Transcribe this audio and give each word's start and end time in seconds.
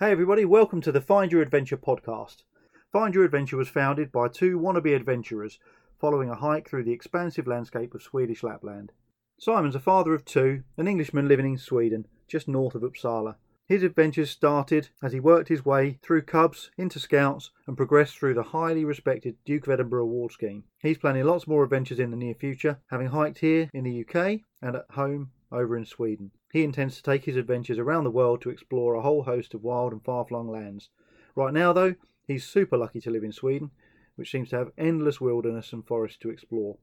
Hey 0.00 0.10
everybody, 0.10 0.44
welcome 0.44 0.80
to 0.80 0.90
the 0.90 1.00
Find 1.00 1.30
Your 1.30 1.40
Adventure 1.40 1.76
podcast. 1.76 2.42
Find 2.90 3.14
Your 3.14 3.22
Adventure 3.22 3.56
was 3.56 3.68
founded 3.68 4.10
by 4.10 4.26
two 4.26 4.58
wannabe 4.58 4.92
adventurers 4.92 5.60
following 6.00 6.28
a 6.28 6.34
hike 6.34 6.68
through 6.68 6.82
the 6.82 6.92
expansive 6.92 7.46
landscape 7.46 7.94
of 7.94 8.02
Swedish 8.02 8.42
Lapland. 8.42 8.90
Simon's 9.38 9.76
a 9.76 9.78
father 9.78 10.12
of 10.12 10.24
two, 10.24 10.64
an 10.76 10.88
Englishman 10.88 11.28
living 11.28 11.46
in 11.46 11.58
Sweden, 11.58 12.08
just 12.26 12.48
north 12.48 12.74
of 12.74 12.82
Uppsala. 12.82 13.36
His 13.68 13.84
adventures 13.84 14.30
started 14.30 14.88
as 15.00 15.12
he 15.12 15.20
worked 15.20 15.48
his 15.48 15.64
way 15.64 16.00
through 16.02 16.22
Cubs 16.22 16.72
into 16.76 16.98
Scouts 16.98 17.52
and 17.68 17.76
progressed 17.76 18.18
through 18.18 18.34
the 18.34 18.42
highly 18.42 18.84
respected 18.84 19.36
Duke 19.44 19.68
of 19.68 19.74
Edinburgh 19.74 20.02
Award 20.02 20.32
scheme. 20.32 20.64
He's 20.80 20.98
planning 20.98 21.22
lots 21.22 21.46
more 21.46 21.62
adventures 21.62 22.00
in 22.00 22.10
the 22.10 22.16
near 22.16 22.34
future, 22.34 22.80
having 22.90 23.06
hiked 23.06 23.38
here 23.38 23.70
in 23.72 23.84
the 23.84 24.00
UK 24.00 24.40
and 24.60 24.74
at 24.74 24.90
home 24.90 25.30
over 25.52 25.76
in 25.76 25.84
Sweden. 25.84 26.32
He 26.54 26.62
intends 26.62 26.94
to 26.94 27.02
take 27.02 27.24
his 27.24 27.34
adventures 27.34 27.80
around 27.80 28.04
the 28.04 28.12
world 28.12 28.40
to 28.42 28.48
explore 28.48 28.94
a 28.94 29.02
whole 29.02 29.24
host 29.24 29.54
of 29.54 29.64
wild 29.64 29.92
and 29.92 30.00
far 30.00 30.24
flung 30.24 30.48
lands. 30.48 30.88
Right 31.34 31.52
now, 31.52 31.72
though, 31.72 31.96
he's 32.28 32.46
super 32.46 32.76
lucky 32.76 33.00
to 33.00 33.10
live 33.10 33.24
in 33.24 33.32
Sweden, 33.32 33.72
which 34.14 34.30
seems 34.30 34.50
to 34.50 34.58
have 34.58 34.72
endless 34.78 35.20
wilderness 35.20 35.72
and 35.72 35.84
forest 35.84 36.20
to 36.20 36.30
explore. 36.30 36.78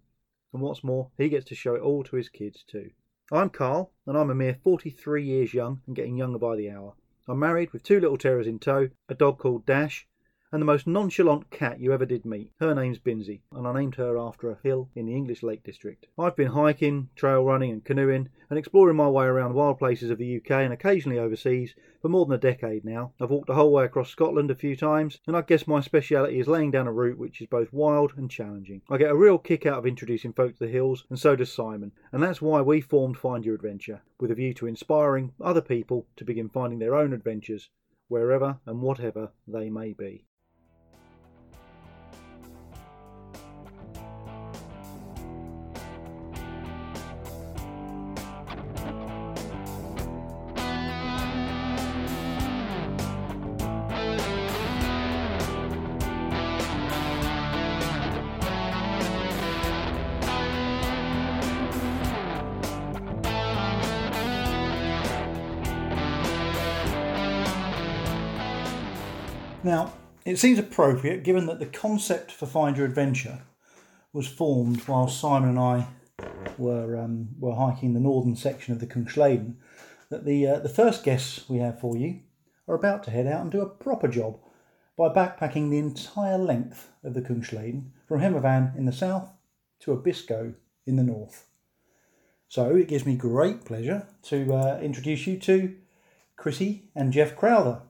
And 0.52 0.62
what's 0.62 0.84
more, 0.84 1.12
he 1.18 1.30
gets 1.30 1.46
to 1.46 1.56
show 1.56 1.76
it 1.76 1.82
all 1.82 2.04
to 2.04 2.18
his 2.18 2.28
kids 2.28 2.66
too. 2.68 2.92
I'm 3.32 3.50
Carl, 3.50 3.94
and 4.06 4.18
I'm 4.18 4.30
a 4.30 4.36
mere 4.36 4.56
43 4.62 5.24
years 5.24 5.54
young 5.54 5.82
and 5.88 5.96
getting 5.96 6.18
younger 6.18 6.38
by 6.38 6.58
the 6.58 6.70
hour. 6.70 6.96
I'm 7.26 7.40
married 7.40 7.72
with 7.72 7.82
two 7.82 8.02
little 8.02 8.18
terriers 8.18 8.48
in 8.48 8.60
tow, 8.60 8.90
a 9.08 9.16
dog 9.16 9.38
called 9.38 9.66
Dash, 9.66 10.06
and 10.52 10.62
the 10.62 10.66
most 10.66 10.86
nonchalant 10.86 11.50
cat 11.50 11.80
you 11.80 11.94
ever 11.94 12.06
did 12.06 12.26
meet. 12.26 12.52
Her 12.60 12.76
name's 12.76 13.00
Binsey, 13.00 13.42
and 13.54 13.66
I 13.66 13.74
named 13.74 13.96
her 13.96 14.18
after 14.18 14.52
a 14.52 14.60
hill 14.62 14.90
in 14.96 15.06
the 15.06 15.16
English 15.16 15.44
Lake 15.44 15.64
District. 15.64 16.08
I've 16.20 16.36
been 16.36 16.50
hiking, 16.50 17.08
trail 17.16 17.46
running, 17.46 17.72
and 17.72 17.86
canoeing, 17.86 18.28
and 18.50 18.60
exploring 18.60 18.98
my 18.98 19.08
way 19.08 19.28
around 19.28 19.54
wild 19.54 19.80
places 19.80 20.10
of 20.10 20.18
the 20.18 20.36
UK 20.38 20.52
and 20.52 20.74
occasionally 20.74 21.18
overseas 21.18 21.74
for 22.02 22.10
more 22.10 22.26
than 22.26 22.36
a 22.36 22.38
decade 22.38 22.84
now. 22.84 23.14
I've 23.22 23.30
walked 23.30 23.48
the 23.48 23.56
whole 23.56 23.72
way 23.72 23.86
across 23.86 24.10
Scotland 24.10 24.52
a 24.52 24.56
few 24.56 24.76
times, 24.76 25.20
and 25.26 25.38
I 25.38 25.42
guess 25.42 25.68
my 25.68 25.80
speciality 25.80 26.38
is 26.38 26.50
laying 26.50 26.72
down 26.72 26.86
a 26.86 26.92
route 26.92 27.18
which 27.18 27.40
is 27.40 27.48
both 27.48 27.72
wild 27.72 28.12
and 28.18 28.30
challenging. 28.30 28.82
I 28.90 28.98
get 28.98 29.12
a 29.12 29.16
real 29.16 29.38
kick 29.38 29.66
out 29.66 29.78
of 29.78 29.86
introducing 29.86 30.34
folk 30.34 30.58
to 30.58 30.66
the 30.66 30.72
hills, 30.72 31.06
and 31.10 31.18
so 31.18 31.38
does 31.38 31.54
Simon, 31.54 31.94
and 32.12 32.22
that's 32.22 32.42
why 32.42 32.60
we 32.62 32.82
formed 32.82 33.18
Find 33.18 33.46
Your 33.46 33.56
Adventure, 33.56 34.02
with 34.20 34.32
a 34.32 34.36
view 34.36 34.54
to 34.56 34.68
inspiring 34.68 35.32
other 35.40 35.62
people 35.62 36.08
to 36.18 36.26
begin 36.26 36.50
finding 36.50 36.80
their 36.80 36.96
own 36.96 37.14
adventures, 37.14 37.70
wherever 38.10 38.60
and 38.66 38.82
whatever 38.82 39.32
they 39.48 39.70
may 39.70 39.94
be. 39.94 40.26
It 70.32 70.40
seems 70.40 70.58
appropriate, 70.58 71.24
given 71.24 71.46
that 71.48 71.60
the 71.60 71.66
concept 71.66 72.32
for 72.32 72.46
Find 72.46 72.78
Your 72.78 72.86
Adventure 72.86 73.42
was 74.14 74.28
formed 74.28 74.88
while 74.88 75.10
Simon 75.10 75.50
and 75.50 75.60
I 75.60 75.88
were 76.58 76.96
um, 76.98 77.30
were 77.38 77.56
hiking 77.56 77.94
the 77.94 78.00
northern 78.00 78.38
section 78.38 78.74
of 78.74 78.80
the 78.80 78.88
Kungsleden, 78.88 79.56
that 80.10 80.24
the 80.24 80.48
uh, 80.48 80.60
the 80.60 80.70
first 80.70 81.04
guests 81.04 81.50
we 81.50 81.58
have 81.58 81.82
for 81.82 81.98
you 81.98 82.22
are 82.66 82.76
about 82.76 83.04
to 83.04 83.12
head 83.12 83.28
out 83.28 83.42
and 83.42 83.52
do 83.52 83.60
a 83.62 83.70
proper 83.70 84.08
job 84.08 84.40
by 84.98 85.10
backpacking 85.10 85.70
the 85.70 85.80
entire 85.80 86.38
length 86.38 86.90
of 87.04 87.14
the 87.14 87.22
Kungsleden 87.22 87.92
from 88.08 88.22
Hemavan 88.22 88.78
in 88.78 88.86
the 88.86 88.94
south 88.94 89.30
to 89.82 89.92
Abisko 89.92 90.56
in 90.86 90.96
the 90.96 91.04
north. 91.04 91.48
So 92.48 92.76
it 92.76 92.88
gives 92.88 93.06
me 93.06 93.16
great 93.16 93.66
pleasure 93.66 94.08
to 94.24 94.54
uh, 94.54 94.80
introduce 94.82 95.28
you 95.28 95.38
to 95.40 95.76
Chrissy 96.38 96.90
and 96.96 97.12
Jeff 97.12 97.36
Crowther. 97.36 97.82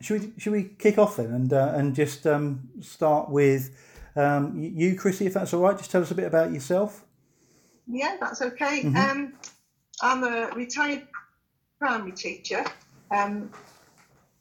Should 0.00 0.20
we 0.20 0.32
should 0.38 0.52
we 0.52 0.64
kick 0.64 0.98
off 0.98 1.16
then 1.16 1.32
and 1.32 1.52
uh, 1.52 1.72
and 1.74 1.94
just 1.94 2.26
um, 2.26 2.68
start 2.80 3.30
with 3.30 3.74
um, 4.14 4.52
you, 4.58 4.94
Chrissy, 4.94 5.26
if 5.26 5.34
that's 5.34 5.54
all 5.54 5.62
right? 5.62 5.76
Just 5.76 5.90
tell 5.90 6.02
us 6.02 6.10
a 6.10 6.14
bit 6.14 6.26
about 6.26 6.52
yourself. 6.52 7.04
Yeah, 7.86 8.16
that's 8.20 8.42
okay. 8.42 8.82
Mm-hmm. 8.82 8.96
Um, 8.96 9.32
I'm 10.02 10.24
a 10.24 10.50
retired 10.54 11.06
primary 11.78 12.12
teacher. 12.12 12.64
Um, 13.10 13.50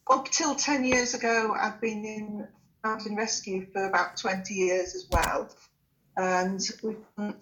up 0.09 0.29
till 0.29 0.55
ten 0.55 0.83
years 0.83 1.13
ago, 1.13 1.55
I've 1.57 1.79
been 1.79 2.03
in 2.03 2.47
mountain 2.83 3.15
rescue 3.15 3.67
for 3.71 3.85
about 3.85 4.17
twenty 4.17 4.55
years 4.55 4.93
as 4.93 5.07
well, 5.09 5.49
and 6.17 6.59
we've 6.83 6.97
done 7.17 7.35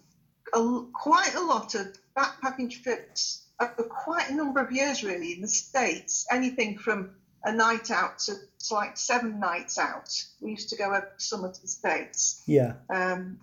a, 0.53 0.81
quite 0.94 1.34
a 1.35 1.41
lot 1.41 1.74
of 1.74 1.97
backpacking 2.16 2.69
trips 2.84 3.47
over 3.59 3.90
quite 3.90 4.30
a 4.30 4.35
number 4.35 4.59
of 4.59 4.72
years, 4.72 5.03
really, 5.03 5.34
in 5.34 5.41
the 5.41 5.47
states. 5.47 6.28
Anything 6.31 6.78
from 6.78 7.16
a 7.43 7.51
night 7.51 7.91
out 7.91 8.19
to, 8.19 8.33
to 8.67 8.73
like 8.73 8.97
seven 8.97 9.39
nights 9.39 9.77
out. 9.77 10.09
We 10.41 10.51
used 10.51 10.69
to 10.69 10.77
go 10.77 10.93
every 10.93 11.09
summer 11.17 11.51
to 11.51 11.61
the 11.61 11.67
States. 11.67 12.43
Yeah. 12.47 12.73
Um, 12.89 13.39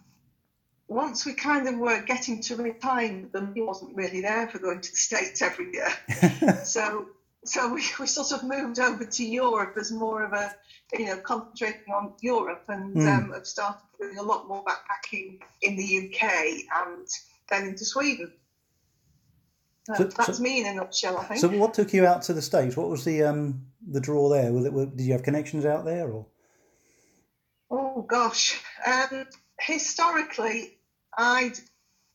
once 0.88 1.24
we 1.24 1.34
kind 1.34 1.68
of 1.68 1.76
were 1.78 2.02
getting 2.02 2.42
to 2.42 2.56
retirement, 2.56 3.32
the 3.32 3.42
money 3.42 3.62
wasn't 3.62 3.94
really 3.96 4.22
there 4.22 4.48
for 4.48 4.58
going 4.58 4.80
to 4.80 4.90
the 4.90 4.96
States 4.96 5.42
every 5.42 5.72
year. 5.72 6.58
so 6.64 7.06
so 7.44 7.72
we, 7.72 7.82
we 7.98 8.06
sort 8.06 8.32
of 8.32 8.44
moved 8.44 8.78
over 8.78 9.04
to 9.04 9.24
Europe 9.24 9.76
as 9.78 9.90
more 9.90 10.24
of 10.24 10.32
a, 10.32 10.54
you 10.92 11.06
know, 11.06 11.16
concentrating 11.18 11.92
on 11.92 12.12
Europe 12.20 12.64
and 12.68 12.94
mm. 12.94 13.06
um, 13.08 13.32
have 13.32 13.46
started 13.46 13.80
doing 13.98 14.18
a 14.18 14.22
lot 14.22 14.46
more 14.46 14.62
backpacking 14.64 15.38
in 15.62 15.76
the 15.76 16.10
UK 16.10 16.22
and 16.86 17.06
then 17.48 17.68
into 17.68 17.84
Sweden. 17.84 18.32
So, 19.86 20.04
that's 20.04 20.36
so, 20.36 20.42
me 20.42 20.60
in 20.60 20.66
a 20.66 20.74
nutshell, 20.74 21.16
I 21.16 21.24
think. 21.24 21.40
So, 21.40 21.48
what 21.48 21.74
took 21.74 21.92
you 21.92 22.06
out 22.06 22.22
to 22.22 22.32
the 22.32 22.42
states? 22.42 22.76
What 22.76 22.88
was 22.88 23.04
the 23.04 23.22
um, 23.24 23.66
the 23.88 24.00
draw 24.00 24.28
there? 24.28 24.52
Was 24.52 24.66
it, 24.66 24.96
did 24.96 25.04
you 25.04 25.12
have 25.12 25.22
connections 25.22 25.64
out 25.64 25.84
there, 25.84 26.10
or? 26.10 26.26
Oh 27.70 28.02
gosh, 28.02 28.60
um, 28.86 29.26
historically, 29.60 30.78
I'd 31.16 31.54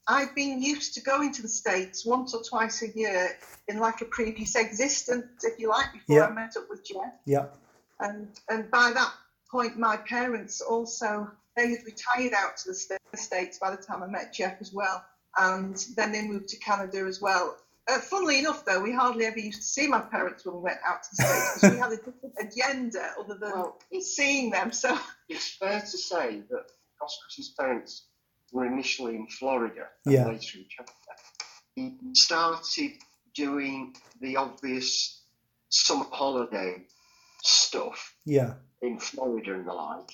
I'd 0.07 0.35
been 0.35 0.61
used 0.61 0.93
to 0.95 1.01
going 1.01 1.33
to 1.33 1.41
the 1.41 1.47
states 1.47 2.05
once 2.05 2.33
or 2.35 2.43
twice 2.43 2.83
a 2.83 2.97
year 2.97 3.29
in 3.67 3.79
like 3.79 4.01
a 4.01 4.05
previous 4.05 4.55
existence, 4.55 5.43
if 5.43 5.59
you 5.59 5.69
like, 5.69 5.91
before 5.93 6.23
I 6.23 6.31
met 6.31 6.55
up 6.57 6.69
with 6.69 6.85
Jeff. 6.85 7.13
Yeah. 7.25 7.47
And 7.99 8.27
and 8.49 8.69
by 8.69 8.91
that 8.93 9.11
point, 9.49 9.77
my 9.79 9.97
parents 9.97 10.61
also 10.61 11.31
they 11.55 11.69
had 11.69 11.85
retired 11.85 12.33
out 12.33 12.57
to 12.57 12.69
the 12.69 13.17
states 13.17 13.57
by 13.59 13.71
the 13.71 13.81
time 13.81 14.03
I 14.03 14.07
met 14.07 14.33
Jeff 14.33 14.57
as 14.59 14.73
well, 14.73 15.03
and 15.37 15.85
then 15.95 16.11
they 16.11 16.27
moved 16.27 16.49
to 16.49 16.57
Canada 16.57 17.05
as 17.05 17.21
well. 17.21 17.57
Uh, 17.87 17.99
funnily 17.99 18.39
enough, 18.39 18.65
though, 18.65 18.81
we 18.81 18.91
hardly 18.91 19.25
ever 19.25 19.37
used 19.37 19.61
to 19.61 19.67
see 19.67 19.87
my 19.87 19.99
parents 19.99 20.45
when 20.45 20.55
we 20.55 20.61
went 20.61 20.79
out 20.85 21.03
to 21.03 21.09
the 21.11 21.23
States 21.23 21.53
because 21.53 21.71
we 21.73 21.79
had 21.79 21.91
a 21.91 21.97
different 21.97 22.33
agenda 22.39 23.11
other 23.19 23.37
than 23.39 23.51
well, 23.51 23.79
seeing 24.01 24.49
them. 24.49 24.71
So 24.71 24.97
it's 25.29 25.55
fair 25.55 25.81
to 25.81 25.97
say 25.97 26.41
that 26.49 26.65
Oscar's 27.01 27.53
parents 27.59 28.07
were 28.51 28.65
initially 28.65 29.15
in 29.15 29.27
Florida 29.27 29.87
yeah. 30.05 30.25
later 30.25 30.59
in 30.59 30.65
Canada. 30.75 30.95
He 31.75 31.97
started 32.13 32.93
doing 33.35 33.95
the 34.21 34.37
obvious 34.37 35.21
summer 35.69 36.05
holiday 36.11 36.85
stuff 37.43 38.15
yeah. 38.25 38.53
in 38.81 38.97
Florida 38.97 39.53
and 39.53 39.67
the 39.67 39.73
like. 39.73 40.09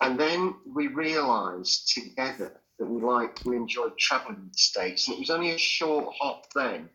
And 0.00 0.18
then 0.18 0.54
we 0.66 0.88
realised 0.88 1.92
together 1.94 2.60
that 2.78 2.86
we 2.86 3.02
liked, 3.02 3.44
we 3.44 3.56
enjoyed 3.56 3.96
travelling 3.98 4.36
in 4.36 4.48
the 4.52 4.58
States. 4.58 5.08
And 5.08 5.16
it 5.16 5.20
was 5.20 5.30
only 5.30 5.50
a 5.50 5.58
short 5.58 6.14
hop 6.18 6.46
then 6.54 6.88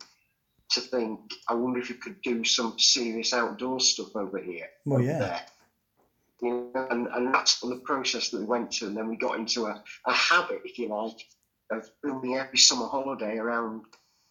to 0.70 0.80
think, 0.80 1.20
I 1.48 1.54
wonder 1.54 1.78
if 1.78 1.88
you 1.88 1.96
could 1.96 2.20
do 2.22 2.44
some 2.44 2.78
serious 2.78 3.32
outdoor 3.32 3.80
stuff 3.80 4.16
over 4.16 4.38
here. 4.38 4.68
Well, 4.84 5.00
yeah. 5.00 5.18
There. 5.18 5.42
You 6.42 6.70
know, 6.74 6.86
and, 6.90 7.06
and 7.08 7.34
that's 7.34 7.60
the 7.60 7.80
process 7.84 8.30
that 8.30 8.40
we 8.40 8.46
went 8.46 8.72
to. 8.72 8.86
And 8.86 8.96
then 8.96 9.08
we 9.08 9.16
got 9.16 9.38
into 9.38 9.66
a, 9.66 9.82
a 10.06 10.12
habit, 10.12 10.62
if 10.64 10.78
you 10.78 10.88
like, 10.88 11.26
of 11.70 11.88
building 12.02 12.36
every 12.36 12.58
summer 12.58 12.86
holiday 12.86 13.38
around 13.38 13.82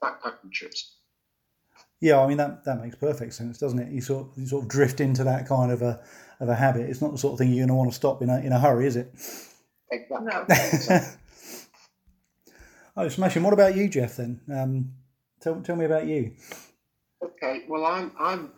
backpacking 0.03 0.51
trips. 0.51 0.95
Yeah, 2.01 2.19
I 2.19 2.27
mean 2.27 2.37
that, 2.37 2.65
that 2.65 2.81
makes 2.81 2.97
perfect 2.97 3.33
sense, 3.33 3.57
doesn't 3.57 3.79
it? 3.79 3.89
You 3.89 4.01
sort 4.01 4.27
of, 4.27 4.37
you 4.37 4.45
sort 4.45 4.63
of 4.63 4.69
drift 4.69 4.99
into 4.99 5.23
that 5.23 5.47
kind 5.47 5.71
of 5.71 5.81
a 5.81 6.03
of 6.41 6.49
a 6.49 6.55
habit. 6.55 6.89
It's 6.89 7.01
not 7.01 7.13
the 7.13 7.17
sort 7.17 7.33
of 7.33 7.39
thing 7.39 7.49
you're 7.49 7.65
going 7.65 7.69
to 7.69 7.75
want 7.75 7.91
to 7.91 7.95
stop 7.95 8.21
in 8.21 8.29
a 8.29 8.39
in 8.39 8.51
a 8.51 8.59
hurry, 8.59 8.87
is 8.87 8.97
it? 8.97 9.13
Exactly. 9.89 10.27
No. 10.89 10.99
Oh, 12.95 13.07
smashing! 13.07 13.43
What 13.43 13.53
about 13.53 13.75
you, 13.75 13.89
Jeff? 13.89 14.17
Then 14.17 14.41
um, 14.53 14.93
tell 15.41 15.61
tell 15.61 15.75
me 15.75 15.85
about 15.85 16.05
you. 16.05 16.35
Okay, 17.23 17.63
well, 17.67 17.85
I'm 17.85 18.11
I'm 18.19 18.51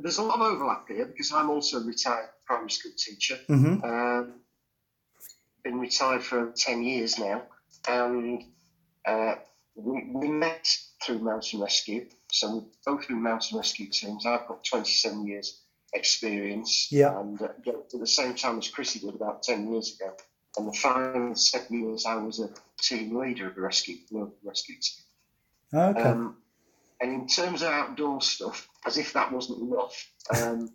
there's 0.00 0.18
a 0.18 0.22
lot 0.22 0.36
of 0.36 0.42
overlap 0.42 0.86
here 0.88 1.06
because 1.06 1.32
I'm 1.32 1.50
also 1.50 1.78
a 1.78 1.84
retired 1.84 2.28
primary 2.46 2.70
school 2.70 2.92
teacher. 2.96 3.38
Mm-hmm. 3.48 3.84
Um, 3.84 4.34
been 5.62 5.78
retired 5.78 6.22
for 6.22 6.52
ten 6.56 6.82
years 6.82 7.18
now, 7.18 7.42
and 7.86 8.42
uh, 9.06 9.34
we, 9.74 10.10
we 10.12 10.28
met 10.28 10.68
through 11.04 11.18
Mountain 11.18 11.60
Rescue. 11.60 12.06
So 12.30 12.54
we've 12.54 12.62
both 12.86 13.08
been 13.08 13.22
mountain 13.22 13.58
rescue 13.58 13.88
teams. 13.90 14.24
I've 14.24 14.48
got 14.48 14.64
27 14.64 15.26
years 15.26 15.60
experience. 15.92 16.88
Yeah. 16.90 17.18
And 17.18 17.40
uh, 17.40 17.48
at 17.66 17.90
the 17.90 18.06
same 18.06 18.34
time 18.34 18.58
as 18.58 18.68
Chrissy 18.68 19.00
did 19.00 19.14
about 19.14 19.42
10 19.42 19.70
years 19.70 19.94
ago. 19.94 20.14
And 20.56 20.68
the 20.68 20.72
final 20.72 21.34
seven 21.34 21.82
years, 21.82 22.04
I 22.04 22.16
was 22.16 22.40
a 22.40 22.50
team 22.80 23.16
leader 23.16 23.48
of 23.48 23.54
the 23.54 23.62
rescue, 23.62 23.96
local 24.10 24.36
rescue 24.44 24.76
team. 24.76 25.04
Okay. 25.74 26.02
Um, 26.02 26.36
and 27.00 27.10
in 27.10 27.26
terms 27.26 27.62
of 27.62 27.68
outdoor 27.68 28.20
stuff, 28.20 28.68
as 28.86 28.98
if 28.98 29.12
that 29.14 29.32
wasn't 29.32 29.62
enough, 29.62 30.10
um, 30.36 30.70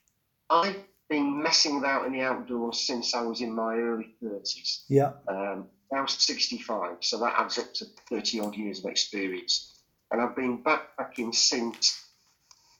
I've 0.50 0.76
been 1.08 1.42
messing 1.42 1.78
about 1.78 2.06
in 2.06 2.12
the 2.12 2.20
outdoors 2.20 2.80
since 2.80 3.14
I 3.14 3.22
was 3.22 3.40
in 3.40 3.54
my 3.54 3.74
early 3.74 4.14
30s. 4.22 4.84
yeah. 4.88 5.12
Um, 5.28 5.66
I 5.94 6.00
was 6.00 6.12
65, 6.12 6.98
so 7.00 7.18
that 7.18 7.34
adds 7.38 7.58
up 7.58 7.74
to 7.74 7.84
30 8.08 8.40
odd 8.40 8.56
years 8.56 8.78
of 8.78 8.90
experience. 8.90 9.78
And 10.10 10.22
I've 10.22 10.34
been 10.34 10.62
backpacking 10.62 11.34
since 11.34 11.98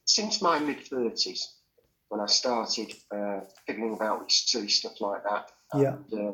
since 0.05 0.43
my 0.43 0.59
mid 0.59 0.79
30s 0.79 1.47
when 2.09 2.21
I 2.21 2.27
started 2.27 2.93
uh, 3.15 3.41
fiddling 3.67 3.95
about 3.95 4.21
with 4.21 4.31
silly 4.31 4.69
stuff 4.69 5.01
like 5.01 5.23
that. 5.25 5.51
Yeah. 5.75 5.97
And, 6.11 6.29
uh, 6.29 6.33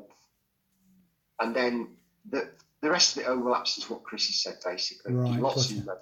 and 1.40 1.56
then 1.56 1.88
the 2.28 2.50
the 2.80 2.90
rest 2.90 3.16
of 3.16 3.22
it 3.22 3.26
overlaps 3.26 3.78
is 3.78 3.90
what 3.90 4.02
Chrissy 4.02 4.32
said 4.32 4.58
basically. 4.64 5.14
Right, 5.14 5.40
Lots 5.40 5.70
of 5.70 5.84
them 5.84 5.96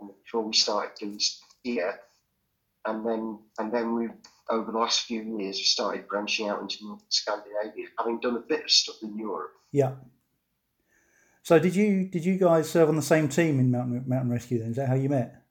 and 0.00 0.10
before 0.24 0.42
we 0.42 0.54
started 0.54 0.92
doing 0.98 1.20
here, 1.62 2.00
and 2.84 3.06
then 3.06 3.38
and 3.58 3.72
then 3.72 3.94
we 3.94 4.08
over 4.48 4.72
the 4.72 4.78
last 4.78 5.02
few 5.02 5.22
years 5.22 5.56
we 5.56 5.64
started 5.64 6.08
branching 6.08 6.48
out 6.48 6.60
into 6.60 6.84
Northern 6.84 7.04
Scandinavia, 7.08 7.86
having 7.98 8.20
done 8.20 8.36
a 8.36 8.40
bit 8.40 8.64
of 8.64 8.70
stuff 8.70 8.96
in 9.02 9.16
Europe. 9.18 9.52
Yeah. 9.72 9.92
So 11.42 11.58
did 11.58 11.74
you 11.74 12.08
did 12.08 12.24
you 12.24 12.36
guys 12.36 12.70
serve 12.70 12.88
on 12.88 12.96
the 12.96 13.02
same 13.02 13.28
team 13.28 13.60
in 13.60 13.70
Mountain 13.70 14.04
Mountain 14.06 14.30
Rescue 14.30 14.58
then? 14.58 14.70
Is 14.70 14.76
that 14.76 14.88
how 14.88 14.94
you 14.94 15.08
met? 15.08 15.42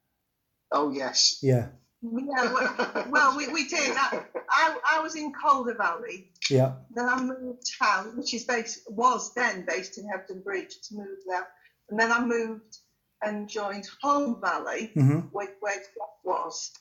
Oh 0.72 0.92
yes. 0.92 1.40
Yeah. 1.42 1.68
Yeah, 2.02 2.54
well, 2.54 3.06
well 3.10 3.38
we, 3.38 3.48
we 3.48 3.68
did. 3.68 3.96
I, 3.98 4.22
I, 4.50 4.78
I 4.94 5.00
was 5.02 5.16
in 5.16 5.32
Calder 5.34 5.76
Valley. 5.76 6.28
Yeah. 6.50 6.74
Then 6.96 7.10
I 7.10 7.20
moved 7.22 7.64
town, 7.82 8.16
which 8.16 8.34
is 8.34 8.46
based 8.46 8.80
was 8.88 9.32
then 9.36 9.66
based 9.68 9.98
in 9.98 10.06
Hebden 10.06 10.44
Bridge, 10.44 10.78
to 10.88 10.96
move 10.96 11.18
there. 11.28 11.48
And 11.90 12.00
then 12.00 12.12
I 12.12 12.24
moved 12.24 12.78
and 13.22 13.50
joined 13.50 13.86
Holme 14.02 14.40
Valley, 14.42 14.92
hmm 14.94 15.20
where, 15.32 15.50
where 15.60 15.76
Jack 15.76 16.24
was. 16.24 16.72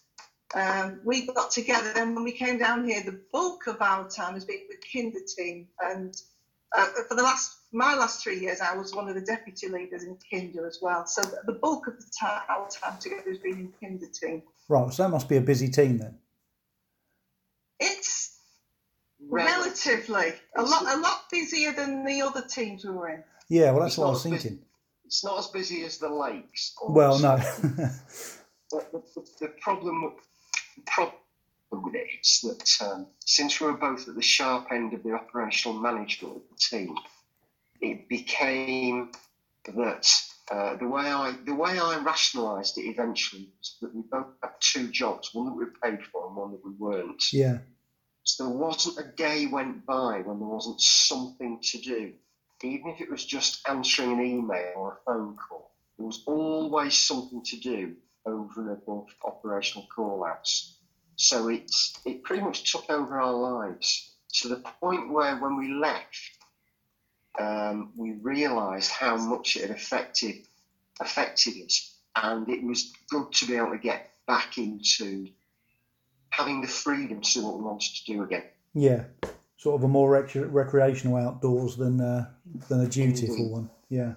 Um, 0.54 1.00
we 1.04 1.26
got 1.26 1.50
together. 1.50 1.92
Then 1.92 2.14
when 2.14 2.24
we 2.24 2.32
came 2.32 2.58
down 2.58 2.86
here, 2.86 3.02
the 3.04 3.20
bulk 3.32 3.66
of 3.66 3.82
our 3.82 4.08
time 4.08 4.34
has 4.34 4.44
been 4.44 4.60
with 4.68 4.78
Kinder 4.92 5.18
Team, 5.36 5.66
and 5.80 6.14
uh, 6.76 6.86
for 7.08 7.14
the 7.14 7.22
last 7.22 7.56
my 7.72 7.94
last 7.94 8.22
three 8.22 8.38
years, 8.40 8.60
I 8.60 8.76
was 8.76 8.94
one 8.94 9.08
of 9.08 9.14
the 9.14 9.20
deputy 9.20 9.68
leaders 9.68 10.02
in 10.04 10.16
Kinder 10.30 10.66
as 10.66 10.78
well. 10.80 11.06
So 11.06 11.22
the, 11.22 11.38
the 11.46 11.52
bulk 11.58 11.86
of 11.86 11.98
the 11.98 12.10
time, 12.18 12.42
our 12.48 12.68
time 12.68 12.98
together 12.98 13.24
has 13.28 13.38
been 13.38 13.52
in 13.58 13.72
Kinder 13.80 14.06
Team. 14.12 14.42
Right. 14.68 14.92
So 14.92 15.02
that 15.02 15.10
must 15.10 15.28
be 15.28 15.36
a 15.36 15.40
busy 15.42 15.68
team 15.68 15.98
then. 15.98 16.18
It's 17.80 18.38
relatively 19.28 20.32
a 20.56 20.62
lot 20.62 20.82
a 20.82 20.98
lot 20.98 21.24
busier 21.30 21.72
than 21.72 22.04
the 22.04 22.22
other 22.22 22.42
teams 22.42 22.84
we 22.84 22.90
were 22.90 23.08
in. 23.08 23.24
Yeah. 23.48 23.70
Well, 23.72 23.82
that's 23.82 23.92
It's 23.94 23.98
what 23.98 24.04
I 24.04 24.08
not 24.08 24.12
was 24.12 24.26
as 24.26 24.32
busy. 24.32 24.48
thinking. 24.48 24.64
It's 25.06 25.24
not 25.24 25.38
as 25.38 25.46
busy 25.48 25.84
as 25.84 25.98
the 25.98 26.08
lakes. 26.10 26.74
Well, 26.86 27.18
no. 27.18 27.36
But 28.70 28.92
the, 28.92 29.02
the, 29.14 29.26
the 29.40 29.48
problem, 29.62 30.04
with- 30.04 30.12
the 30.76 30.82
problem 30.86 31.14
with 31.70 31.94
it 31.94 32.06
is 32.22 32.40
that 32.42 32.86
um, 32.86 33.06
since 33.24 33.60
we 33.60 33.66
were 33.66 33.76
both 33.76 34.08
at 34.08 34.14
the 34.14 34.22
sharp 34.22 34.68
end 34.70 34.94
of 34.94 35.02
the 35.02 35.12
operational 35.12 35.78
management 35.78 36.36
of 36.36 36.42
the 36.50 36.56
team, 36.58 36.96
it 37.80 38.08
became 38.08 39.12
that 39.76 40.08
uh, 40.50 40.76
the 40.76 40.88
way 40.88 41.02
I 41.02 41.34
the 41.44 41.54
way 41.54 41.78
I 41.78 41.98
rationalised 41.98 42.78
it 42.78 42.82
eventually 42.82 43.52
was 43.58 43.76
that 43.82 43.94
we 43.94 44.02
both 44.02 44.28
had 44.42 44.52
two 44.60 44.88
jobs, 44.88 45.34
one 45.34 45.46
that 45.46 45.52
we 45.52 45.64
were 45.64 45.74
paid 45.82 46.02
for 46.06 46.26
and 46.26 46.36
one 46.36 46.52
that 46.52 46.64
we 46.64 46.72
weren't. 46.72 47.32
yeah. 47.32 47.58
So 48.24 48.44
there 48.44 48.56
wasn't 48.56 48.98
a 48.98 49.10
day 49.16 49.46
went 49.46 49.86
by 49.86 50.20
when 50.20 50.38
there 50.38 50.48
wasn't 50.48 50.80
something 50.80 51.60
to 51.62 51.78
do, 51.78 52.12
even 52.62 52.90
if 52.90 53.00
it 53.00 53.10
was 53.10 53.24
just 53.24 53.66
answering 53.68 54.12
an 54.12 54.24
email 54.24 54.72
or 54.76 54.92
a 54.92 55.04
phone 55.04 55.36
call. 55.36 55.70
There 55.96 56.06
was 56.06 56.22
always 56.26 56.96
something 56.96 57.42
to 57.44 57.56
do 57.56 57.96
over 58.26 58.60
and 58.60 58.70
above 58.70 59.06
operational 59.24 59.88
call-outs. 59.94 60.77
So 61.18 61.48
it's 61.48 61.98
it 62.04 62.22
pretty 62.22 62.42
much 62.42 62.70
took 62.70 62.88
over 62.88 63.20
our 63.20 63.32
lives 63.32 64.12
to 64.34 64.48
the 64.48 64.62
point 64.80 65.12
where 65.12 65.36
when 65.36 65.56
we 65.56 65.74
left, 65.74 66.30
um, 67.38 67.92
we 67.96 68.12
realised 68.12 68.92
how 68.92 69.16
much 69.16 69.56
it 69.56 69.62
had 69.62 69.70
affected 69.72 70.36
affected 71.00 71.54
us, 71.66 71.96
and 72.14 72.48
it 72.48 72.62
was 72.62 72.92
good 73.10 73.32
to 73.32 73.46
be 73.46 73.56
able 73.56 73.72
to 73.72 73.78
get 73.78 74.10
back 74.28 74.58
into 74.58 75.28
having 76.30 76.60
the 76.60 76.68
freedom 76.68 77.20
to 77.20 77.32
do 77.32 77.44
what 77.44 77.58
we 77.58 77.64
wanted 77.64 77.96
to 77.96 78.04
do 78.04 78.22
again. 78.22 78.44
Yeah. 78.74 79.04
Sort 79.56 79.74
of 79.74 79.82
a 79.82 79.88
more 79.88 80.10
rec- 80.10 80.30
recreational 80.34 81.16
outdoors 81.16 81.74
than 81.74 82.00
uh, 82.00 82.26
than 82.68 82.82
a 82.82 82.88
dutiful 82.88 83.50
one. 83.50 83.70
Yeah. 83.88 84.14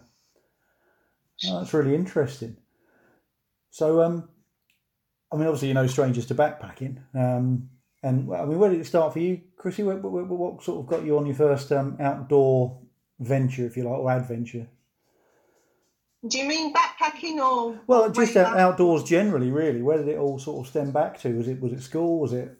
Oh, 1.48 1.60
that's 1.60 1.74
really 1.74 1.96
interesting. 1.96 2.58
So, 3.72 4.04
um, 4.04 4.30
I 5.32 5.38
mean, 5.38 5.48
obviously, 5.48 5.70
you're 5.70 5.76
no 5.76 5.88
strangers 5.88 6.26
to 6.28 6.36
backpacking. 6.36 6.98
Um, 7.14 7.70
and 8.04 8.34
I 8.34 8.46
mean, 8.46 8.58
where 8.58 8.70
did 8.70 8.82
it 8.82 8.86
start 8.86 9.14
for 9.14 9.20
you, 9.20 9.42
Chrissy? 9.58 9.84
What, 9.84 10.02
what, 10.02 10.28
what 10.28 10.64
sort 10.64 10.80
of 10.80 10.88
got 10.88 11.06
you 11.06 11.18
on 11.18 11.26
your 11.26 11.36
first 11.36 11.72
um, 11.72 11.98
outdoor 12.00 12.80
venture, 13.20 13.66
if 13.66 13.78
you 13.78 13.84
like, 13.84 14.00
or 14.00 14.12
adventure? 14.12 14.68
Do 16.28 16.38
you 16.38 16.48
mean 16.48 16.74
backpacking 16.74 17.38
or? 17.38 17.80
Well, 17.88 18.12
just 18.12 18.36
out, 18.36 18.58
outdoors 18.58 19.04
generally, 19.04 19.52
really. 19.52 19.82
Where 19.82 19.98
did 19.98 20.08
it 20.08 20.18
all 20.18 20.38
sort 20.38 20.66
of 20.66 20.70
stem 20.70 20.92
back 20.92 21.20
to? 21.22 21.34
Was 21.36 21.48
it 21.48 21.60
was 21.60 21.74
it 21.74 21.82
school? 21.82 22.20
Was 22.20 22.34
it? 22.34 22.56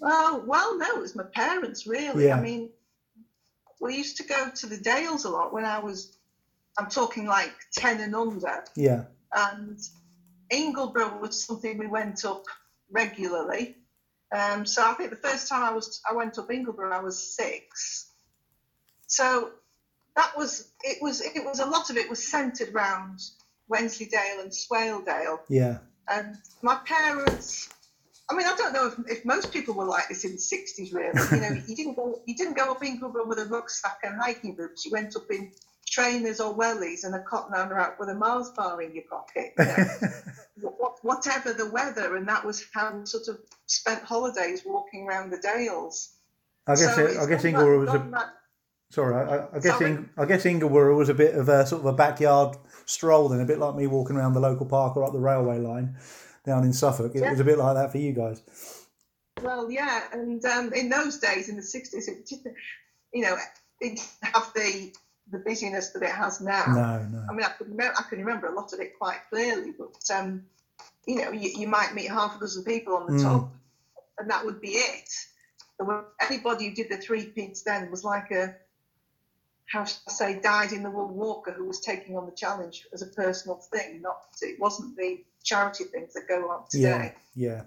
Well, 0.00 0.44
well, 0.46 0.78
no, 0.78 0.86
it 0.96 1.00
was 1.00 1.16
my 1.16 1.24
parents 1.34 1.86
really. 1.86 2.26
Yeah. 2.26 2.36
I 2.36 2.40
mean, 2.40 2.70
we 3.80 3.96
used 3.96 4.18
to 4.18 4.24
go 4.24 4.50
to 4.54 4.66
the 4.66 4.76
Dales 4.76 5.24
a 5.24 5.30
lot 5.30 5.52
when 5.52 5.64
I 5.64 5.78
was. 5.78 6.18
I'm 6.78 6.90
talking 6.90 7.26
like 7.26 7.54
ten 7.72 8.00
and 8.00 8.14
under, 8.14 8.64
Yeah, 8.76 9.04
and 9.32 9.78
Ingleborough 10.54 11.20
was 11.20 11.44
something 11.44 11.78
we 11.78 11.86
went 11.86 12.24
up 12.24 12.44
regularly. 12.90 13.76
Um, 14.34 14.64
so 14.66 14.82
I 14.84 14.94
think 14.94 15.10
the 15.10 15.16
first 15.16 15.48
time 15.48 15.62
I 15.62 15.72
was 15.72 16.00
I 16.08 16.14
went 16.14 16.38
up 16.38 16.48
Ingleborough, 16.48 16.92
I 16.92 17.02
was 17.02 17.36
six. 17.36 18.10
So 19.06 19.50
that 20.16 20.36
was 20.36 20.70
it 20.82 20.98
was 21.02 21.20
it 21.20 21.44
was 21.44 21.60
a 21.60 21.66
lot 21.66 21.90
of 21.90 21.96
it 21.96 22.08
was 22.08 22.26
centred 22.26 22.74
around 22.74 23.20
Wensleydale 23.68 24.40
and 24.40 24.50
Swaledale. 24.50 25.38
yeah, 25.48 25.78
And 26.08 26.36
my 26.62 26.76
parents, 26.84 27.68
I 28.30 28.34
mean, 28.34 28.46
I 28.46 28.54
don't 28.56 28.72
know 28.72 28.88
if, 28.88 29.18
if 29.18 29.24
most 29.24 29.52
people 29.52 29.74
were 29.74 29.86
like 29.86 30.08
this 30.08 30.24
in 30.24 30.32
the 30.32 30.36
60s, 30.36 30.92
really. 30.92 31.20
You 31.30 31.40
know, 31.40 31.62
you 31.66 31.74
didn't 31.74 31.94
go, 31.94 32.20
you 32.26 32.36
didn't 32.36 32.56
go 32.56 32.72
up 32.72 32.82
Ingleborough 32.82 33.26
with 33.26 33.38
a 33.38 33.46
rucksack 33.46 33.98
and 34.02 34.20
hiking 34.20 34.54
boots. 34.54 34.84
You 34.84 34.92
went 34.92 35.16
up 35.16 35.30
in 35.30 35.52
trainers 35.98 36.40
or 36.40 36.56
wellies 36.56 37.04
and 37.04 37.14
a 37.14 37.20
cotton 37.22 37.54
underout 37.54 37.98
with 38.00 38.08
a 38.08 38.14
Mars 38.14 38.50
bar 38.50 38.82
in 38.82 38.94
your 38.94 39.04
pocket. 39.04 39.52
You 39.58 39.64
know, 39.64 40.70
Wh- 40.70 40.82
wh- 41.00 41.04
whatever 41.04 41.52
the 41.52 41.70
weather, 41.70 42.16
and 42.16 42.26
that 42.28 42.44
was 42.44 42.64
how 42.74 42.94
we 42.96 43.06
sort 43.06 43.28
of 43.28 43.38
spent 43.66 44.02
holidays 44.02 44.62
walking 44.66 45.06
around 45.06 45.30
the 45.30 45.38
Dales. 45.38 46.10
I 46.66 46.74
guess 46.74 46.94
So 46.94 47.04
it, 47.06 47.16
I 47.18 47.26
guess 47.26 47.42
back- 47.42 47.54
was 47.56 47.94
a 47.94 47.98
back- 47.98 48.32
Sorry, 48.90 49.14
I, 49.14 49.46
I- 49.56 49.58
guess 49.60 49.78
Sorry. 49.78 49.90
Ing, 49.90 50.08
I 50.16 50.24
guess 50.24 50.44
Ingleborough 50.44 50.96
was 50.96 51.08
a 51.08 51.14
bit 51.14 51.34
of 51.34 51.48
a 51.48 51.66
sort 51.66 51.80
of 51.80 51.86
a 51.86 51.92
backyard 51.92 52.56
stroll, 52.86 53.28
then 53.28 53.40
a 53.40 53.44
bit 53.44 53.58
like 53.58 53.74
me 53.74 53.86
walking 53.86 54.16
around 54.16 54.34
the 54.34 54.40
local 54.40 54.66
park 54.66 54.96
or 54.96 55.04
up 55.04 55.12
the 55.12 55.18
railway 55.20 55.58
line 55.58 55.96
down 56.44 56.64
in 56.64 56.72
Suffolk. 56.72 57.12
It 57.14 57.20
Yeah. 57.20 57.30
was 57.30 57.40
a 57.40 57.44
bit 57.44 57.58
like 57.58 57.74
that 57.74 57.90
for 57.92 57.98
you 57.98 58.12
guys. 58.12 58.42
Well, 59.42 59.70
yeah, 59.70 60.04
and 60.12 60.44
um, 60.44 60.72
in 60.72 60.88
those 60.88 61.18
days, 61.18 61.48
in 61.48 61.56
the 61.56 61.62
sixties, 61.62 62.08
you 63.12 63.22
know, 63.22 63.34
it 63.80 63.96
didn't 63.96 64.06
have 64.22 64.50
the 64.54 64.92
the 65.30 65.38
busyness 65.38 65.90
that 65.90 66.02
it 66.02 66.10
has 66.10 66.40
now. 66.40 66.64
No, 66.66 67.06
no. 67.18 67.24
I 67.28 67.32
mean, 67.32 67.44
I 67.44 67.50
can 67.56 67.70
remember, 67.70 67.94
I 67.98 68.02
can 68.02 68.18
remember 68.18 68.46
a 68.48 68.54
lot 68.54 68.72
of 68.72 68.80
it 68.80 68.96
quite 68.98 69.20
clearly, 69.30 69.72
but 69.78 70.14
um, 70.14 70.44
you 71.06 71.16
know, 71.16 71.30
you, 71.32 71.50
you 71.56 71.68
might 71.68 71.94
meet 71.94 72.08
half 72.10 72.36
a 72.36 72.40
dozen 72.40 72.64
people 72.64 72.94
on 72.94 73.06
the 73.06 73.12
Mm. 73.18 73.22
top, 73.22 73.52
and 74.18 74.30
that 74.30 74.44
would 74.44 74.60
be 74.60 74.68
it. 74.68 75.08
There 75.78 75.86
were, 75.86 76.04
anybody 76.20 76.68
who 76.68 76.74
did 76.74 76.88
the 76.90 76.98
three 76.98 77.26
peaks 77.26 77.62
then 77.62 77.90
was 77.90 78.04
like 78.04 78.30
a, 78.30 78.54
how 79.66 79.84
should 79.84 79.98
I 80.08 80.12
say, 80.12 80.40
dyed 80.40 80.72
in 80.72 80.82
the 80.82 80.90
wool 80.90 81.08
walker 81.08 81.50
who 81.52 81.64
was 81.64 81.80
taking 81.80 82.16
on 82.16 82.26
the 82.26 82.32
challenge 82.32 82.86
as 82.92 83.02
a 83.02 83.06
personal 83.06 83.56
thing. 83.56 84.02
Not 84.02 84.18
it 84.42 84.60
wasn't 84.60 84.96
the 84.96 85.24
charity 85.42 85.84
things 85.84 86.12
that 86.14 86.28
go 86.28 86.50
on 86.50 86.64
Yeah, 86.72 86.98
today. 86.98 87.14
yeah. 87.34 87.48
yeah. 87.50 87.62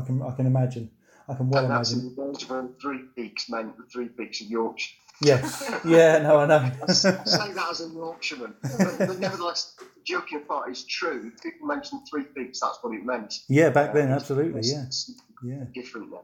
I 0.00 0.04
can 0.04 0.22
I 0.22 0.30
can 0.32 0.46
imagine. 0.46 0.90
I 1.28 1.34
can 1.34 1.48
well 1.48 1.64
and 1.64 1.70
that's 1.72 1.92
imagine. 1.92 2.10
in 2.10 2.16
the 2.16 2.32
days 2.32 2.48
when 2.48 2.74
Three 2.80 3.02
Peaks 3.14 3.48
meant 3.48 3.76
the 3.76 3.84
Three 3.84 4.08
Peaks 4.08 4.40
of 4.40 4.48
Yorkshire. 4.48 4.96
Yes. 5.22 5.70
Yeah. 5.84 6.18
No, 6.18 6.38
I 6.38 6.46
know. 6.46 6.70
I 6.88 6.92
say 6.92 7.10
that 7.10 7.66
as 7.70 7.80
a 7.82 7.88
Yorkshireman, 7.88 8.54
but, 8.62 8.98
but 8.98 9.18
nevertheless, 9.18 9.76
joking 10.04 10.38
apart, 10.38 10.70
it's 10.70 10.84
true. 10.84 11.30
People 11.42 11.66
mention 11.68 12.02
Three 12.08 12.24
Peaks, 12.24 12.60
that's 12.60 12.78
what 12.82 12.94
it 12.94 13.04
meant. 13.04 13.40
yeah, 13.48 13.70
back 13.70 13.92
then, 13.92 14.10
Uh, 14.10 14.16
absolutely. 14.16 14.62
Yeah, 14.64 14.84
yeah. 15.44 15.64
different 15.74 16.10
now. 16.10 16.22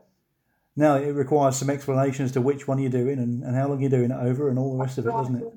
Now 0.78 0.96
it 0.96 1.12
requires 1.12 1.56
some 1.56 1.70
explanation 1.70 2.24
as 2.26 2.32
to 2.32 2.40
which 2.40 2.66
one 2.68 2.78
you're 2.78 2.90
doing 2.90 3.18
and, 3.18 3.42
and 3.42 3.54
how 3.56 3.68
long 3.68 3.80
you're 3.80 3.90
doing 3.90 4.10
it 4.10 4.18
over 4.18 4.48
and 4.48 4.58
all 4.58 4.76
the 4.76 4.82
rest 4.82 4.98
of 4.98 5.06
it, 5.06 5.10
doesn't 5.10 5.36
it? 5.36 5.52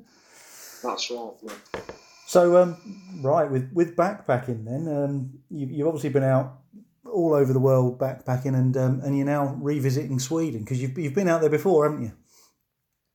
That's 0.84 1.12
right. 1.12 1.32
Yeah. 1.44 1.82
So, 2.26 2.58
um, 2.62 2.78
right, 3.22 3.50
with, 3.50 3.72
with 3.74 3.96
backpacking 3.96 4.64
then, 4.66 4.88
um, 4.88 5.32
you, 5.50 5.66
you've 5.68 5.88
obviously 5.88 6.10
been 6.10 6.24
out 6.24 6.60
all 7.06 7.34
over 7.34 7.52
the 7.52 7.60
world 7.60 7.98
backpacking 8.00 8.54
and 8.56 8.78
um, 8.78 9.02
and 9.04 9.18
you're 9.18 9.26
now 9.26 9.58
revisiting 9.60 10.20
Sweden 10.20 10.60
because 10.62 10.80
you've, 10.82 10.96
you've 10.98 11.16
been 11.16 11.28
out 11.28 11.42
there 11.42 11.50
before, 11.50 11.90
haven't 11.90 12.04
you? 12.04 12.12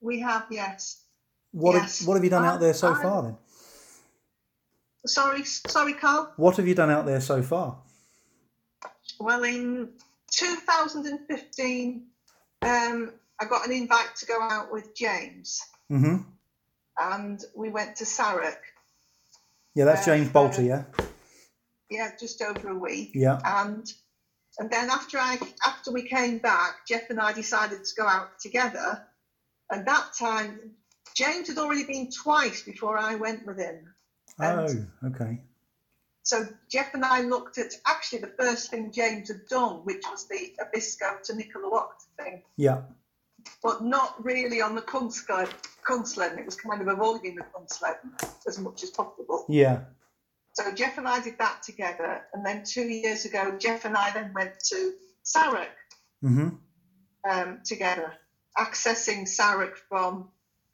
We 0.05 0.21
have, 0.21 0.45
yes. 0.51 1.01
What, 1.53 1.75
Yes. 1.77 2.01
have, 2.01 2.09
what 2.09 2.15
have 2.15 2.25
you 2.25 2.29
done 2.31 2.45
out 2.45 2.61
there 2.61 2.75
so 2.75 2.93
I- 2.93 3.03
far 3.03 3.23
then? 3.23 3.37
Sorry, 5.07 5.45
sorry, 5.45 5.95
Carl. 5.95 6.33
What 6.37 6.57
have 6.57 6.67
you 6.69 6.75
done 6.75 6.91
out 6.91 7.05
there 7.07 7.21
so 7.21 7.43
far? 7.43 7.79
Well, 9.21 9.45
in 9.45 9.91
2015, 10.31 12.07
um, 12.63 13.13
I 13.41 13.45
got 13.47 13.67
an 13.67 13.73
invite 13.73 14.15
to 14.17 14.27
go 14.27 14.41
out 14.41 14.71
with 14.73 14.95
James, 14.95 15.61
Mm-hmm. 15.91 16.23
and 16.99 17.45
we 17.55 17.69
went 17.69 17.97
to 17.97 18.05
Sarek. 18.05 18.57
Yeah, 19.75 19.85
that's 19.85 20.03
Uh, 20.09 20.17
James 20.17 20.31
Bolter, 20.31 20.63
yeah? 20.63 20.85
Yeah, 21.91 22.11
just 22.19 22.41
over 22.43 22.71
a 22.71 22.79
week. 22.79 23.11
Yeah. 23.15 23.41
and 23.45 23.87
and 24.59 24.71
then 24.71 24.89
after 24.89 25.19
I 25.19 25.39
after 25.67 25.91
we 25.93 26.03
came 26.09 26.39
back, 26.39 26.87
Jeff 26.89 27.11
and 27.11 27.21
I 27.21 27.33
decided 27.33 27.85
to 27.85 27.95
go 27.95 28.07
out 28.07 28.39
together. 28.41 29.07
And 29.71 29.87
that 29.87 30.13
time, 30.19 30.73
James 31.15 31.49
had 31.49 31.59
already 31.59 31.85
been 31.85 32.11
twice 32.11 32.63
before 32.63 32.99
I 32.99 33.15
went 33.15 33.47
with 33.47 33.59
him. 33.59 33.95
Oh, 34.41 34.69
okay. 35.07 35.41
so 36.23 36.45
Jeff 36.69 36.93
and 36.95 37.05
I 37.05 37.21
looked 37.21 37.59
at 37.59 37.73
actually 37.87 38.19
the 38.21 38.33
first 38.39 38.71
thing 38.71 38.91
James 38.93 39.29
had 39.29 39.47
done, 39.49 39.85
which 39.85 40.03
was 40.11 40.27
the 40.27 40.53
Abisko 40.61 41.23
to 41.25 41.33
Nikkaluokta 41.35 42.07
thing, 42.19 42.43
Yeah. 42.57 42.83
but 43.63 43.85
not 43.85 44.23
really 44.25 44.61
on 44.61 44.75
the. 44.75 44.83
Kungsleden. 44.83 46.39
It 46.39 46.45
was 46.47 46.57
kind 46.57 46.81
of 46.81 46.89
avoiding 46.89 47.37
the 47.37 47.43
Kungsleden 47.43 48.11
as 48.49 48.59
much 48.59 48.83
as 48.83 48.91
possible. 48.91 49.45
Yeah. 49.49 49.81
So 50.55 50.73
Jeff 50.73 50.99
and 50.99 51.07
I 51.09 51.21
did 51.21 51.37
that 51.39 51.63
together, 51.63 52.23
and 52.33 52.45
then 52.45 52.65
two 52.65 52.89
years 52.89 53.25
ago, 53.25 53.57
Jeff 53.59 53.85
and 53.85 53.97
I 53.97 54.11
then 54.13 54.33
went 54.35 54.59
to 54.71 54.95
Sarek. 55.25 55.69
hmm 56.23 56.49
um, 57.31 57.61
together, 57.65 58.13
accessing 58.59 59.23
Sarek 59.23 59.77
from 59.89 60.29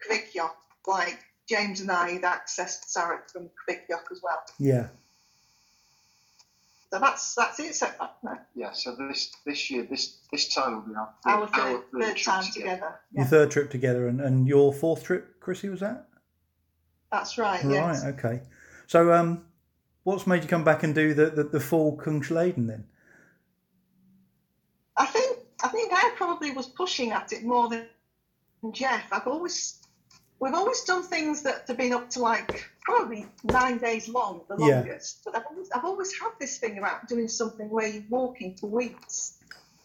Kvikkjokk, 0.09 0.51
like 0.87 1.19
James 1.49 1.81
and 1.81 1.91
I 1.91 2.13
had 2.13 2.23
accessed 2.23 2.95
Sarek 2.95 3.31
from 3.33 3.51
Kvikkjokk 3.69 4.11
as 4.13 4.21
well. 4.23 4.43
Yeah. 4.59 4.89
So 6.93 6.99
that's 6.99 7.35
that's 7.37 7.61
it 7.61 7.75
so 7.77 7.87
far. 7.87 8.11
No, 8.25 8.37
Yeah, 8.57 8.73
so 8.73 8.97
this 8.97 9.33
this 9.47 9.71
year, 9.71 9.87
this 9.89 10.19
this 10.33 10.53
time 10.53 10.75
will 10.75 10.81
be 10.83 10.95
our 11.25 11.47
third, 11.47 11.83
third 11.93 12.17
trip 12.17 12.17
time 12.17 12.45
together. 12.53 13.01
Your 13.13 13.25
Yeah, 13.25 13.31
third 13.31 13.51
trip 13.53 13.71
together 13.71 14.09
and, 14.09 14.21
and 14.21 14.49
your 14.49 14.73
fourth 14.73 15.05
trip, 15.05 15.39
Chrissy, 15.41 15.69
was 15.69 15.81
that? 15.81 16.07
that's 17.13 17.39
right. 17.39 17.61
Yes. 17.65 18.05
Right, 18.05 18.15
okay. 18.15 18.41
So, 18.87 19.13
um, 19.13 19.45
what's 20.05 20.27
made 20.27 20.43
you 20.43 20.49
come 20.49 20.65
back 20.65 20.83
and 20.83 20.95
do 20.95 21.15
the, 21.15 21.27
the, 21.27 21.45
the 21.45 21.61
full 21.61 21.97
Kungsleden 21.97 22.67
then? 22.67 22.87
I 25.91 26.01
think 26.01 26.13
I 26.13 26.17
probably 26.17 26.51
was 26.53 26.67
pushing 26.67 27.13
at 27.13 27.33
it 27.33 27.45
more 27.45 27.69
than 27.69 27.87
Jeff. 28.73 29.13
I've 29.13 29.27
always 29.27 29.81
we've 30.41 30.55
always 30.55 30.83
done 30.83 31.03
things 31.03 31.43
that 31.43 31.65
have 31.69 31.77
been 31.77 31.93
up 31.93 32.11
to 32.11 32.21
like 32.21 32.69
probably 32.83 33.27
nine 33.45 33.79
days 33.79 34.09
long, 34.09 34.43
the 34.49 34.57
longest. 34.57 35.23
Yeah. 35.25 35.33
But 35.33 35.41
I've 35.41 35.47
always, 35.51 35.71
I've 35.71 35.85
always 35.85 36.19
had 36.19 36.31
this 36.41 36.59
thing 36.59 36.79
about 36.79 37.09
doing 37.09 37.29
something 37.29 37.69
where 37.69 37.87
you're 37.87 38.03
walking 38.09 38.57
for 38.57 38.69
weeks. 38.69 39.39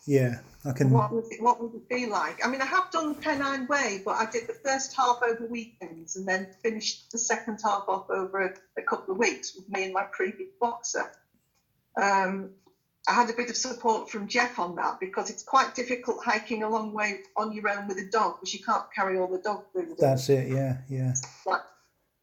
Yeah, 0.07 0.39
I 0.63 0.71
can. 0.71 0.91
What 0.91 1.11
would 1.11 1.25
it, 1.31 1.41
what 1.41 1.61
would 1.61 1.73
it 1.73 1.89
be 1.89 2.05
like? 2.05 2.45
I 2.45 2.49
mean, 2.49 2.61
I 2.61 2.65
have 2.65 2.91
done 2.91 3.13
the 3.13 3.19
Pennine 3.19 3.67
Way, 3.67 4.01
but 4.05 4.11
I 4.11 4.29
did 4.29 4.47
the 4.47 4.53
first 4.53 4.95
half 4.95 5.19
over 5.23 5.47
weekends 5.47 6.15
and 6.15 6.27
then 6.27 6.47
finished 6.61 7.11
the 7.11 7.17
second 7.17 7.59
half 7.63 7.85
off 7.87 8.09
over 8.09 8.45
a, 8.45 8.53
a 8.79 8.83
couple 8.83 9.13
of 9.13 9.17
weeks 9.17 9.55
with 9.55 9.67
me 9.69 9.85
and 9.85 9.93
my 9.93 10.03
previous 10.11 10.49
boxer. 10.61 11.11
Um, 11.99 12.51
I 13.07 13.13
had 13.13 13.29
a 13.29 13.33
bit 13.33 13.49
of 13.49 13.55
support 13.55 14.09
from 14.09 14.27
Jeff 14.27 14.57
on 14.57 14.75
that 14.77 14.99
because 14.99 15.29
it's 15.29 15.43
quite 15.43 15.75
difficult 15.75 16.23
hiking 16.23 16.63
a 16.63 16.69
long 16.69 16.91
way 16.91 17.19
on 17.37 17.53
your 17.53 17.69
own 17.69 17.87
with 17.87 17.97
a 17.97 18.05
dog 18.05 18.35
because 18.35 18.53
you 18.53 18.63
can't 18.63 18.85
carry 18.93 19.19
all 19.19 19.27
the 19.27 19.37
dog 19.37 19.63
food. 19.71 19.95
That's 19.99 20.27
it. 20.29 20.47
Yeah, 20.47 20.77
yeah, 20.89 21.13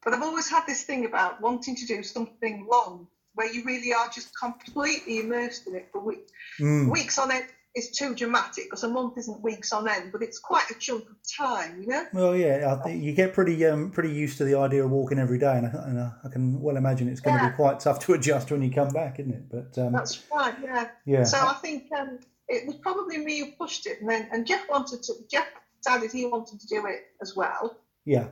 But 0.04 0.14
I've 0.14 0.22
always 0.22 0.50
had 0.50 0.66
this 0.66 0.82
thing 0.82 1.06
about 1.06 1.40
wanting 1.40 1.76
to 1.76 1.86
do 1.86 2.02
something 2.02 2.66
long 2.68 3.06
where 3.34 3.52
you 3.52 3.64
really 3.64 3.92
are 3.94 4.08
just 4.08 4.36
completely 4.38 5.20
immersed 5.20 5.66
in 5.66 5.74
it 5.74 5.88
for 5.92 6.00
weeks 6.00 6.32
mm, 6.58 6.90
weeks 6.90 7.18
on 7.18 7.30
end 7.30 7.46
is 7.74 7.90
too 7.90 8.14
dramatic 8.14 8.64
because 8.64 8.84
a 8.84 8.88
month 8.88 9.16
isn't 9.16 9.42
weeks 9.42 9.72
on 9.72 9.88
end, 9.88 10.12
but 10.12 10.22
it's 10.22 10.38
quite 10.38 10.70
a 10.70 10.74
chunk 10.74 11.04
of 11.08 11.16
time, 11.36 11.80
you 11.80 11.86
know. 11.86 12.04
Well, 12.12 12.36
yeah, 12.36 12.76
I 12.78 12.82
think 12.82 13.02
you 13.02 13.12
get 13.12 13.32
pretty 13.32 13.64
um, 13.66 13.90
pretty 13.90 14.10
used 14.10 14.38
to 14.38 14.44
the 14.44 14.56
idea 14.56 14.84
of 14.84 14.90
walking 14.90 15.18
every 15.18 15.38
day, 15.38 15.56
and 15.56 15.66
I, 15.66 15.70
and 15.70 15.98
I, 16.00 16.28
can 16.28 16.60
well 16.60 16.76
imagine 16.76 17.08
it's 17.08 17.20
going 17.20 17.38
to 17.38 17.48
be 17.48 17.54
quite 17.54 17.80
tough 17.80 17.98
to 18.00 18.12
adjust 18.14 18.50
when 18.50 18.62
you 18.62 18.70
come 18.70 18.88
back, 18.88 19.18
isn't 19.18 19.32
it? 19.32 19.48
But 19.50 19.78
um, 19.82 19.92
That's 19.92 20.22
right, 20.34 20.54
yeah. 20.62 20.88
yeah, 21.06 21.24
So 21.24 21.38
I 21.38 21.54
think 21.54 21.90
um, 21.92 22.18
it 22.48 22.66
was 22.66 22.76
probably 22.76 23.18
me 23.18 23.40
who 23.40 23.52
pushed 23.52 23.86
it, 23.86 24.00
and 24.00 24.10
then 24.10 24.28
and 24.32 24.46
Jeff 24.46 24.68
wanted 24.68 25.02
to. 25.04 25.14
Jeff 25.30 25.46
decided 25.82 26.12
he 26.12 26.26
wanted 26.26 26.60
to 26.60 26.66
do 26.66 26.86
it 26.86 27.06
as 27.22 27.34
well, 27.34 27.78
yeah, 28.04 28.28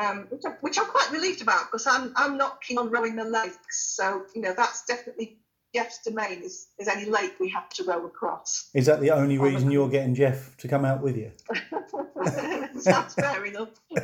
um, 0.00 0.26
which, 0.28 0.42
I, 0.44 0.50
which 0.60 0.78
I'm 0.78 0.86
quite 0.86 1.10
relieved 1.10 1.40
about 1.40 1.66
because 1.70 1.86
I'm 1.86 2.12
I'm 2.16 2.36
not 2.36 2.60
keen 2.60 2.76
on 2.78 2.90
rowing 2.90 3.16
the 3.16 3.24
lakes, 3.24 3.94
so 3.96 4.24
you 4.34 4.42
know 4.42 4.52
that's 4.54 4.84
definitely 4.84 5.38
Jeff's 5.74 5.98
domain 6.02 6.40
is 6.42 6.68
is 6.78 6.86
any 6.88 7.04
lake 7.06 7.34
we 7.40 7.48
have 7.50 7.68
to 7.70 7.84
row 7.84 8.06
across. 8.06 8.70
is 8.74 8.86
that 8.86 9.00
the 9.00 9.10
only 9.10 9.38
reason 9.38 9.70
you're 9.70 9.88
getting 9.88 10.14
Jeff 10.14 10.56
to 10.58 10.68
come 10.68 10.84
out 10.84 11.02
with 11.02 11.16
you? 11.16 11.32
That's 12.84 13.14
fair 13.14 13.44
enough. 13.44 13.70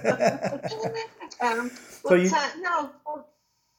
um, 1.40 1.70
but 2.02 2.08
So 2.08 2.14
you- 2.14 2.30
uh, 2.34 2.48
no, 2.60 2.90
I'm 3.06 3.22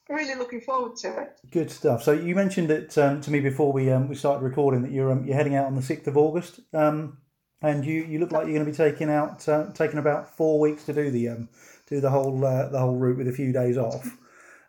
really 0.10 0.36
looking 0.36 0.62
forward 0.62 0.96
to 0.98 1.22
it. 1.22 1.40
Good 1.52 1.70
stuff. 1.72 2.04
So 2.04 2.12
you 2.14 2.34
mentioned 2.36 2.72
it 2.72 2.98
um, 2.98 3.22
to 3.22 3.32
me 3.32 3.40
before 3.40 3.72
we 3.74 3.92
um, 3.92 4.08
we 4.08 4.16
started 4.16 4.44
recording 4.44 4.82
that 4.84 4.92
you're 4.92 5.12
um, 5.12 5.26
you're 5.26 5.36
heading 5.36 5.56
out 5.56 5.66
on 5.66 5.76
the 5.76 5.82
sixth 5.82 6.08
of 6.08 6.18
August, 6.18 6.60
um, 6.74 7.18
and 7.62 7.86
you, 7.86 8.04
you 8.04 8.20
look 8.20 8.32
like 8.32 8.46
you're 8.48 8.56
going 8.56 8.66
to 8.66 8.72
be 8.72 8.76
taking 8.78 9.10
out 9.10 9.48
uh, 9.50 9.72
taking 9.74 10.00
about 10.00 10.36
four 10.36 10.60
weeks 10.60 10.86
to 10.86 10.94
do 10.94 11.12
the 11.12 11.30
um, 11.30 11.50
do 11.88 12.00
the 12.00 12.10
whole 12.10 12.44
uh, 12.46 12.70
the 12.70 12.80
whole 12.80 12.96
route 12.96 13.18
with 13.18 13.28
a 13.28 13.34
few 13.34 13.52
days 13.52 13.78
off. 13.78 14.18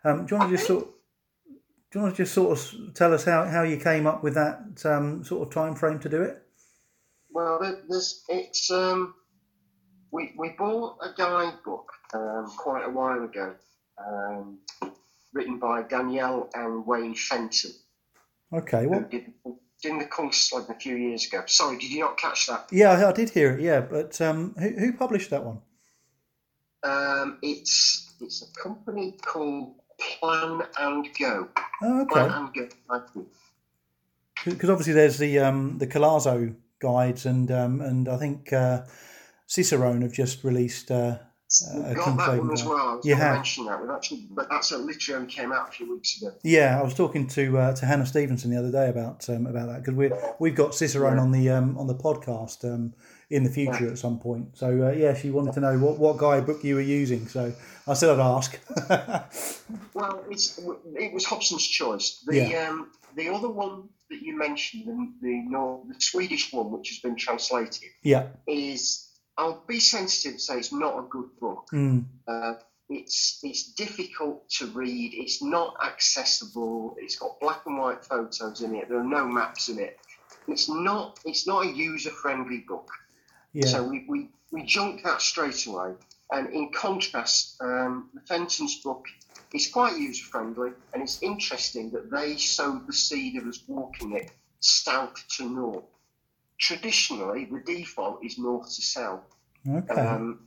Um, 0.03 0.25
do 0.25 0.35
you 0.35 0.39
want 0.39 0.51
to 0.51 0.57
just 0.57 0.67
sort 0.67 0.87
do 1.93 1.99
you 1.99 2.03
want 2.03 2.15
to 2.15 2.23
just 2.23 2.33
sort 2.33 2.57
of 2.57 2.93
tell 2.95 3.13
us 3.13 3.23
how, 3.23 3.45
how 3.45 3.61
you 3.61 3.77
came 3.77 4.07
up 4.07 4.23
with 4.23 4.33
that 4.33 4.83
um, 4.83 5.23
sort 5.23 5.47
of 5.47 5.53
time 5.53 5.75
frame 5.75 5.99
to 5.99 6.09
do 6.09 6.23
it? 6.23 6.41
Well, 7.29 7.59
there's 7.87 8.23
it's 8.29 8.71
um, 8.71 9.13
we 10.11 10.33
we 10.35 10.55
bought 10.57 10.97
a 11.03 11.13
guidebook 11.15 11.91
um, 12.15 12.51
quite 12.57 12.83
a 12.83 12.89
while 12.89 13.23
ago, 13.23 13.53
um, 14.03 14.57
written 15.33 15.59
by 15.59 15.83
Danielle 15.83 16.49
and 16.55 16.83
Wayne 16.87 17.13
Fenton, 17.13 17.71
Okay. 18.51 18.87
Well, 18.87 19.05
did 19.11 19.31
did 19.83 20.01
the 20.01 20.05
course 20.05 20.51
like 20.51 20.69
a 20.69 20.75
few 20.75 20.95
years 20.95 21.27
ago. 21.27 21.43
Sorry, 21.45 21.77
did 21.77 21.91
you 21.91 21.99
not 21.99 22.17
catch 22.17 22.47
that? 22.47 22.69
yeah, 22.71 22.89
I 22.89 23.09
I 23.09 23.11
did 23.11 23.29
hear 23.29 23.51
it. 23.51 23.61
Yeah, 23.61 23.81
but 23.81 24.19
um, 24.19 24.55
who 24.57 24.69
who 24.69 24.93
published 24.93 25.29
that 25.29 25.43
one? 25.45 25.59
Um, 26.83 27.37
it's 27.43 28.15
it's 28.19 28.41
a 28.41 28.59
company 28.59 29.15
called 29.23 29.75
Plan 30.19 30.61
and 30.79 31.07
Go. 31.19 31.47
Oh, 31.81 32.05
Plan 32.09 32.49
okay. 32.49 32.69
and 32.89 33.01
Go. 33.13 33.25
Because 34.45 34.69
obviously 34.69 34.93
there's 34.93 35.17
the 35.17 35.39
um, 35.39 35.77
the 35.77 35.87
Calazo 35.87 36.55
guides, 36.79 37.25
and 37.25 37.49
um, 37.51 37.81
and 37.81 38.09
I 38.09 38.17
think 38.17 38.51
uh, 38.51 38.83
Cicerone 39.47 40.01
have 40.01 40.13
just 40.13 40.43
released. 40.43 40.91
Uh, 40.91 41.17
We've 41.75 41.95
got 41.95 42.17
that 42.17 42.39
one 42.39 42.51
as 42.51 42.63
well. 42.63 42.77
I 42.77 42.95
was 42.95 43.05
You 43.05 43.13
going 43.13 43.27
to 43.27 43.33
mention 43.35 43.65
that. 43.65 43.79
We've 43.79 43.89
actually, 43.91 44.25
but 44.31 44.49
that's 44.49 44.71
a 44.71 44.77
literally 44.79 45.21
only 45.21 45.31
came 45.31 45.51
out 45.51 45.69
a 45.69 45.71
few 45.71 45.87
weeks 45.93 46.19
ago. 46.19 46.33
Yeah, 46.43 46.79
I 46.79 46.83
was 46.83 46.95
talking 46.95 47.27
to 47.27 47.57
uh, 47.59 47.75
to 47.75 47.85
Hannah 47.85 48.07
Stevenson 48.07 48.49
the 48.49 48.57
other 48.57 48.71
day 48.71 48.89
about 48.89 49.29
um, 49.29 49.45
about 49.45 49.67
that 49.67 49.83
because 49.83 49.93
we 49.93 50.09
we've 50.39 50.55
got 50.55 50.73
Cicerone 50.73 51.17
Yeah. 51.17 51.21
on 51.21 51.31
the 51.31 51.49
um, 51.51 51.77
on 51.77 51.85
the 51.85 51.93
podcast 51.95 52.65
um, 52.65 52.93
in 53.33 53.43
the 53.43 53.49
future 53.49 53.89
at 53.89 53.97
some 53.97 54.19
point. 54.19 54.55
So 54.57 54.67
uh, 54.87 54.91
yeah, 54.91 55.13
she 55.15 55.31
wanted 55.31 55.53
to 55.55 55.59
know 55.59 55.77
what 55.79 55.97
what 55.97 56.17
guidebook 56.17 56.63
you 56.63 56.75
were 56.75 56.81
using. 56.81 57.27
So 57.27 57.53
I 57.87 57.93
said 57.93 58.09
I'd 58.09 58.19
ask. 58.19 58.59
Well, 59.93 60.23
it's 60.29 60.59
it 60.95 61.13
was 61.13 61.25
Hobson's 61.25 61.65
choice. 61.65 62.23
The 62.25 62.37
Yeah. 62.37 62.69
um, 62.69 62.91
the 63.15 63.29
other 63.29 63.49
one 63.49 63.89
that 64.09 64.21
you 64.21 64.37
mentioned, 64.37 64.85
the 64.85 64.95
the, 65.21 65.93
the 65.93 66.01
Swedish 66.01 66.51
one, 66.51 66.71
which 66.71 66.89
has 66.89 66.99
been 66.99 67.15
translated, 67.15 67.89
yeah. 68.03 68.27
is 68.47 69.09
I'll 69.37 69.63
be 69.67 69.79
sensitive 69.79 70.37
to 70.37 70.43
say 70.43 70.57
it's 70.57 70.73
not 70.73 70.99
a 70.99 71.03
good 71.03 71.29
book. 71.39 71.67
Mm. 71.73 72.05
Uh, 72.27 72.53
it's 72.89 73.39
it's 73.43 73.73
difficult 73.73 74.49
to 74.57 74.67
read. 74.67 75.13
It's 75.13 75.41
not 75.41 75.75
accessible. 75.83 76.95
It's 76.99 77.15
got 77.15 77.39
black 77.39 77.61
and 77.65 77.77
white 77.77 78.03
photos 78.05 78.61
in 78.61 78.75
it. 78.75 78.89
There 78.89 78.99
are 78.99 79.03
no 79.19 79.25
maps 79.25 79.69
in 79.69 79.79
it. 79.79 79.97
It's 80.47 80.69
not 80.69 81.19
it's 81.25 81.47
not 81.47 81.65
a 81.65 81.69
user 81.69 82.11
friendly 82.11 82.59
book. 82.67 82.89
Yeah. 83.53 83.67
So 83.67 83.83
we, 83.83 84.05
we, 84.07 84.29
we 84.51 84.63
junked 84.63 85.03
that 85.03 85.21
straight 85.21 85.65
away. 85.67 85.93
And 86.31 86.49
in 86.53 86.71
contrast, 86.71 87.55
um, 87.61 88.09
the 88.13 88.21
Fenton's 88.21 88.77
book 88.81 89.05
is 89.53 89.67
quite 89.69 89.97
user 89.99 90.25
friendly, 90.25 90.71
and 90.93 91.03
it's 91.03 91.21
interesting 91.21 91.91
that 91.91 92.09
they 92.09 92.37
sowed 92.37 92.87
the 92.87 92.93
seed 92.93 93.35
of 93.37 93.45
us 93.47 93.59
walking 93.67 94.13
it 94.13 94.31
south 94.59 95.13
to 95.37 95.47
north. 95.47 95.83
Traditionally, 96.59 97.45
the 97.45 97.59
default 97.59 98.23
is 98.23 98.37
north 98.37 98.67
to 98.75 98.81
south. 98.81 99.21
okay. 99.69 99.93
Um, 99.93 100.39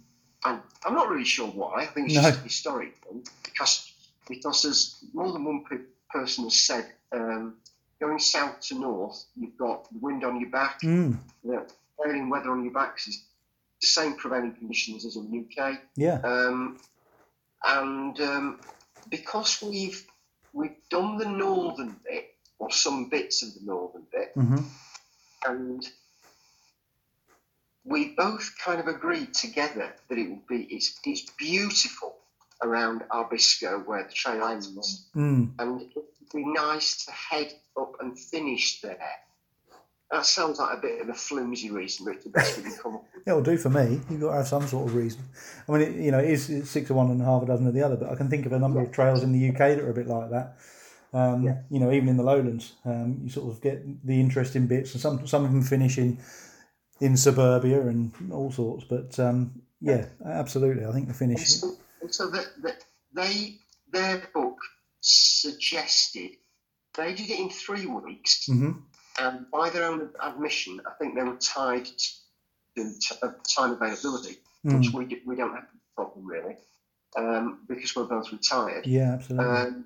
and 0.45 0.61
I'm 0.85 0.95
not 0.95 1.09
really 1.09 1.25
sure 1.25 1.47
why. 1.49 1.83
I 1.83 1.87
think 1.87 2.07
it's 2.09 2.17
No. 2.17 2.23
just 2.23 2.41
a 2.41 2.43
historic 2.43 2.97
thing 3.05 3.25
because 3.45 3.93
because 4.29 4.65
as 4.65 4.97
more 5.13 5.33
than 5.33 5.45
one 5.45 5.65
pe- 5.71 5.85
person 6.11 6.45
has 6.45 6.55
said, 6.61 6.93
um, 7.13 7.55
going 8.01 8.19
south 8.19 8.61
to 8.61 8.75
north, 8.79 9.25
you've 9.37 9.57
got 9.57 9.85
the 9.93 9.99
wind 10.01 10.25
on 10.25 10.41
your 10.41 10.51
back, 10.51 10.81
Mm. 10.83 11.19
the 11.45 11.67
prevailing 11.99 12.29
weather 12.31 12.51
on 12.51 12.65
your 12.65 12.73
backs 12.73 13.09
is 13.09 13.23
the 13.81 13.87
same 13.87 14.15
prevailing 14.17 14.55
conditions 14.55 15.05
as 15.05 15.17
in 15.17 15.31
the 15.31 15.63
UK. 15.63 15.81
Yeah. 15.97 16.21
Um, 16.23 16.79
and 17.67 18.21
um, 18.21 18.61
because 19.11 19.61
we've 19.63 20.05
we've 20.53 20.77
done 20.91 21.19
the 21.19 21.29
northern 21.29 21.97
bit 22.05 22.35
or 22.59 22.71
some 22.71 23.09
bits 23.09 23.43
of 23.43 23.55
the 23.55 23.61
northern 23.65 24.07
bit, 24.13 24.33
hmm 24.35 24.59
and 25.47 25.87
we 27.85 28.15
both 28.17 28.53
kind 28.65 28.81
of 28.81 28.89
agreed 28.89 29.33
together 29.33 29.93
that 30.09 30.19
it 30.19 30.29
would 30.29 30.47
be 30.49 30.63
it's 30.71 30.99
it's 31.05 31.31
beautiful 31.39 32.17
around 32.63 33.03
Abisko 33.11 33.85
where 33.87 34.05
the 34.05 34.13
trail 34.13 34.45
ends, 34.45 35.07
Mm. 35.15 35.53
and 35.59 35.83
it 35.83 35.89
would 35.95 36.05
be 36.35 36.45
nice 36.45 37.05
to 37.05 37.13
head 37.13 37.53
up 37.79 37.95
and 38.01 38.19
finish 38.19 38.81
there. 38.81 38.99
That 40.11 40.25
sounds 40.25 40.59
like 40.61 40.79
a 40.79 40.81
bit 40.81 41.01
of 41.01 41.09
a 41.09 41.15
flimsy 41.15 41.71
reason, 41.71 42.07
but 42.07 42.15
it's 42.15 42.25
the 42.25 42.31
best 42.31 42.57
we 42.57 42.63
can 42.63 42.73
come 42.81 42.95
up 42.97 43.05
with. 43.13 43.27
It'll 43.27 43.43
do 43.43 43.57
for 43.57 43.71
me. 43.71 44.01
You've 44.09 44.21
got 44.21 44.31
to 44.31 44.37
have 44.37 44.49
some 44.49 44.67
sort 44.69 44.87
of 44.89 44.95
reason. 44.95 45.21
I 45.69 45.73
mean, 45.73 45.81
it, 45.83 45.95
you 45.97 46.11
know, 46.13 46.21
it 46.21 46.31
is 46.31 46.71
six 46.71 46.91
of 46.91 46.97
one 46.97 47.11
and 47.11 47.21
half 47.21 47.43
a 47.43 47.47
dozen 47.47 47.67
of 47.67 47.75
the 47.75 47.83
other, 47.83 47.97
but 47.97 48.11
I 48.11 48.15
can 48.15 48.29
think 48.31 48.47
of 48.47 48.53
a 48.53 48.59
number 48.59 48.81
of 48.81 48.93
trails 48.93 49.25
in 49.25 49.33
the 49.33 49.49
UK 49.51 49.59
that 49.59 49.81
are 49.81 49.91
a 49.91 49.95
bit 49.95 50.07
like 50.07 50.31
that. 50.31 50.57
Um, 51.13 51.43
Yeah. 51.43 51.63
You 51.71 51.81
know, 51.81 51.91
even 51.91 52.09
in 52.09 52.17
the 52.17 52.23
lowlands, 52.23 52.75
um, 52.85 53.19
you 53.25 53.31
sort 53.31 53.53
of 53.53 53.61
get 53.61 53.83
the 54.07 54.21
interesting 54.21 54.67
bits, 54.69 54.93
and 54.93 55.01
some 55.01 55.27
some 55.27 55.45
of 55.45 55.51
them 55.53 55.63
finish 55.63 55.99
in 55.99 56.19
in 57.01 57.17
suburbia 57.17 57.81
and 57.89 58.13
all 58.33 58.51
sorts. 58.53 58.85
But 58.85 59.19
um, 59.19 59.61
yeah, 59.81 60.07
absolutely, 60.25 60.85
I 60.85 60.93
think 60.93 61.07
the 61.07 61.11
And 61.11 61.17
finish. 61.17 61.49
so, 61.49 61.75
and 62.01 62.15
so 62.15 62.31
that, 62.31 62.47
that 62.63 62.85
they 63.13 63.57
their 63.93 64.23
book 64.35 64.59
suggested 65.01 66.31
they 66.97 67.15
did 67.15 67.31
it 67.31 67.39
in 67.41 67.51
three 67.51 67.87
weeks, 67.87 68.47
hmm 68.47 68.73
and 69.19 69.51
by 69.51 69.71
their 69.71 69.85
own 69.85 70.11
admission, 70.23 70.81
I 70.87 70.93
think 70.99 71.15
they 71.15 71.23
were 71.23 71.37
tied 71.37 71.87
to 71.87 71.93
t- 72.77 73.17
uh, 73.23 73.33
time 73.57 73.73
availability, 73.73 74.39
which 74.63 74.89
Mm. 74.91 74.95
we 74.95 75.23
we 75.27 75.37
don't 75.37 75.55
have 75.55 75.65
a 75.65 75.95
problem 75.95 76.27
really, 76.27 76.57
um, 77.17 77.61
because 77.69 77.95
we're 77.97 78.05
both 78.05 78.31
retired. 78.33 78.87
Yeah, 78.87 79.13
absolutely. 79.15 79.47
Um, 79.47 79.85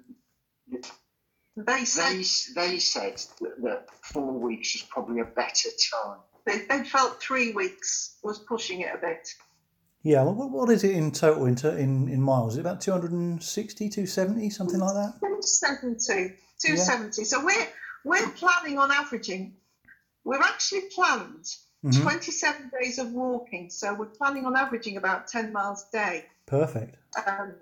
They 1.56 1.84
said 1.84 2.12
they 2.54 2.68
they 2.70 2.78
said 2.78 3.16
that, 3.40 3.62
that 3.62 3.86
four 4.02 4.32
weeks 4.32 4.74
was 4.74 4.82
probably 4.82 5.20
a 5.20 5.24
better 5.24 5.68
time. 5.92 6.18
they, 6.46 6.64
they 6.66 6.84
felt 6.84 7.20
three 7.20 7.52
weeks 7.52 8.16
was 8.22 8.38
pushing 8.38 8.80
it 8.80 8.94
a 8.94 8.98
bit. 8.98 9.28
yeah, 10.02 10.22
well, 10.22 10.34
what, 10.34 10.50
what 10.50 10.70
is 10.70 10.84
it 10.84 10.92
in 10.92 11.10
total 11.12 11.46
in, 11.46 11.56
in 11.78 12.08
in 12.08 12.22
miles? 12.22 12.52
Is 12.54 12.58
it 12.58 12.60
about 12.62 12.80
260, 12.80 13.88
270, 13.88 14.48
something 14.50 14.80
like 14.80 14.94
that? 14.94 15.14
270. 15.20 16.36
270. 16.62 17.24
So 17.24 17.44
we're 17.44 17.66
we're 18.04 18.28
planning 18.30 18.78
on 18.78 18.90
averaging. 18.90 19.56
We're 20.24 20.40
actually 20.42 20.82
planned 20.94 21.46
Mhm. 21.84 22.02
27 22.02 22.70
days 22.78 22.98
of 22.98 23.10
walking. 23.12 23.70
So 23.70 23.94
we're 23.94 24.06
planning 24.06 24.44
on 24.44 24.54
averaging 24.56 24.98
about 24.98 25.28
10 25.28 25.50
miles 25.52 25.86
a 25.88 25.92
day, 25.96 26.26
Perfect. 26.46 26.94
um, 27.26 27.54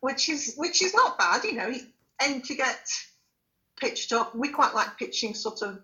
which 0.00 0.28
is 0.28 0.54
which 0.56 0.82
is 0.82 0.94
not 0.94 1.18
bad. 1.18 1.42
You 1.44 1.54
know, 1.54 1.66
you 1.66 1.80
aim 2.22 2.42
to 2.42 2.54
get 2.54 2.88
pitched 3.80 4.12
up. 4.12 4.34
We 4.36 4.48
quite 4.50 4.72
like 4.74 4.96
pitching 4.98 5.34
sort 5.34 5.62
of 5.62 5.82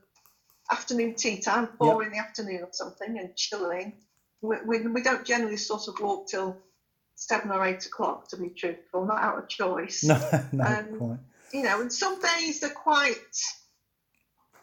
afternoon 0.70 1.14
tea 1.16 1.40
time, 1.40 1.68
four 1.76 2.04
in 2.04 2.12
the 2.12 2.18
afternoon 2.18 2.62
or 2.62 2.68
something, 2.72 3.18
and 3.18 3.34
chilling. 3.36 3.94
We, 4.40 4.56
we, 4.64 4.78
we 4.86 5.02
don't 5.02 5.24
generally 5.24 5.56
sort 5.56 5.88
of 5.88 5.98
walk 6.00 6.28
till 6.28 6.56
seven 7.16 7.50
or 7.50 7.64
eight 7.64 7.84
o'clock, 7.86 8.28
to 8.28 8.36
be 8.36 8.48
truthful, 8.50 9.04
not 9.06 9.22
out 9.22 9.38
of 9.38 9.48
choice. 9.48 10.02
No, 10.04 10.18
no, 10.52 10.64
Um, 10.64 10.98
quite. 10.98 11.18
you 11.52 11.62
know, 11.64 11.80
and 11.80 11.92
some 11.92 12.20
days 12.20 12.60
they're 12.60 12.70
quite. 12.70 13.16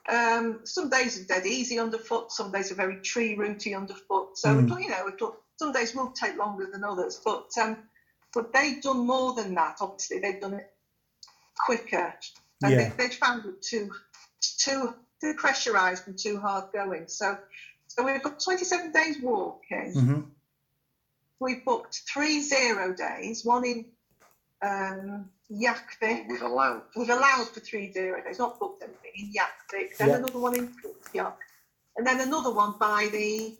Um, 0.07 0.59
some 0.65 0.89
days 0.89 1.17
are 1.17 1.23
dead 1.25 1.45
easy 1.45 1.79
underfoot. 1.79 2.31
Some 2.31 2.51
days 2.51 2.71
are 2.71 2.75
very 2.75 2.97
tree 2.97 3.35
rooty 3.35 3.75
underfoot. 3.75 4.29
So 4.33 4.49
Mm. 4.55 4.69
you 4.79 4.89
know, 4.89 5.07
it'll, 5.07 5.35
some 5.57 5.71
days 5.71 5.93
will 5.93 6.09
take 6.09 6.35
longer 6.37 6.67
than 6.71 6.83
others. 6.83 7.19
But 7.23 7.43
um, 7.61 7.77
but 8.33 8.51
they've 8.53 8.81
done 8.81 9.05
more 9.07 9.33
than 9.33 9.55
that. 9.55 9.75
Obviously, 9.81 10.19
they've 10.19 10.39
done 10.39 10.55
it 10.55 10.65
quicker, 11.65 12.13
and 12.63 12.71
Yeah. 12.73 12.77
they, 12.77 12.89
they've 12.97 13.13
found 13.13 13.45
it 13.45 13.55
too 13.61 13.89
too 14.59 14.93
too 15.21 15.33
pressurised 15.35 16.07
and 16.07 16.17
too 16.17 16.39
hard 16.39 16.65
going. 16.73 17.07
So 17.07 17.37
so 17.87 18.03
we've 18.03 18.21
got 18.21 18.39
27 18.43 18.91
days 18.91 19.19
walking. 19.19 19.93
hmm 19.93 20.19
We've 21.39 21.63
booked 21.65 22.01
three 22.13 22.41
zero 22.41 22.93
days. 22.93 23.43
One 23.43 23.65
in 23.65 23.85
um, 24.63 25.29
Jäkkvik. 25.51 26.27
We've 26.29 26.41
allowed 26.41 26.81
We've 26.95 27.09
allowed 27.09 27.47
for 27.49 27.59
three 27.59 27.87
days, 27.91 28.13
It's 28.27 28.37
not 28.39 28.59
booked 28.59 28.83
anything 28.83 29.11
in 29.15 29.33
Jäkkvik, 29.33 29.97
then 29.97 30.09
Yeah. 30.09 30.15
another 30.17 30.39
one 30.39 30.55
in 30.55 30.67
Pripyat, 30.75 31.33
and 31.97 32.05
then 32.07 32.19
another 32.21 32.51
one 32.51 32.73
by 32.79 33.09
the 33.11 33.57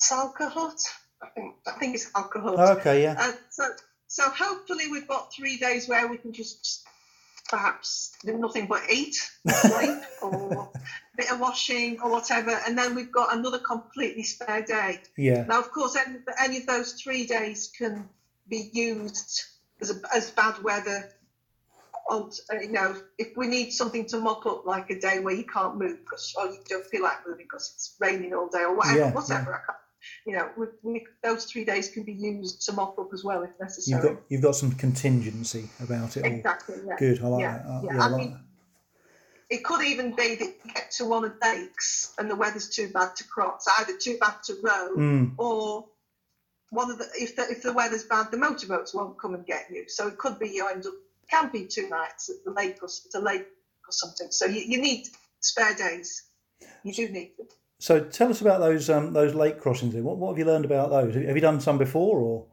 Salka 0.00 0.48
Hut. 0.50 0.80
I 1.22 1.28
think 1.34 1.54
I 1.66 1.72
think 1.72 1.94
it's 1.94 2.10
Salka 2.10 2.40
Hut. 2.40 2.54
Oh, 2.58 2.72
Okay, 2.78 3.02
yeah. 3.02 3.16
Uh, 3.18 3.32
so, 3.50 3.64
so 4.06 4.28
hopefully 4.30 4.88
we've 4.90 5.06
got 5.08 5.32
three 5.32 5.58
days 5.58 5.86
where 5.88 6.08
we 6.08 6.16
can 6.16 6.32
just 6.32 6.86
perhaps 7.50 8.12
do 8.24 8.38
nothing 8.38 8.66
but 8.66 8.82
eat, 8.90 9.16
sleep, 9.48 9.98
or 10.22 10.70
a 10.72 11.16
bit 11.16 11.30
of 11.32 11.40
washing 11.40 12.00
or 12.00 12.10
whatever, 12.10 12.58
and 12.66 12.78
then 12.78 12.94
we've 12.94 13.12
got 13.12 13.36
another 13.36 13.58
completely 13.58 14.22
spare 14.22 14.62
day. 14.62 15.00
Yeah. 15.16 15.44
Now, 15.46 15.58
of 15.58 15.70
course, 15.72 15.96
any, 15.96 16.18
any 16.38 16.56
of 16.58 16.66
those 16.66 16.92
three 16.94 17.26
days 17.26 17.70
can 17.76 18.08
be 18.48 18.70
used 18.72 19.42
as, 19.80 20.02
as 20.14 20.30
bad 20.30 20.62
weather. 20.62 21.10
On, 22.08 22.28
uh, 22.52 22.58
you 22.60 22.72
know, 22.72 22.96
if 23.18 23.36
we 23.36 23.46
need 23.46 23.70
something 23.70 24.04
to 24.06 24.18
mop 24.18 24.44
up, 24.44 24.66
like 24.66 24.90
a 24.90 24.98
day 24.98 25.20
where 25.20 25.34
you 25.34 25.44
can't 25.44 25.76
move 25.76 25.98
because 26.00 26.34
or 26.36 26.46
you 26.46 26.58
don't 26.68 26.84
feel 26.86 27.02
like 27.04 27.18
moving 27.26 27.44
because 27.44 27.70
it's 27.74 27.96
raining 28.00 28.34
all 28.34 28.48
day 28.48 28.62
or 28.62 28.74
whatever, 28.76 28.98
Yeah, 28.98 29.12
whatever. 29.12 29.54
I 29.54 29.58
can't, 29.64 29.78
you 30.26 30.32
know, 30.36 30.48
we, 30.56 30.66
we, 30.82 31.06
those 31.22 31.44
three 31.44 31.64
days 31.64 31.88
can 31.90 32.02
be 32.02 32.12
used 32.14 32.62
to 32.66 32.72
mop 32.72 32.98
up 32.98 33.10
as 33.12 33.22
well 33.22 33.42
if 33.44 33.50
You've 33.50 33.60
necessary. 33.60 34.14
got 34.14 34.22
you've 34.28 34.42
got 34.42 34.56
some 34.56 34.72
contingency 34.72 35.68
about 35.80 36.16
it 36.16 36.24
all. 36.24 36.32
exactly. 36.32 36.76
Yeah. 36.84 36.96
Good. 36.98 37.22
I 37.22 37.26
like 37.28 37.40
Yeah, 37.42 37.58
that. 37.58 37.66
Uh, 37.66 37.80
yeah. 37.84 37.90
yeah, 37.94 38.00
I 38.02 38.04
I 38.04 38.08
like 38.08 38.20
mean, 38.20 38.40
It 39.48 39.62
could 39.64 39.82
even 39.84 40.16
be 40.16 40.34
that 40.34 40.44
you 40.64 40.72
get 40.74 40.90
to 40.92 41.04
one 41.04 41.24
of 41.24 41.38
the 41.40 41.46
lakes 41.46 42.12
and 42.18 42.28
the 42.28 42.34
weather's 42.34 42.70
too 42.70 42.88
bad 42.88 43.14
to 43.16 43.24
cross, 43.24 43.66
either 43.78 43.96
too 43.96 44.16
bad 44.20 44.34
to 44.46 44.54
row. 44.62 44.96
Mm, 44.96 45.34
or 45.38 45.86
one 46.70 46.90
of 46.90 46.98
the 46.98 47.06
if 47.14 47.36
the 47.36 47.42
if 47.50 47.62
the 47.62 47.72
weather's 47.72 48.04
bad, 48.04 48.30
the 48.30 48.36
motorboats 48.36 48.94
won't 48.94 49.18
come 49.20 49.34
and 49.34 49.44
get 49.46 49.66
you. 49.70 49.84
So 49.88 50.08
it 50.08 50.18
could 50.18 50.38
be 50.38 50.48
you 50.48 50.66
end 50.68 50.86
up 50.86 50.94
camping 51.30 51.68
two 51.68 51.88
nights 51.88 52.30
at 52.30 52.36
the 52.44 52.52
lake 52.52 52.78
or 52.82 52.86
at 52.88 53.20
a 53.20 53.22
lake 53.22 53.42
or 53.42 53.90
something. 53.92 54.28
So 54.30 54.46
you, 54.46 54.60
you 54.62 54.80
need 54.80 55.06
spare 55.40 55.74
days. 55.74 56.24
You 56.84 56.92
do 56.92 57.08
need 57.08 57.32
them. 57.38 57.46
So 57.78 58.00
tell 58.00 58.28
us 58.30 58.40
about 58.40 58.60
those 58.60 58.88
um, 58.90 59.12
those 59.12 59.34
lake 59.34 59.60
crossings. 59.60 59.94
What 59.96 60.16
what 60.18 60.30
have 60.30 60.38
you 60.38 60.44
learned 60.44 60.64
about 60.64 60.90
those? 60.90 61.14
Have 61.14 61.36
you 61.36 61.40
done 61.40 61.60
some 61.60 61.78
before 61.78 62.18
or? 62.20 62.46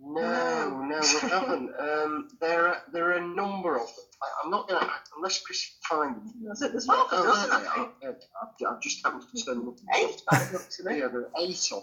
No, 0.00 0.80
no, 0.88 1.00
we 1.00 1.28
haven't. 1.28 1.70
Um, 1.78 2.28
there, 2.40 2.68
are, 2.68 2.82
there 2.92 3.04
are 3.10 3.18
a 3.18 3.26
number 3.26 3.74
of 3.76 3.86
them. 3.86 4.04
I, 4.22 4.26
I'm 4.44 4.50
not 4.50 4.68
going 4.68 4.80
to, 4.80 4.90
unless 5.16 5.40
Chris 5.40 5.70
can 5.88 5.98
find 5.98 6.16
them. 6.16 6.34
There's, 6.42 6.60
there's 6.60 6.86
Oh, 6.88 7.06
there 7.10 7.22
they 7.22 7.66
I 7.66 7.74
think. 7.74 7.88
are. 7.88 7.92
Yeah, 8.02 8.08
I've, 8.70 8.76
I've 8.76 8.80
just 8.82 9.04
happened 9.04 9.22
to 9.34 9.44
turn 9.44 9.58
them 9.58 9.68
up. 9.68 9.76
Eight 9.96 10.22
by 10.30 10.38
the 10.38 10.52
looks 10.54 10.80
of 10.80 10.86
it. 10.86 10.98
Yeah, 10.98 11.08
there 11.08 11.20
are 11.22 11.30
eight 11.40 11.68
of 11.72 11.82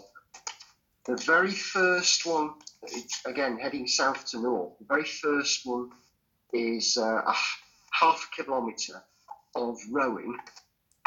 The 1.06 1.16
very 1.16 1.52
first 1.52 2.26
one, 2.26 2.54
again, 3.24 3.58
heading 3.58 3.86
south 3.86 4.26
to 4.30 4.40
north, 4.40 4.78
the 4.78 4.86
very 4.86 5.04
first 5.04 5.64
one 5.64 5.90
is 6.52 6.98
uh, 6.98 7.22
a 7.26 7.34
half 7.92 8.28
kilometre 8.36 9.02
of 9.54 9.78
rowing. 9.90 10.36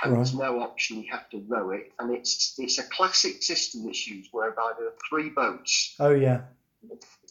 And 0.01 0.15
there's 0.15 0.33
no 0.33 0.61
option, 0.61 1.03
you 1.03 1.11
have 1.11 1.29
to 1.31 1.43
row 1.47 1.71
it. 1.71 1.91
And 1.99 2.15
it's 2.15 2.55
it's 2.57 2.77
a 2.79 2.83
classic 2.83 3.43
system 3.43 3.85
that's 3.85 4.07
used 4.07 4.29
whereby 4.31 4.71
there 4.77 4.87
are 4.87 4.93
three 5.09 5.29
boats 5.29 5.95
Oh 5.99 6.11
yeah. 6.11 6.41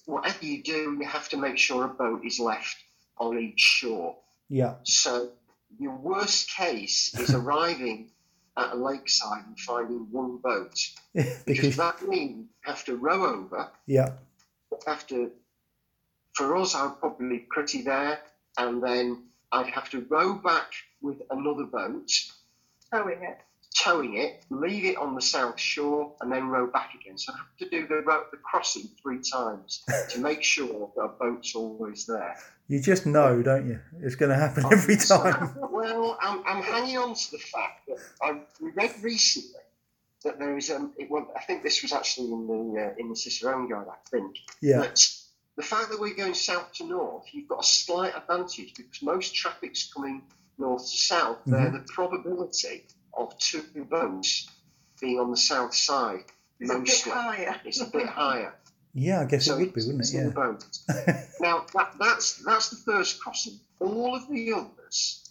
whatever 0.04 0.44
you 0.44 0.62
do, 0.62 0.98
you 1.00 1.06
have 1.06 1.30
to 1.30 1.38
make 1.38 1.56
sure 1.56 1.84
a 1.84 1.88
boat 1.88 2.26
is 2.26 2.38
left 2.38 2.76
on 3.16 3.38
each 3.38 3.60
shore. 3.60 4.16
Yeah. 4.50 4.74
So 4.82 5.30
your 5.78 5.96
worst 5.96 6.50
case 6.54 7.18
is 7.18 7.34
arriving 7.34 8.10
at 8.58 8.72
a 8.72 8.76
lakeside 8.76 9.44
and 9.46 9.58
finding 9.60 10.06
one 10.10 10.38
boat 10.38 10.74
because 11.14 11.42
because 11.46 11.76
that 11.76 12.06
means 12.06 12.36
you 12.38 12.46
have 12.62 12.84
to 12.84 12.96
row 12.96 13.24
over. 13.26 13.70
yeah. 13.86 14.12
you 14.72 14.78
Have 14.86 15.06
to. 15.08 15.30
For 16.34 16.56
us, 16.56 16.74
I 16.74 16.84
would 16.86 17.00
probably 17.00 17.28
leave 17.30 17.48
Pretty 17.48 17.82
there, 17.82 18.20
and 18.58 18.82
then 18.82 19.24
I'd 19.50 19.66
have 19.68 19.90
to 19.90 20.06
row 20.08 20.34
back 20.34 20.70
with 21.00 21.20
another 21.30 21.64
boat, 21.64 22.10
Towing 22.92 23.22
it. 23.22 23.38
towing 23.74 24.16
it, 24.16 24.44
leave 24.50 24.84
it 24.84 24.96
on 24.96 25.14
the 25.14 25.20
south 25.20 25.58
shore, 25.58 26.14
and 26.20 26.30
then 26.32 26.48
row 26.48 26.66
back 26.68 26.90
again. 27.00 27.18
So 27.18 27.32
I 27.32 27.38
have 27.38 27.56
to 27.58 27.68
do 27.70 27.86
the 27.88 28.02
the 28.30 28.36
crossing 28.38 28.88
three 29.02 29.20
times 29.20 29.84
to 30.10 30.20
make 30.20 30.42
sure 30.42 30.90
that 30.96 31.02
a 31.02 31.08
boat's 31.08 31.54
always 31.54 32.06
there. 32.06 32.36
You 32.68 32.80
just 32.80 33.06
know, 33.06 33.42
don't 33.42 33.66
you? 33.66 33.80
It's 34.02 34.14
going 34.14 34.30
to 34.30 34.36
happen 34.36 34.64
every 34.70 34.96
time. 34.96 35.54
Well, 35.78 36.18
I'm, 36.20 36.42
I'm 36.44 36.60
hanging 36.62 36.98
on 36.98 37.14
to 37.14 37.30
the 37.30 37.38
fact 37.38 37.86
that 37.86 37.98
I 38.20 38.40
read 38.60 38.92
recently 39.00 39.60
that 40.24 40.40
there 40.40 40.56
is 40.56 40.70
um, 40.72 40.92
it, 40.98 41.08
well, 41.08 41.30
I 41.36 41.40
think 41.40 41.62
this 41.62 41.82
was 41.82 41.92
actually 41.92 42.32
in 42.32 42.46
the 42.48 42.82
uh, 42.82 42.94
in 42.98 43.08
the 43.08 43.14
Cicerone 43.14 43.68
guide, 43.70 43.86
I 43.88 43.94
think 44.10 44.36
Yeah. 44.60 44.80
that 44.80 44.98
the 45.56 45.62
fact 45.62 45.90
that 45.90 46.00
we're 46.00 46.14
going 46.16 46.34
south 46.34 46.72
to 46.74 46.84
north, 46.84 47.26
you've 47.32 47.46
got 47.48 47.60
a 47.62 47.66
slight 47.66 48.16
advantage 48.16 48.74
because 48.76 49.02
most 49.02 49.36
traffic's 49.36 49.88
coming 49.92 50.22
north 50.58 50.82
to 50.82 50.96
south. 50.96 51.38
Mm-hmm. 51.42 51.52
There, 51.52 51.70
the 51.70 51.86
probability 51.94 52.86
of 53.16 53.38
two 53.38 53.62
boats 53.88 54.50
being 55.00 55.20
on 55.20 55.30
the 55.30 55.36
south 55.36 55.74
side 55.76 56.24
It's 56.58 56.72
a 56.72 56.78
bit 56.80 57.14
higher. 57.14 57.54
is 57.64 57.80
a 57.80 57.86
bit 57.86 58.06
higher. 58.08 58.52
Yeah, 58.94 59.20
I 59.20 59.24
guess 59.24 59.46
So 59.46 59.56
it 59.56 59.60
would 59.60 59.74
be, 59.74 59.82
wouldn't 59.84 60.12
it? 60.12 60.14
Yeah. 60.14 61.22
now 61.40 61.66
that, 61.74 61.94
that's 61.98 62.42
that's 62.44 62.70
the 62.70 62.76
first 62.76 63.20
crossing. 63.20 63.58
All 63.80 64.14
of 64.14 64.28
the 64.28 64.52
others 64.52 65.24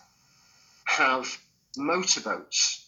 have 0.86 1.38
motorboats 1.76 2.88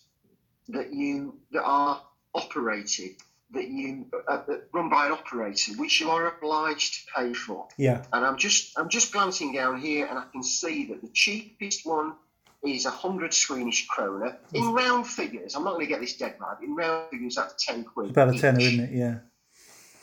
that 0.69 0.93
you 0.93 1.37
that 1.51 1.63
are 1.63 2.01
operated 2.33 3.15
that 3.51 3.67
you 3.67 4.05
uh, 4.27 4.43
that 4.47 4.67
run 4.73 4.89
by 4.89 5.07
an 5.07 5.11
operator, 5.11 5.73
which 5.77 5.99
you 5.99 6.09
are 6.09 6.27
obliged 6.27 6.93
to 6.93 7.13
pay 7.15 7.33
for. 7.33 7.67
Yeah. 7.77 8.03
And 8.13 8.25
I'm 8.25 8.37
just 8.37 8.77
I'm 8.77 8.89
just 8.89 9.11
glancing 9.11 9.53
down 9.53 9.79
here, 9.79 10.05
and 10.05 10.17
I 10.17 10.25
can 10.31 10.43
see 10.43 10.85
that 10.87 11.01
the 11.01 11.09
cheapest 11.13 11.85
one 11.85 12.13
is 12.63 12.85
a 12.85 12.91
hundred 12.91 13.33
Swedish 13.33 13.87
krona 13.87 14.35
in 14.53 14.73
round 14.73 15.07
figures. 15.07 15.55
I'm 15.55 15.63
not 15.63 15.73
going 15.73 15.85
to 15.85 15.91
get 15.91 16.01
this 16.01 16.17
dead 16.17 16.35
right. 16.39 16.57
In 16.61 16.75
round 16.75 17.09
figures, 17.09 17.35
that's 17.35 17.65
ten 17.65 17.83
quid. 17.83 18.07
It's 18.07 18.11
about 18.11 18.35
a 18.35 18.39
tenner, 18.39 18.59
isn't 18.59 18.79
it? 18.79 18.91
Yeah. 18.91 19.19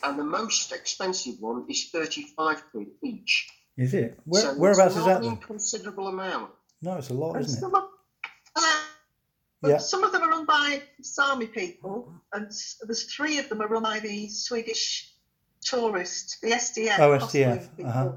And 0.03 0.17
the 0.19 0.23
most 0.23 0.71
expensive 0.71 1.35
one 1.39 1.65
is 1.69 1.89
thirty-five 1.91 2.63
quid 2.71 2.87
each. 3.03 3.49
Is 3.77 3.93
it? 3.93 4.19
Where, 4.25 4.41
So 4.41 4.53
whereabouts 4.57 4.95
is 4.95 5.05
that 5.05 5.17
an 5.17 5.23
then? 5.23 5.31
inconsiderable 5.33 6.07
amount. 6.07 6.51
No, 6.81 6.95
it's 6.97 7.09
a 7.09 7.13
lot, 7.13 7.35
And 7.35 7.45
isn't 7.45 7.57
it? 7.57 7.61
some 7.61 7.75
of, 7.75 7.83
uh, 8.55 8.81
Yeah. 9.67 9.77
some 9.77 10.03
of 10.03 10.11
them 10.11 10.21
are 10.23 10.29
run 10.29 10.45
by 10.45 10.81
Sami 11.01 11.47
people, 11.47 12.11
and 12.33 12.51
there's 12.83 13.03
three 13.13 13.39
of 13.39 13.49
them 13.49 13.61
are 13.61 13.67
run 13.67 13.83
by 13.83 13.99
the 13.99 14.29
Swedish 14.29 15.13
tourist, 15.61 16.37
the 16.41 16.51
STF. 16.51 16.99
Oh, 16.99 17.17
STF. 17.17 17.67
Uh-huh. 17.83 18.11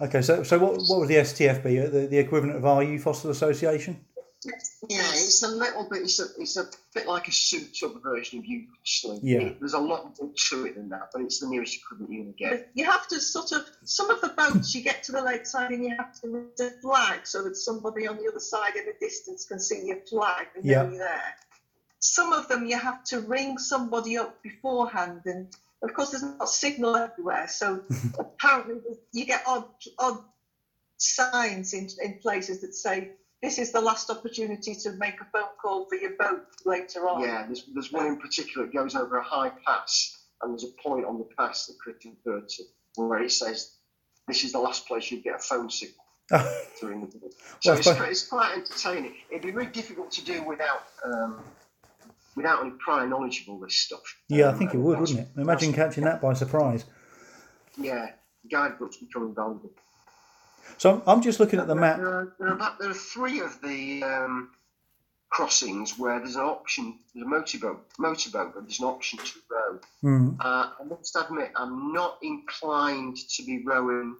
Okay, 0.00 0.22
so 0.22 0.44
so 0.44 0.58
what 0.60 0.74
what 0.88 1.00
would 1.00 1.08
the 1.08 1.16
STF 1.16 1.62
be? 1.64 1.78
The, 1.78 2.06
the 2.06 2.18
equivalent 2.18 2.56
of 2.56 2.64
our 2.64 2.84
Youth 2.84 3.02
Hostel 3.04 3.30
Association? 3.30 4.04
Yeah, 4.44 5.00
it's 5.14 5.42
a 5.42 5.48
little 5.48 5.88
bit. 5.90 6.02
It's 6.02 6.20
a 6.20 6.26
it's 6.38 6.56
a 6.56 6.64
bit 6.94 7.06
like 7.08 7.26
a 7.28 7.32
souped-up 7.32 8.02
version 8.02 8.38
of 8.38 8.46
you 8.46 8.66
hustling. 8.78 9.20
Yeah. 9.22 9.38
It- 9.40 9.58
there's 9.60 9.72
a 9.74 9.78
lot 9.78 10.04
more 10.20 10.30
to 10.48 10.64
it 10.66 10.76
than 10.76 10.88
that, 10.90 11.10
but 11.12 11.22
it's 11.22 11.40
the 11.40 11.48
nearest 11.48 11.74
you 11.74 11.80
couldn't 11.88 12.12
even 12.12 12.32
get. 12.38 12.70
You 12.74 12.84
have 12.84 13.06
to 13.08 13.20
sort 13.20 13.50
of 13.52 13.68
some 13.84 14.10
of 14.10 14.20
the 14.20 14.28
boats 14.28 14.74
you 14.74 14.82
get 14.82 15.02
to 15.04 15.12
the 15.12 15.22
lakeside 15.22 15.72
and 15.72 15.84
you 15.84 15.96
have 15.96 16.12
to 16.20 16.28
read 16.28 16.56
the 16.56 16.70
flag 16.82 17.26
so 17.26 17.42
that 17.44 17.56
somebody 17.56 18.06
on 18.06 18.16
the 18.16 18.28
other 18.28 18.38
side 18.40 18.76
in 18.76 18.84
the 18.86 18.94
distance 19.00 19.44
can 19.44 19.58
see 19.58 19.84
your 19.86 19.98
flag 20.08 20.46
and 20.54 20.64
know 20.64 20.70
you're 20.90 20.98
there. 20.98 21.34
Some 21.98 22.32
of 22.32 22.46
them 22.46 22.64
you 22.66 22.78
have 22.78 23.02
to 23.04 23.20
ring 23.20 23.58
somebody 23.58 24.18
up 24.18 24.40
beforehand 24.42 25.22
and 25.24 25.48
of 25.82 25.92
course 25.94 26.10
there's 26.10 26.22
not 26.22 26.48
signal 26.48 26.94
everywhere 26.96 27.46
so 27.48 27.82
apparently 28.18 28.76
you 29.12 29.24
get 29.26 29.42
odd 29.46 29.64
odd 29.98 30.18
signs 30.96 31.72
in, 31.74 31.88
in 32.02 32.18
places 32.18 32.60
that 32.60 32.74
say 32.74 33.10
this 33.42 33.58
is 33.58 33.72
the 33.72 33.80
last 33.80 34.10
opportunity 34.10 34.74
to 34.74 34.92
make 34.92 35.20
a 35.20 35.24
phone 35.32 35.48
call 35.60 35.86
for 35.88 35.94
your 35.96 36.12
boat 36.18 36.44
later 36.64 37.08
on. 37.08 37.22
Yeah, 37.22 37.44
there's, 37.46 37.64
there's 37.72 37.92
one 37.92 38.06
in 38.06 38.16
particular 38.18 38.66
that 38.66 38.72
goes 38.74 38.94
over 38.96 39.16
a 39.18 39.22
high 39.24 39.50
pass, 39.66 40.16
and 40.42 40.52
there's 40.52 40.64
a 40.64 40.82
point 40.82 41.04
on 41.04 41.18
the 41.18 41.28
pass 41.36 41.66
that 41.66 41.76
Chris 41.80 41.96
referred 42.04 42.48
to 42.48 42.62
where 42.96 43.22
it 43.22 43.30
says 43.32 43.76
this 44.26 44.42
is 44.44 44.52
the 44.52 44.58
last 44.58 44.86
place 44.88 45.10
you'd 45.10 45.22
get 45.22 45.36
a 45.36 45.38
phone 45.38 45.70
signal 45.70 46.04
during 46.80 47.00
the 47.00 47.06
day. 47.06 47.28
So 47.60 47.70
Well, 47.70 47.78
it's, 47.78 47.86
quite- 47.92 48.10
it's 48.10 48.26
quite 48.28 48.52
entertaining. 48.56 49.14
It'd 49.30 49.42
be 49.42 49.52
very 49.52 49.66
difficult 49.66 50.10
to 50.12 50.24
do 50.24 50.42
without 50.42 50.82
um, 51.04 51.40
without 52.36 52.60
any 52.62 52.72
prior 52.78 53.06
knowledge 53.08 53.42
of 53.42 53.48
all 53.48 53.58
this 53.60 53.74
stuff. 53.76 54.02
yeah, 54.28 54.46
I 54.46 54.48
Um, 54.52 54.58
think 54.58 54.74
it 54.74 54.78
would, 54.78 54.98
wouldn't 55.00 55.18
it? 55.20 55.28
Imagine 55.36 55.72
catching 55.72 56.04
that 56.04 56.20
by 56.20 56.34
surprise. 56.34 56.84
Yeah, 57.76 58.10
guidebooks 58.50 58.96
become 58.98 59.24
invaluable. 59.28 59.70
So 60.76 60.94
I'm, 60.94 61.02
I'm 61.06 61.22
just 61.22 61.40
looking 61.40 61.58
at 61.58 61.66
the 61.66 61.74
map. 61.74 61.96
There 61.96 62.06
are, 62.08 62.34
there, 62.38 62.48
are 62.48 62.52
about, 62.54 62.78
there 62.78 62.90
are 62.90 62.94
three 62.94 63.40
of 63.40 63.60
the 63.62 64.02
um, 64.02 64.50
crossings 65.30 65.98
where 65.98 66.18
there's 66.18 66.36
an 66.36 66.42
option. 66.42 66.98
There's 67.14 67.26
a 67.26 67.28
motorboat, 67.28 67.84
motorboat, 67.98 68.54
but 68.54 68.62
there's 68.64 68.80
an 68.80 68.86
option 68.86 69.18
to 69.18 69.32
row. 69.50 69.78
Hmm. 70.02 70.30
Uh, 70.40 70.70
I 70.80 70.84
must 70.84 71.16
admit, 71.16 71.52
I'm 71.56 71.92
not 71.92 72.18
inclined 72.22 73.16
to 73.30 73.42
be 73.44 73.62
rowing. 73.64 74.16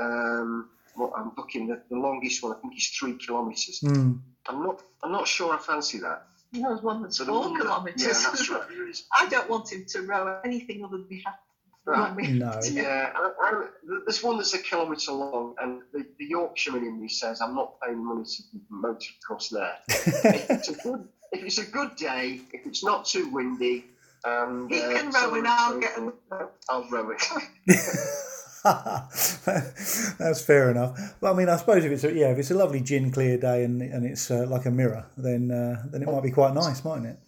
Um, 0.00 0.68
what 0.96 1.12
I'm 1.16 1.32
looking 1.36 1.70
at 1.70 1.88
the 1.88 1.96
longest 1.96 2.42
one, 2.42 2.52
I 2.56 2.60
think, 2.60 2.76
is 2.76 2.88
three 2.88 3.14
kilometres. 3.16 3.80
Hmm. 3.80 4.14
I'm 4.48 4.62
not. 4.62 4.82
I'm 5.02 5.12
not 5.12 5.26
sure 5.26 5.54
I 5.54 5.58
fancy 5.58 5.98
that. 6.00 6.26
There's 6.52 6.82
one 6.82 7.02
that's 7.02 7.16
So 7.16 7.24
four 7.24 7.40
one 7.40 7.54
that- 7.54 7.62
kilometres. 7.64 8.02
Yeah, 8.02 8.12
that's 8.30 8.48
right. 8.50 8.68
There 8.68 8.88
is. 8.88 9.04
I 9.18 9.26
don't 9.28 9.48
want 9.50 9.72
him 9.72 9.84
to 9.88 10.02
row 10.02 10.40
anything 10.44 10.84
other 10.84 10.98
than 10.98 11.06
be 11.08 11.22
happy. 11.24 11.38
Right. 11.86 12.16
No. 12.16 12.60
Yeah, 12.70 13.12
I, 13.14 13.30
I, 13.40 13.66
there's 14.06 14.22
one 14.22 14.38
that's 14.38 14.54
a 14.54 14.58
kilometre 14.58 15.12
long, 15.12 15.54
and 15.60 15.82
the, 15.92 16.06
the 16.18 16.24
Yorkshireman 16.24 16.86
in 16.86 17.00
me 17.00 17.08
says 17.08 17.40
I'm 17.40 17.54
not 17.54 17.78
paying 17.80 18.04
money 18.04 18.24
to 18.24 18.42
motor 18.70 19.10
across 19.22 19.50
there. 19.50 19.74
if, 19.88 20.50
it's 20.50 20.68
a 20.68 20.74
good, 20.74 21.08
if 21.32 21.44
it's 21.44 21.58
a 21.58 21.66
good 21.66 21.94
day, 21.96 22.40
if 22.52 22.66
it's 22.66 22.82
not 22.82 23.04
too 23.04 23.28
windy, 23.30 23.84
and 24.24 24.70
He 24.70 24.80
uh, 24.80 24.92
can 24.92 25.12
so 25.12 25.30
row 25.30 25.34
and 25.34 25.46
I'll 25.46 25.72
so 25.72 25.80
get 25.80 25.94
forth, 25.94 26.14
a 26.32 26.48
I'll 26.70 26.88
row 26.88 27.10
it. 27.10 27.22
That's 30.18 30.42
fair 30.42 30.70
enough. 30.70 30.98
Well, 31.20 31.34
I 31.34 31.36
mean, 31.36 31.50
I 31.50 31.56
suppose 31.56 31.84
if 31.84 31.92
it's 31.92 32.04
a, 32.04 32.12
yeah, 32.12 32.30
if 32.30 32.38
it's 32.38 32.50
a 32.50 32.54
lovely 32.54 32.80
gin 32.80 33.12
clear 33.12 33.36
day 33.36 33.62
and 33.64 33.82
and 33.82 34.06
it's 34.06 34.30
uh, 34.30 34.46
like 34.48 34.64
a 34.64 34.70
mirror, 34.70 35.04
then 35.18 35.50
uh, 35.50 35.82
then 35.90 36.02
it 36.02 36.06
might 36.06 36.22
be 36.22 36.30
quite 36.30 36.54
nice, 36.54 36.82
mightn't 36.82 37.08
it? 37.08 37.18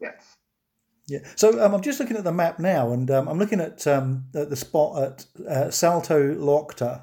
Yeah. 0.00 0.12
Yeah. 1.08 1.20
So 1.36 1.62
um, 1.64 1.72
I'm 1.74 1.82
just 1.82 2.00
looking 2.00 2.16
at 2.16 2.24
the 2.24 2.32
map 2.32 2.58
now, 2.58 2.92
and 2.92 3.10
um, 3.10 3.28
I'm 3.28 3.38
looking 3.38 3.60
at 3.60 3.86
um, 3.86 4.24
the, 4.32 4.44
the 4.44 4.56
spot 4.56 5.02
at 5.02 5.26
uh, 5.48 5.66
Saltoluokta, 5.68 7.02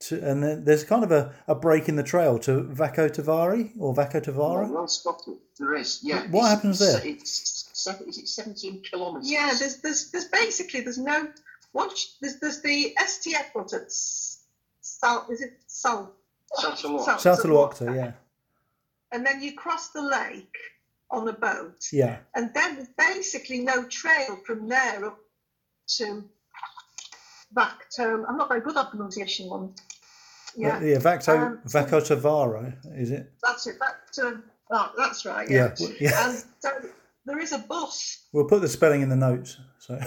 to, 0.00 0.28
and 0.30 0.42
then 0.42 0.64
there's 0.64 0.84
kind 0.84 1.04
of 1.04 1.12
a, 1.12 1.34
a 1.46 1.54
break 1.54 1.88
in 1.88 1.96
the 1.96 2.02
trail 2.02 2.38
to 2.40 2.62
Vakkotavare 2.62 3.70
or 3.78 3.94
Vakkotavare. 3.94 4.68
well 4.70 4.88
spotted. 4.88 5.34
There 5.58 5.74
is. 5.74 6.00
Yeah. 6.02 6.22
What 6.30 6.40
it's- 6.40 6.48
happens 6.50 6.78
there? 6.78 7.00
It's, 7.04 7.68
seven, 7.74 8.08
is 8.08 8.18
it 8.18 8.28
17 8.28 8.82
kilometres? 8.82 9.30
Yeah, 9.30 9.52
there's 9.58 9.76
there's 9.78 10.10
there's 10.12 10.26
basically 10.26 10.80
there's 10.80 10.98
no 10.98 11.28
once 11.72 12.16
there's 12.20 12.38
there's 12.40 12.60
the 12.62 12.94
STF 13.00 13.52
foot 13.52 13.72
at 13.72 13.82
S- 13.82 14.44
Sal 14.80 15.26
is 15.30 15.40
it 15.42 15.52
Sal 15.66 16.12
Santa 16.54 16.88
Laura. 16.88 17.04
Salto 17.04 17.20
Salto 17.22 17.48
Locta, 17.48 17.94
yeah, 17.96 18.12
and 19.10 19.26
then 19.26 19.42
you 19.42 19.54
cross 19.56 19.88
the 19.88 20.02
lake 20.02 20.54
on 21.12 21.28
a 21.28 21.32
boat 21.32 21.86
yeah, 21.92 22.18
and 22.34 22.50
then 22.54 22.76
there's 22.76 22.88
basically 22.96 23.60
no 23.60 23.84
trail 23.84 24.36
from 24.46 24.68
there 24.68 25.04
up 25.04 25.18
to 25.86 26.24
back 27.54 27.88
to 27.90 28.24
I'm 28.28 28.36
not 28.36 28.48
very 28.48 28.60
good 28.60 28.76
at 28.76 28.90
pronunciation 28.90 29.48
one. 29.48 29.74
Yeah, 30.56 30.82
yeah. 30.82 30.98
Vacto 30.98 31.38
Um, 31.38 31.60
Vakkotavare, 31.66 32.76
is 32.98 33.10
it? 33.10 33.32
that's 33.42 33.66
it. 33.66 33.78
Back 33.78 34.10
to 34.12 34.42
oh, 34.70 34.92
that's 34.96 35.24
right. 35.24 35.48
Yeah, 35.48 35.74
Yeah, 35.78 35.88
yeah. 36.00 36.28
and 36.28 36.44
so 36.60 36.70
there 37.24 37.38
is 37.38 37.52
a 37.52 37.58
bus 37.58 38.18
We'll 38.32 38.46
put 38.46 38.62
the 38.62 38.68
spelling 38.68 39.02
in 39.02 39.08
the 39.08 39.16
notes. 39.16 39.58
So. 39.78 39.98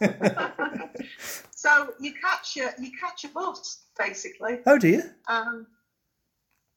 so 1.50 1.94
you 2.00 2.14
catch 2.14 2.56
a 2.56 2.72
you 2.80 2.90
catch 2.98 3.24
a 3.24 3.28
bus 3.28 3.84
basically. 3.98 4.58
oh 4.66 4.78
dear. 4.78 5.16
Um, 5.28 5.66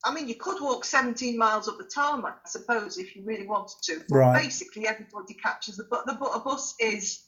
I 0.06 0.14
mean, 0.14 0.28
you 0.28 0.36
could 0.36 0.62
walk 0.62 0.84
17 0.86 1.38
miles 1.38 1.68
up 1.68 1.78
the 1.78 1.86
tarmac, 1.86 2.40
I 2.46 2.50
suppose, 2.50 2.98
if 2.98 3.16
you 3.16 3.24
really 3.24 3.48
wanted 3.48 3.78
to. 3.84 4.02
But 4.10 4.16
Right. 4.18 4.44
basically, 4.44 4.88
everybody 4.88 5.34
catches 5.36 5.78
the 5.78 5.86
bus. 5.86 6.04
The 6.06 6.14
bu- 6.14 6.40
bus 6.44 6.76
is 6.80 7.24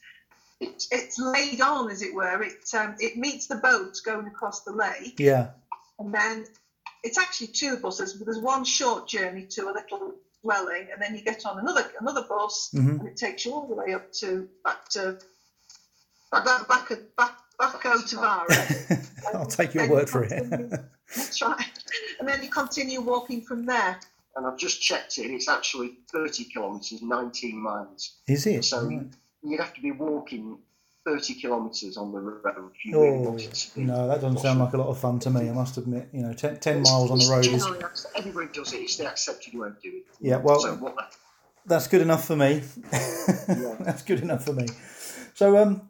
it's, 0.59 0.87
it's 0.91 1.19
laid 1.19 1.61
on, 1.61 1.89
as 1.91 2.01
it 2.01 2.13
were. 2.13 2.41
It 2.41 2.73
um, 2.73 2.95
it 2.99 3.17
meets 3.17 3.47
the 3.47 3.55
boat 3.57 3.93
going 4.05 4.27
across 4.27 4.61
the 4.63 4.71
lake, 4.71 5.19
Yeah. 5.19 5.51
and 5.99 6.13
then 6.13 6.45
it's 7.03 7.17
actually 7.17 7.47
two 7.47 7.77
buses. 7.77 8.13
But 8.13 8.25
there's 8.25 8.39
one 8.39 8.63
short 8.63 9.07
journey 9.07 9.45
to 9.51 9.69
a 9.69 9.73
little 9.73 10.13
dwelling, 10.43 10.87
and 10.91 11.01
then 11.01 11.15
you 11.15 11.21
get 11.23 11.45
on 11.45 11.59
another 11.59 11.91
another 11.99 12.23
bus, 12.23 12.69
Mhm. 12.73 12.99
and 12.99 13.07
it 13.07 13.17
takes 13.17 13.45
you 13.45 13.53
all 13.53 13.67
the 13.67 13.75
way 13.75 13.93
up 13.93 14.11
to 14.13 14.47
back 14.63 14.87
to 14.89 15.17
back 16.31 16.45
back 16.45 16.67
back 16.67 16.89
back, 17.17 17.37
back 17.57 17.81
to 17.81 18.15
Vara. 18.15 18.47
I'll 19.33 19.45
take 19.45 19.73
your 19.73 19.83
And 19.83 19.91
word 19.91 20.09
for 20.09 20.23
it. 20.23 20.31
That's 21.15 21.41
right. 21.41 21.65
And 22.19 22.27
then 22.27 22.41
you 22.43 22.49
continue 22.49 23.01
walking 23.01 23.41
from 23.41 23.65
there. 23.65 23.99
And 24.37 24.45
I've 24.45 24.57
just 24.57 24.81
checked 24.81 25.17
it, 25.17 25.31
it's 25.31 25.47
actually 25.47 25.93
30 26.11 26.43
kilometres, 26.45 27.01
19 27.01 27.55
miles. 27.57 28.17
Is 28.27 28.45
it? 28.45 28.65
So 28.65 28.85
Right. 28.85 29.07
you'd 29.43 29.61
have 29.61 29.73
to 29.75 29.81
be 29.81 29.91
walking 29.91 30.57
30 31.05 31.35
kilometres 31.35 31.95
on 31.95 32.11
the 32.11 32.19
road 32.19 32.71
if 32.75 32.83
you 32.85 32.99
really 32.99 33.15
Oh 33.15 33.21
wanted 33.29 33.53
to 33.53 33.75
be. 33.75 33.83
no, 33.85 34.07
that 34.09 34.19
doesn't 34.19 34.39
sound 34.39 34.59
like 34.59 34.73
a 34.73 34.77
lot 34.77 34.87
of 34.87 34.99
fun 34.99 35.19
to 35.19 35.29
me. 35.29 35.47
I 35.49 35.53
must 35.53 35.77
admit. 35.77 36.09
You 36.11 36.23
know, 36.23 36.33
10, 36.33 36.57
10 36.59 36.81
miles 36.81 37.11
on 37.11 37.19
the 37.19 37.27
road 37.29 37.45
is 37.45 38.05
Everybody 38.15 38.47
does 38.51 38.73
it. 38.73 38.77
It's 38.81 38.97
the 38.97 39.07
accepted 39.07 39.53
way 39.57 39.69
of 39.69 39.81
doing 39.81 39.97
it. 39.99 40.05
Yeah, 40.19 40.37
well- 40.37 40.59
So 40.59 40.75
what, 40.75 40.97
that's 41.65 41.87
good 41.87 42.01
enough 42.01 42.25
for 42.25 42.35
me. 42.35 42.61
that's 43.47 44.01
good 44.03 44.19
enough 44.21 44.43
for 44.43 44.51
me. 44.53 44.65
So, 45.33 45.57
um, 45.57 45.87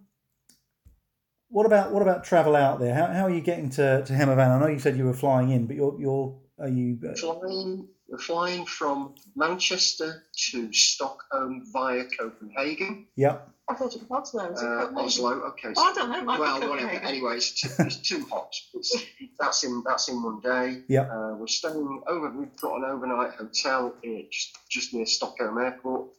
what 1.49 1.65
about 1.65 1.91
what 1.91 2.01
about 2.01 2.23
travel 2.23 2.55
out 2.55 2.79
there? 2.79 2.93
How, 2.93 3.07
how 3.07 3.23
are 3.23 3.29
you 3.29 3.41
getting 3.41 3.69
to 3.71 4.03
to 4.03 4.13
Hemavan? 4.13 4.49
I 4.55 4.59
know 4.59 4.67
you 4.67 4.79
said 4.79 4.97
you 4.97 5.05
were 5.05 5.13
flying 5.13 5.51
in, 5.51 5.67
but 5.67 5.75
you're 5.75 5.99
you're 5.99 6.35
are 6.59 6.69
you? 6.69 6.97
Uh, 7.07 7.13
flying, 7.15 7.87
we're 8.07 8.17
flying 8.17 8.65
from 8.65 9.15
Manchester 9.35 10.23
to 10.51 10.71
Stockholm 10.73 11.63
via 11.73 12.03
Copenhagen. 12.17 13.07
yeah. 13.15 13.37
I 13.67 13.73
thought 13.73 13.95
it 13.95 14.03
was 14.07 14.29
Oslo. 14.29 14.51
Is 14.53 14.61
it 14.61 14.65
Uh, 14.67 14.91
Oslo, 15.01 15.31
okay. 15.49 15.73
Oh, 15.75 15.89
I 15.91 15.93
don't 15.95 16.11
know. 16.11 16.21
Might 16.23 16.35
be 16.35 16.41
well, 16.41 16.59
whatever. 16.59 16.77
Copenhagen. 16.77 17.07
Anyway, 17.07 17.35
it's 17.37 17.59
two, 17.59 17.69
it's 17.79 17.95
two 17.97 18.23
hops. 18.31 18.69
It's, 18.75 18.95
that's 19.39 19.63
in 19.63 19.81
that's 19.83 20.07
in 20.07 20.21
one 20.21 20.39
day. 20.39 20.83
Yeah. 20.87 21.01
Uh, 21.11 21.35
we're 21.35 21.47
staying 21.47 22.03
over. 22.07 22.29
We've 22.29 22.55
got 22.61 22.75
an 22.77 22.83
overnight 22.85 23.31
hotel 23.31 23.95
in, 24.03 24.27
just 24.31 24.55
just 24.69 24.93
near 24.93 25.07
Stockholm 25.07 25.57
Airport, 25.57 26.09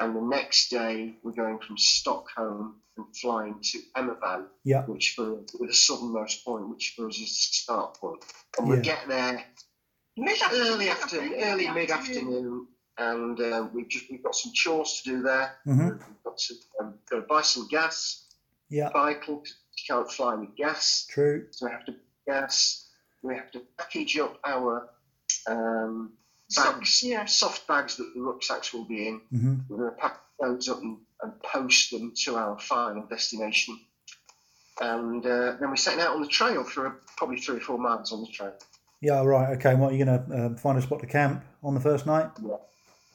and 0.00 0.14
the 0.16 0.20
next 0.20 0.70
day 0.70 1.14
we're 1.22 1.32
going 1.32 1.58
from 1.60 1.76
Stockholm 1.78 2.80
and 2.96 3.06
flying 3.16 3.56
to 3.62 3.78
Hemavan, 3.96 4.46
Yeah. 4.64 4.84
which 4.86 5.14
for 5.16 5.40
the 5.60 5.74
southernmost 5.74 6.44
point, 6.44 6.68
which 6.68 6.94
for 6.96 7.08
us 7.08 7.16
is 7.16 7.26
the 7.26 7.54
start 7.62 7.94
point. 8.00 8.24
And 8.58 8.68
we 8.68 8.76
Yeah. 8.76 8.82
get 8.82 9.08
there 9.08 9.44
Mid-afternoon, 10.16 10.66
early 10.68 10.88
afternoon, 10.90 11.34
early 11.42 11.68
mid 11.70 11.90
afternoon, 11.90 12.68
and 12.98 13.40
uh, 13.40 13.68
we've 13.72 13.88
just 13.88 14.08
we've 14.08 14.22
got 14.22 14.36
some 14.36 14.52
chores 14.54 15.02
to 15.02 15.10
do 15.10 15.22
there. 15.22 15.56
hmm 15.64 15.88
We've 15.88 16.22
got 16.24 16.38
to 16.38 16.54
um, 16.80 16.94
got 17.10 17.16
to 17.16 17.22
buy 17.22 17.42
some 17.42 17.66
gas. 17.66 18.26
Yeah. 18.68 18.90
Vital. 18.90 19.42
You 19.44 19.84
can't 19.88 20.08
fly 20.10 20.36
with 20.36 20.54
gas, 20.54 21.06
True. 21.10 21.48
so 21.50 21.66
we 21.66 21.72
have 21.72 21.84
to 21.86 21.96
gas. 22.28 22.88
We 23.24 23.34
have 23.34 23.50
to 23.52 23.62
package 23.76 24.16
up 24.18 24.38
our 24.46 24.88
um, 25.48 26.12
bags, 26.56 27.02
yeah. 27.02 27.24
soft 27.24 27.66
bags 27.66 27.96
that 27.96 28.10
the 28.14 28.20
rucksacks 28.20 28.72
will 28.72 28.84
be 28.84 29.08
in. 29.08 29.20
hmm 29.30 29.54
We're 29.68 29.76
going 29.78 29.90
to 29.90 29.96
pack 29.96 30.20
those 30.40 30.68
up 30.68 30.80
and, 30.82 30.98
and 31.22 31.32
post 31.42 31.90
them 31.90 32.12
to 32.24 32.36
our 32.36 32.58
final 32.58 33.06
destination. 33.06 33.78
And 34.80 35.24
uh, 35.24 35.56
then 35.60 35.70
we're 35.70 35.76
setting 35.76 36.00
out 36.00 36.14
on 36.14 36.22
the 36.22 36.28
trail 36.28 36.64
for 36.64 36.86
a, 36.86 36.94
probably 37.16 37.38
three 37.38 37.58
or 37.58 37.60
four 37.60 37.78
miles 37.78 38.12
on 38.12 38.22
the 38.22 38.26
trail. 38.28 38.54
Yeah. 39.00 39.22
Right. 39.22 39.56
Okay. 39.56 39.74
What 39.74 39.92
are 39.92 39.96
you 39.96 40.04
going 40.04 40.26
to 40.26 40.34
uh, 40.34 40.56
find 40.56 40.78
a 40.78 40.82
spot 40.82 41.00
to 41.00 41.06
camp 41.06 41.44
on 41.62 41.74
the 41.74 41.80
first 41.80 42.06
night? 42.06 42.30
Yeah. 42.44 42.56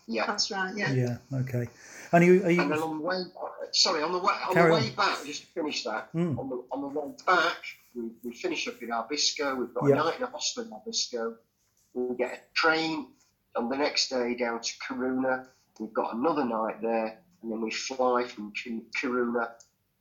Yeah. 0.07 0.25
That's 0.27 0.49
right. 0.51 0.73
Yeah. 0.75 0.91
Yeah. 0.93 1.17
Okay. 1.33 1.67
And 2.11 2.23
you, 2.23 2.43
are 2.45 2.49
you? 2.49 2.61
And 2.61 2.71
then 2.71 2.77
you 2.77 2.83
on 2.85 2.97
the 2.97 3.03
way, 3.03 3.23
sorry, 3.71 4.01
on 4.01 4.11
the 4.11 4.19
way, 4.19 4.33
on 4.47 4.53
Carry 4.53 4.69
the 4.71 4.75
on. 4.77 4.83
way 4.83 4.89
back, 4.91 5.23
just 5.25 5.41
to 5.41 5.47
finish 5.47 5.83
that. 5.83 6.11
Mm. 6.13 6.39
On 6.39 6.49
the 6.49 6.63
on 6.71 6.81
the 6.81 6.87
way 6.87 7.11
back, 7.27 7.57
we, 7.95 8.09
we 8.23 8.33
finish 8.33 8.67
up 8.67 8.81
in 8.81 8.89
Abisko. 8.89 9.57
We've 9.57 9.73
got 9.73 9.87
Yeah. 9.87 9.93
a 9.93 9.97
night 9.97 10.17
in 10.17 10.23
a 10.23 10.27
hostel 10.27 10.63
in 10.63 10.71
Abisko. 10.71 11.35
We'll 11.93 12.15
get 12.15 12.33
a 12.33 12.39
train 12.55 13.07
on 13.55 13.69
the 13.69 13.75
next 13.77 14.09
day 14.09 14.35
down 14.35 14.61
to 14.61 14.71
Kiruna. 14.87 15.47
We've 15.79 15.93
got 15.93 16.15
another 16.15 16.43
night 16.45 16.81
there, 16.81 17.19
and 17.41 17.51
then 17.51 17.61
we 17.61 17.71
fly 17.71 18.25
from 18.25 18.51
Ki- 18.51 18.83
Kiruna 18.97 19.49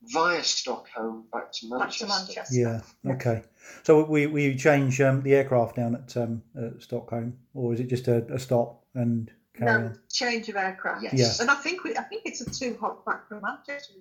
via 0.03 0.43
Stockholm 0.45 1.25
back 1.33 1.51
to 1.53 1.69
Back 1.69 1.79
Manchester. 1.81 2.05
to 2.07 2.11
Manchester. 2.11 2.55
Yeah. 2.55 3.13
Okay. 3.13 3.43
So 3.85 4.05
we 4.05 4.27
we 4.27 4.57
change 4.57 5.01
um, 5.01 5.23
the 5.23 5.35
aircraft 5.35 5.77
down 5.77 5.95
at, 5.97 6.17
um, 6.17 6.43
at 6.57 6.83
Stockholm, 6.83 7.39
or 7.55 7.75
is 7.75 7.81
it 7.81 7.89
just 7.89 8.09
a, 8.09 8.25
a 8.33 8.39
stop 8.39 8.85
and 8.95 9.31
carry 9.57 9.83
No 9.83 9.87
on? 9.89 9.99
change 10.11 10.49
of 10.49 10.57
aircraft. 10.57 11.03
Yes. 11.05 11.13
Yeah. 11.15 11.43
And 11.43 11.51
I 11.51 11.55
think 11.57 11.85
we, 11.85 11.97
I 11.97 12.03
think 12.03 12.23
it's 12.25 12.41
a 12.41 12.51
two 12.51 12.77
hop 12.81 13.05
back 13.05 13.29
from 13.29 13.41
Manchester. 13.43 13.95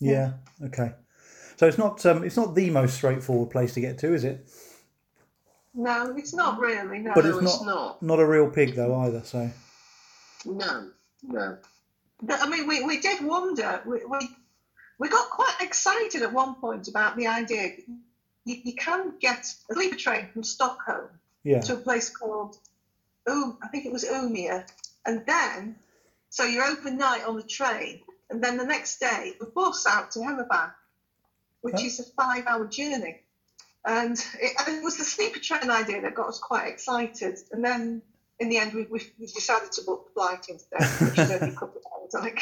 Yeah. 0.00 0.32
Okay. 0.64 0.92
So 1.56 1.66
it's 1.68 1.78
not 1.78 2.04
um, 2.06 2.24
it's 2.24 2.36
not 2.36 2.54
the 2.54 2.70
most 2.70 2.94
straightforward 2.94 3.50
place 3.50 3.74
to 3.74 3.80
get 3.80 3.98
to, 3.98 4.12
is 4.14 4.24
it? 4.24 4.48
No, 5.74 6.14
it's 6.16 6.32
not 6.32 6.60
really. 6.60 7.00
No. 7.00 7.12
But 7.14 7.24
no, 7.24 7.38
it's 7.38 7.54
it's 7.54 7.64
not. 7.64 8.02
Not 8.02 8.20
a 8.20 8.26
real 8.26 8.48
pig 8.48 8.74
though 8.74 8.94
either. 9.00 9.22
So 9.24 9.50
No, 10.44 10.90
no. 11.22 11.58
I 12.28 12.48
mean, 12.48 12.66
we, 12.68 12.84
we 12.84 13.00
did 13.00 13.24
wonder. 13.24 13.82
We, 13.84 14.04
we 14.04 14.28
we 14.98 15.08
got 15.08 15.30
quite 15.30 15.56
excited 15.60 16.22
at 16.22 16.32
one 16.32 16.54
point 16.54 16.88
about 16.88 17.16
the 17.16 17.26
idea. 17.26 17.72
You, 18.44 18.56
you 18.62 18.74
can 18.74 19.14
get 19.20 19.40
a 19.70 19.74
sleeper 19.74 19.96
train 19.96 20.28
from 20.32 20.44
Stockholm 20.44 21.08
yeah. 21.42 21.60
to 21.60 21.74
a 21.74 21.76
place 21.76 22.10
called, 22.10 22.56
um, 23.26 23.58
I 23.62 23.68
think 23.68 23.86
it 23.86 23.92
was 23.92 24.04
Umeå, 24.04 24.64
and 25.04 25.26
then 25.26 25.76
so 26.30 26.44
you're 26.44 26.64
overnight 26.64 27.24
on 27.24 27.36
the 27.36 27.42
train, 27.42 28.00
and 28.30 28.42
then 28.42 28.56
the 28.56 28.66
next 28.66 29.00
day 29.00 29.34
a 29.40 29.46
bus 29.46 29.86
out 29.86 30.12
to 30.12 30.20
Hemavan, 30.20 30.72
which 31.62 31.82
is 31.82 32.00
a 32.00 32.04
five-hour 32.04 32.66
journey. 32.66 33.20
And 33.86 34.18
it, 34.40 34.52
and 34.66 34.76
it 34.78 34.82
was 34.82 34.96
the 34.96 35.04
sleeper 35.04 35.38
train 35.38 35.70
idea 35.70 36.00
that 36.02 36.14
got 36.14 36.28
us 36.28 36.38
quite 36.38 36.68
excited. 36.68 37.38
And 37.52 37.64
then 37.64 38.02
in 38.40 38.48
the 38.48 38.58
end, 38.58 38.72
we, 38.72 38.84
we, 38.84 39.02
we 39.18 39.26
decided 39.26 39.72
to 39.72 39.82
book 39.82 40.08
flight 40.14 40.46
instead, 40.48 40.82
which 41.00 41.18
is 41.18 41.30
only 41.30 41.54
a 41.54 41.58
couple 41.58 41.80
of 41.80 41.84
hours. 41.92 42.14
Like, 42.14 42.40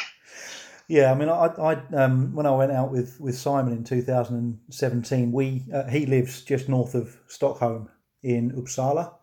Yeah, 0.87 1.11
I 1.11 1.15
mean, 1.15 1.29
I, 1.29 1.45
I 1.45 1.73
um, 1.95 2.33
when 2.33 2.45
I 2.45 2.51
went 2.51 2.71
out 2.71 2.91
with, 2.91 3.19
with 3.19 3.37
Simon 3.37 3.73
in 3.73 3.83
2017, 3.83 5.31
we 5.31 5.63
uh, 5.73 5.87
he 5.87 6.05
lives 6.05 6.41
just 6.41 6.69
north 6.69 6.95
of 6.95 7.17
Stockholm 7.27 7.89
in 8.21 8.51
Uppsala. 8.51 9.13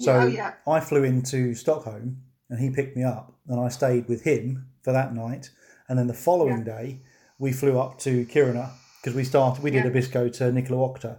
So 0.00 0.12
oh, 0.20 0.26
yeah. 0.26 0.54
I 0.66 0.80
flew 0.80 1.04
into 1.04 1.54
Stockholm 1.54 2.22
and 2.50 2.58
he 2.58 2.70
picked 2.70 2.96
me 2.96 3.04
up, 3.04 3.32
and 3.48 3.60
I 3.60 3.68
stayed 3.68 4.08
with 4.08 4.22
him 4.22 4.66
for 4.82 4.92
that 4.92 5.14
night. 5.14 5.50
And 5.88 5.98
then 5.98 6.06
the 6.06 6.14
following 6.14 6.64
day, 6.64 7.00
we 7.38 7.52
flew 7.52 7.78
up 7.78 7.98
to 8.00 8.26
Kiruna 8.26 8.70
because 9.00 9.16
we 9.16 9.24
started. 9.24 9.62
We 9.62 9.70
did 9.70 9.84
Yeah. 9.84 9.90
Abisko 9.90 10.32
to 10.34 10.44
Nikkaluokta, 10.44 11.18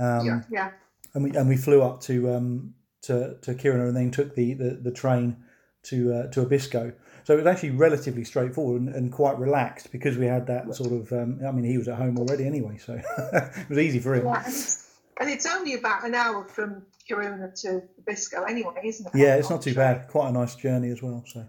um, 0.00 0.26
Yeah. 0.26 0.42
Yeah. 0.50 0.70
and 1.14 1.24
we 1.24 1.30
and 1.36 1.48
we 1.48 1.56
flew 1.56 1.82
up 1.82 2.00
to 2.02 2.30
um, 2.34 2.74
to 3.02 3.36
to 3.42 3.54
Kiruna 3.54 3.88
and 3.88 3.96
then 3.96 4.10
took 4.10 4.34
the 4.34 4.54
the, 4.54 4.70
the 4.82 4.90
train 4.92 5.36
to 5.84 6.12
uh, 6.12 6.26
to 6.28 6.44
Abisko. 6.44 6.94
So 7.24 7.34
it 7.34 7.36
was 7.36 7.46
actually 7.46 7.70
relatively 7.70 8.24
straightforward 8.24 8.80
and, 8.82 8.94
and 8.94 9.12
quite 9.12 9.38
relaxed 9.38 9.92
because 9.92 10.16
we 10.16 10.26
had 10.26 10.46
that 10.46 10.74
sort 10.74 10.92
of. 10.92 11.12
Um, 11.12 11.40
I 11.46 11.52
mean, 11.52 11.64
he 11.64 11.78
was 11.78 11.86
at 11.88 11.96
home 11.96 12.18
already 12.18 12.46
anyway, 12.46 12.78
so 12.78 12.94
it 13.32 13.68
was 13.68 13.78
easy 13.78 13.98
for 14.00 14.14
him. 14.14 14.24
Yeah, 14.24 14.38
and 14.38 14.46
it's, 14.48 14.90
and 15.20 15.30
it's 15.30 15.46
only 15.46 15.74
about 15.74 16.04
an 16.04 16.14
hour 16.14 16.44
from 16.48 16.82
Kiruna 17.08 17.54
to 17.62 17.82
Bisco 18.06 18.42
anyway, 18.44 18.80
isn't 18.84 19.06
it? 19.06 19.12
Yeah, 19.14 19.36
it's 19.36 19.50
not 19.50 19.62
too 19.62 19.74
bad. 19.74 20.08
Quite 20.08 20.28
a 20.28 20.32
nice 20.32 20.54
journey 20.56 20.90
as 20.90 21.02
well. 21.02 21.22
So 21.26 21.46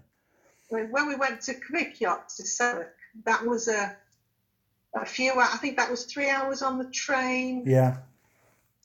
When 0.68 0.90
when 0.90 1.08
we 1.08 1.16
went 1.16 1.40
to 1.42 1.54
Kvikkjokk 1.54 2.36
to 2.36 2.42
Sarek, 2.42 2.88
that 3.24 3.44
was 3.46 3.68
a 3.68 3.96
a 4.94 5.06
few. 5.06 5.32
I 5.32 5.56
think 5.56 5.78
that 5.78 5.90
was 5.90 6.04
three 6.04 6.28
hours 6.28 6.62
on 6.62 6.78
the 6.78 6.90
train 6.90 7.64
yeah, 7.66 7.96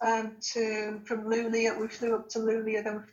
um, 0.01 0.37
to 0.53 1.01
from 1.05 1.23
Luleå. 1.25 1.77
We 1.79 1.87
flew 1.87 2.15
up 2.15 2.29
to 2.29 2.39
Luleå, 2.39 2.83
then 2.83 3.03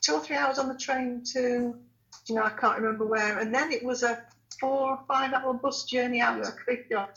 two 0.00 0.14
or 0.14 0.20
three 0.20 0.36
hours 0.36 0.58
on 0.58 0.68
the 0.68 0.74
train 0.74 1.22
to, 1.32 1.74
you 2.28 2.34
know, 2.34 2.42
I 2.42 2.50
can't 2.50 2.78
remember 2.78 3.06
where, 3.06 3.38
and 3.38 3.54
then 3.54 3.70
it 3.72 3.82
was 3.84 4.02
a 4.02 4.18
four 4.60 4.90
or 4.90 4.98
five 5.08 5.32
hour 5.32 5.54
bus 5.54 5.84
journey 5.84 6.20
out 6.20 6.42
to 6.44 6.52
Kvikkjokk. 6.52 7.08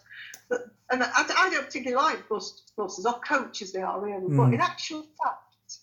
But 0.49 0.61
and 0.91 1.03
I, 1.03 1.07
I 1.15 1.49
don't 1.49 1.65
particularly 1.65 2.01
like 2.03 2.27
bus 2.29 2.61
buses 2.77 3.05
or 3.05 3.19
coaches. 3.27 3.71
They 3.71 3.81
are 3.81 3.99
really, 3.99 4.27
but 4.35 4.49
Mm. 4.49 4.53
in 4.55 4.61
actual 4.61 5.03
fact, 5.23 5.79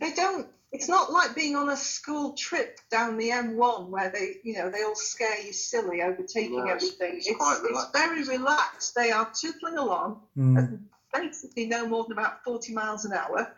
they 0.00 0.12
don't. 0.12 0.46
It's 0.72 0.88
not 0.88 1.10
like 1.12 1.34
being 1.34 1.56
on 1.56 1.68
a 1.70 1.76
school 1.76 2.34
trip 2.36 2.78
down 2.90 3.16
the 3.16 3.30
M1 3.30 3.88
where 3.88 4.10
they, 4.10 4.34
you 4.42 4.54
know, 4.58 4.68
they 4.68 4.82
all 4.82 4.96
scare 4.96 5.40
you 5.40 5.52
silly 5.52 6.02
overtaking 6.02 6.56
No, 6.58 6.66
everything. 6.66 7.16
it's 7.16 7.28
It's, 7.28 7.38
it's 7.40 7.90
very 7.94 8.24
relaxed. 8.24 8.94
They 8.94 9.10
are 9.10 9.26
tootling 9.32 9.78
along 9.78 10.20
Mm. 10.36 10.80
At 11.16 11.30
basically 11.30 11.66
no 11.66 11.86
more 11.86 12.04
than 12.04 12.12
about 12.18 12.42
40 12.44 12.72
miles 12.72 13.04
an 13.04 13.12
hour. 13.12 13.54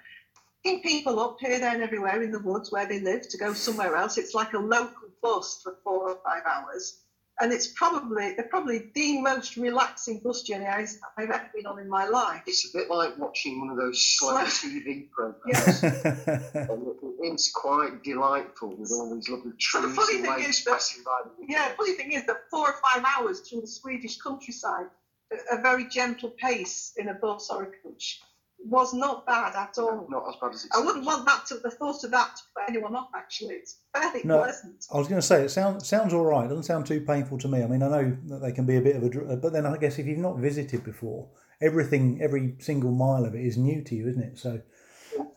Picking 0.65 0.83
people 0.83 1.21
up 1.21 1.37
here, 1.41 1.59
there, 1.61 1.73
and 1.75 1.83
everywhere 1.83 2.23
in 2.23 2.33
the 2.33 2.41
woods 2.41 2.73
where 2.73 2.87
they 2.87 3.01
live 3.01 3.29
to 3.29 3.39
go 3.39 3.53
somewhere 3.53 3.95
else. 3.97 4.19
It's 4.19 4.35
like 4.35 4.53
a 4.55 4.59
local 4.59 5.09
bus 5.23 5.61
for 5.63 5.77
four 5.85 6.11
or 6.11 6.19
five 6.25 6.43
hours. 6.47 7.01
And 7.41 7.53
it's 7.53 7.69
probably 7.69 8.35
they're 8.35 8.49
probably 8.49 8.91
the 8.97 9.21
most 9.23 9.57
relaxing 9.57 10.19
bus 10.19 10.43
journey 10.43 10.67
I- 10.67 10.85
I've 11.17 11.31
ever 11.31 11.49
been 11.55 11.67
on 11.67 11.79
in 11.79 11.89
my 11.89 12.05
life. 12.09 12.43
It's 12.49 12.69
a 12.75 12.77
bit 12.77 12.91
like 12.91 13.17
watching 13.17 13.61
one 13.61 13.71
of 13.71 13.77
those 13.77 14.05
slow 14.19 14.39
TV 14.39 15.09
programs. 15.11 15.83
Yeah. 15.83 16.67
It's 17.21 17.51
quite 17.53 18.03
delightful 18.05 18.77
with 18.77 18.91
all 18.93 19.15
these 19.15 19.29
lovely 19.29 19.53
trees 19.59 19.83
the 19.83 19.89
funny 19.91 20.17
and 20.19 20.27
thing 20.27 20.45
is 20.49 20.65
that- 20.65 20.73
passing 20.75 21.03
by. 21.05 21.21
the 21.39 21.53
Yeah, 21.53 21.69
funny 21.77 21.93
thing 21.93 22.13
is 22.13 22.25
that 22.27 22.37
four 22.51 22.71
or 22.71 22.75
five 22.93 23.05
hours 23.07 23.41
through 23.41 23.61
the 23.63 23.67
Swedish 23.67 24.19
countryside, 24.19 24.87
a- 25.33 25.57
a 25.59 25.63
very 25.63 25.87
gentle 25.89 26.31
pace 26.31 26.93
in 26.97 27.09
a 27.09 27.15
bus 27.15 27.51
or 27.51 27.63
a 27.65 27.67
coach, 27.83 28.21
was 28.67 28.93
not 28.93 29.25
bad 29.25 29.55
at 29.55 29.79
all. 29.79 30.07
Not 30.11 30.29
as 30.29 30.35
bad 30.41 30.53
as 30.55 30.65
it 30.65 30.71
I 30.75 30.81
wouldn't 30.85 31.07
want 31.07 31.27
that 31.27 31.47
to 31.47 31.59
the 31.59 31.71
thought 31.71 32.03
of 32.05 32.11
that 32.11 32.37
to 32.37 32.43
put 32.55 32.69
anyone 32.69 32.97
off. 32.97 33.09
Actually, 33.15 33.55
it's 33.55 33.77
fairly 33.95 34.23
No. 34.25 34.39
pleasant. 34.43 34.85
I 34.93 34.99
was 34.99 35.07
going 35.09 35.21
to 35.21 35.27
say 35.27 35.45
it 35.45 35.51
sounds 35.51 35.87
sounds 35.89 36.13
all 36.13 36.25
right. 36.25 36.45
It 36.45 36.49
doesn't 36.49 36.65
sound 36.65 36.85
too 36.87 37.01
painful 37.01 37.39
to 37.39 37.49
me. 37.49 37.63
I 37.63 37.67
mean, 37.69 37.83
I 37.85 37.89
know 37.89 38.17
that 38.27 38.41
they 38.43 38.53
can 38.53 38.67
be 38.67 38.77
a 38.77 38.81
bit 38.81 38.97
of 38.97 39.05
a, 39.05 39.37
but 39.37 39.53
then 39.53 39.65
I 39.65 39.77
guess 39.77 39.99
if 39.99 40.07
you've 40.07 40.19
not 40.19 40.39
visited 40.39 40.83
before, 40.83 41.29
everything, 41.61 42.21
every 42.21 42.57
single 42.59 42.91
mile 42.91 43.25
of 43.25 43.35
it 43.37 43.45
is 43.45 43.57
new 43.57 43.83
to 43.85 43.95
you, 43.95 44.09
isn't 44.09 44.23
it? 44.23 44.39
So 44.39 44.61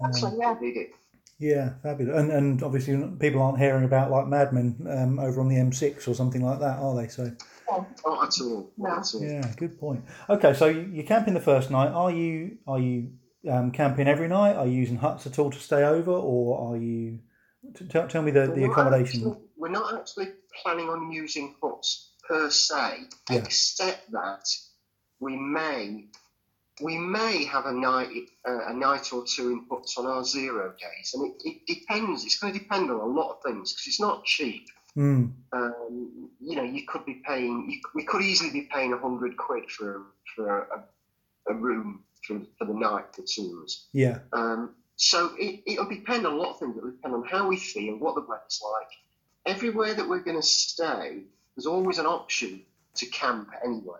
Actually, 0.03 0.37
yeah. 0.39 0.55
Did 0.59 0.77
it? 0.77 0.89
yeah, 1.37 1.73
fabulous. 1.83 2.17
And 2.19 2.31
and 2.31 2.63
obviously 2.63 2.97
people 3.19 3.41
aren't 3.41 3.59
hearing 3.59 3.83
about 3.83 4.09
like 4.11 4.27
Mad 4.27 4.51
Men 4.51 4.75
um, 4.89 5.19
over 5.19 5.41
on 5.41 5.47
the 5.47 5.55
M6 5.57 6.07
or 6.07 6.15
something 6.15 6.43
like 6.43 6.59
that, 6.59 6.79
are 6.79 6.95
they? 6.95 7.07
So 7.07 7.31
Not 7.71 8.23
at 8.27 8.41
all. 8.41 8.71
No. 8.77 8.89
Not 8.89 8.97
at 8.99 9.15
all. 9.15 9.23
yeah, 9.23 9.51
good 9.57 9.79
point. 9.79 10.03
Okay, 10.29 10.53
so 10.53 10.65
you- 10.67 10.89
you're 10.93 11.05
camping 11.05 11.33
the 11.33 11.39
first 11.41 11.71
night. 11.71 11.91
Are 11.91 12.11
you 12.11 12.57
are 12.67 12.79
you 12.79 13.11
um, 13.49 13.71
camping 13.71 14.07
every 14.07 14.27
night? 14.27 14.55
Are 14.55 14.65
you 14.67 14.73
using 14.73 14.97
huts 14.97 15.25
at 15.27 15.39
all 15.39 15.49
to 15.51 15.59
stay 15.59 15.83
over, 15.83 16.11
or 16.11 16.73
are 16.73 16.77
you? 16.77 17.19
t- 17.75 17.85
Tell, 17.87 18.07
tell 18.07 18.21
me 18.21 18.31
the, 18.31 18.41
the 18.47 18.49
We're 18.61 18.67
not 18.67 18.71
accommodation. 18.71 19.19
actually- 19.21 19.45
we're 19.57 19.69
not 19.69 19.93
actually 19.99 20.27
planning 20.63 20.89
on 20.89 21.11
using 21.11 21.55
huts 21.61 22.13
per 22.27 22.49
se, 22.49 23.03
Yeah. 23.29 23.37
except 23.37 24.11
that 24.11 24.45
we 25.19 25.35
may 25.37 26.05
we 26.81 26.97
may 26.97 27.45
have 27.45 27.67
a 27.67 27.71
night, 27.73 28.07
uh, 28.47 28.65
a 28.69 28.73
night 28.73 29.13
or 29.13 29.23
two 29.27 29.51
in 29.51 29.65
huts 29.69 29.99
on 29.99 30.07
our 30.07 30.23
zero 30.23 30.73
days, 30.81 31.13
and 31.13 31.27
it, 31.31 31.41
it 31.45 31.57
depends. 31.67 32.25
It's 32.25 32.39
going 32.39 32.53
to 32.53 32.59
depend 32.59 32.89
on 32.89 32.99
a 32.99 33.05
lot 33.05 33.29
of 33.37 33.43
things 33.43 33.71
because 33.71 33.85
it's 33.87 33.99
not 33.99 34.25
cheap. 34.25 34.65
Mm. 34.97 35.31
Um, 35.53 36.29
you 36.39 36.55
know, 36.55 36.63
you 36.63 36.85
could 36.87 37.05
be 37.05 37.21
paying. 37.25 37.69
You, 37.69 37.79
we 37.95 38.03
could 38.03 38.21
easily 38.21 38.51
be 38.51 38.67
paying 38.73 38.93
a 38.93 38.97
hundred 38.97 39.37
quid 39.37 39.69
for 39.69 40.01
for 40.35 40.63
a, 40.63 40.83
a 41.51 41.53
room 41.53 42.03
for, 42.25 42.41
for 42.57 42.65
the 42.65 42.73
night 42.73 43.05
for 43.13 43.21
two 43.21 43.63
of. 43.63 43.71
Yeah. 43.93 44.19
Um, 44.33 44.75
so 44.95 45.31
it, 45.37 45.61
it'll 45.65 45.89
depend 45.89 46.27
on 46.27 46.33
a 46.33 46.35
lot 46.35 46.51
of 46.51 46.59
things. 46.59 46.77
It'll 46.77 46.91
depend 46.91 47.15
on 47.15 47.23
how 47.23 47.47
we 47.47 47.57
feel, 47.57 47.95
what 47.95 48.15
the 48.15 48.21
weather's 48.21 48.61
like. 48.63 49.55
Everywhere 49.55 49.93
that 49.93 50.07
we're 50.07 50.19
going 50.19 50.39
to 50.39 50.45
stay, 50.45 51.23
there's 51.55 51.65
always 51.65 51.97
an 51.97 52.05
option 52.05 52.61
to 52.95 53.05
camp 53.07 53.49
anyway. 53.65 53.99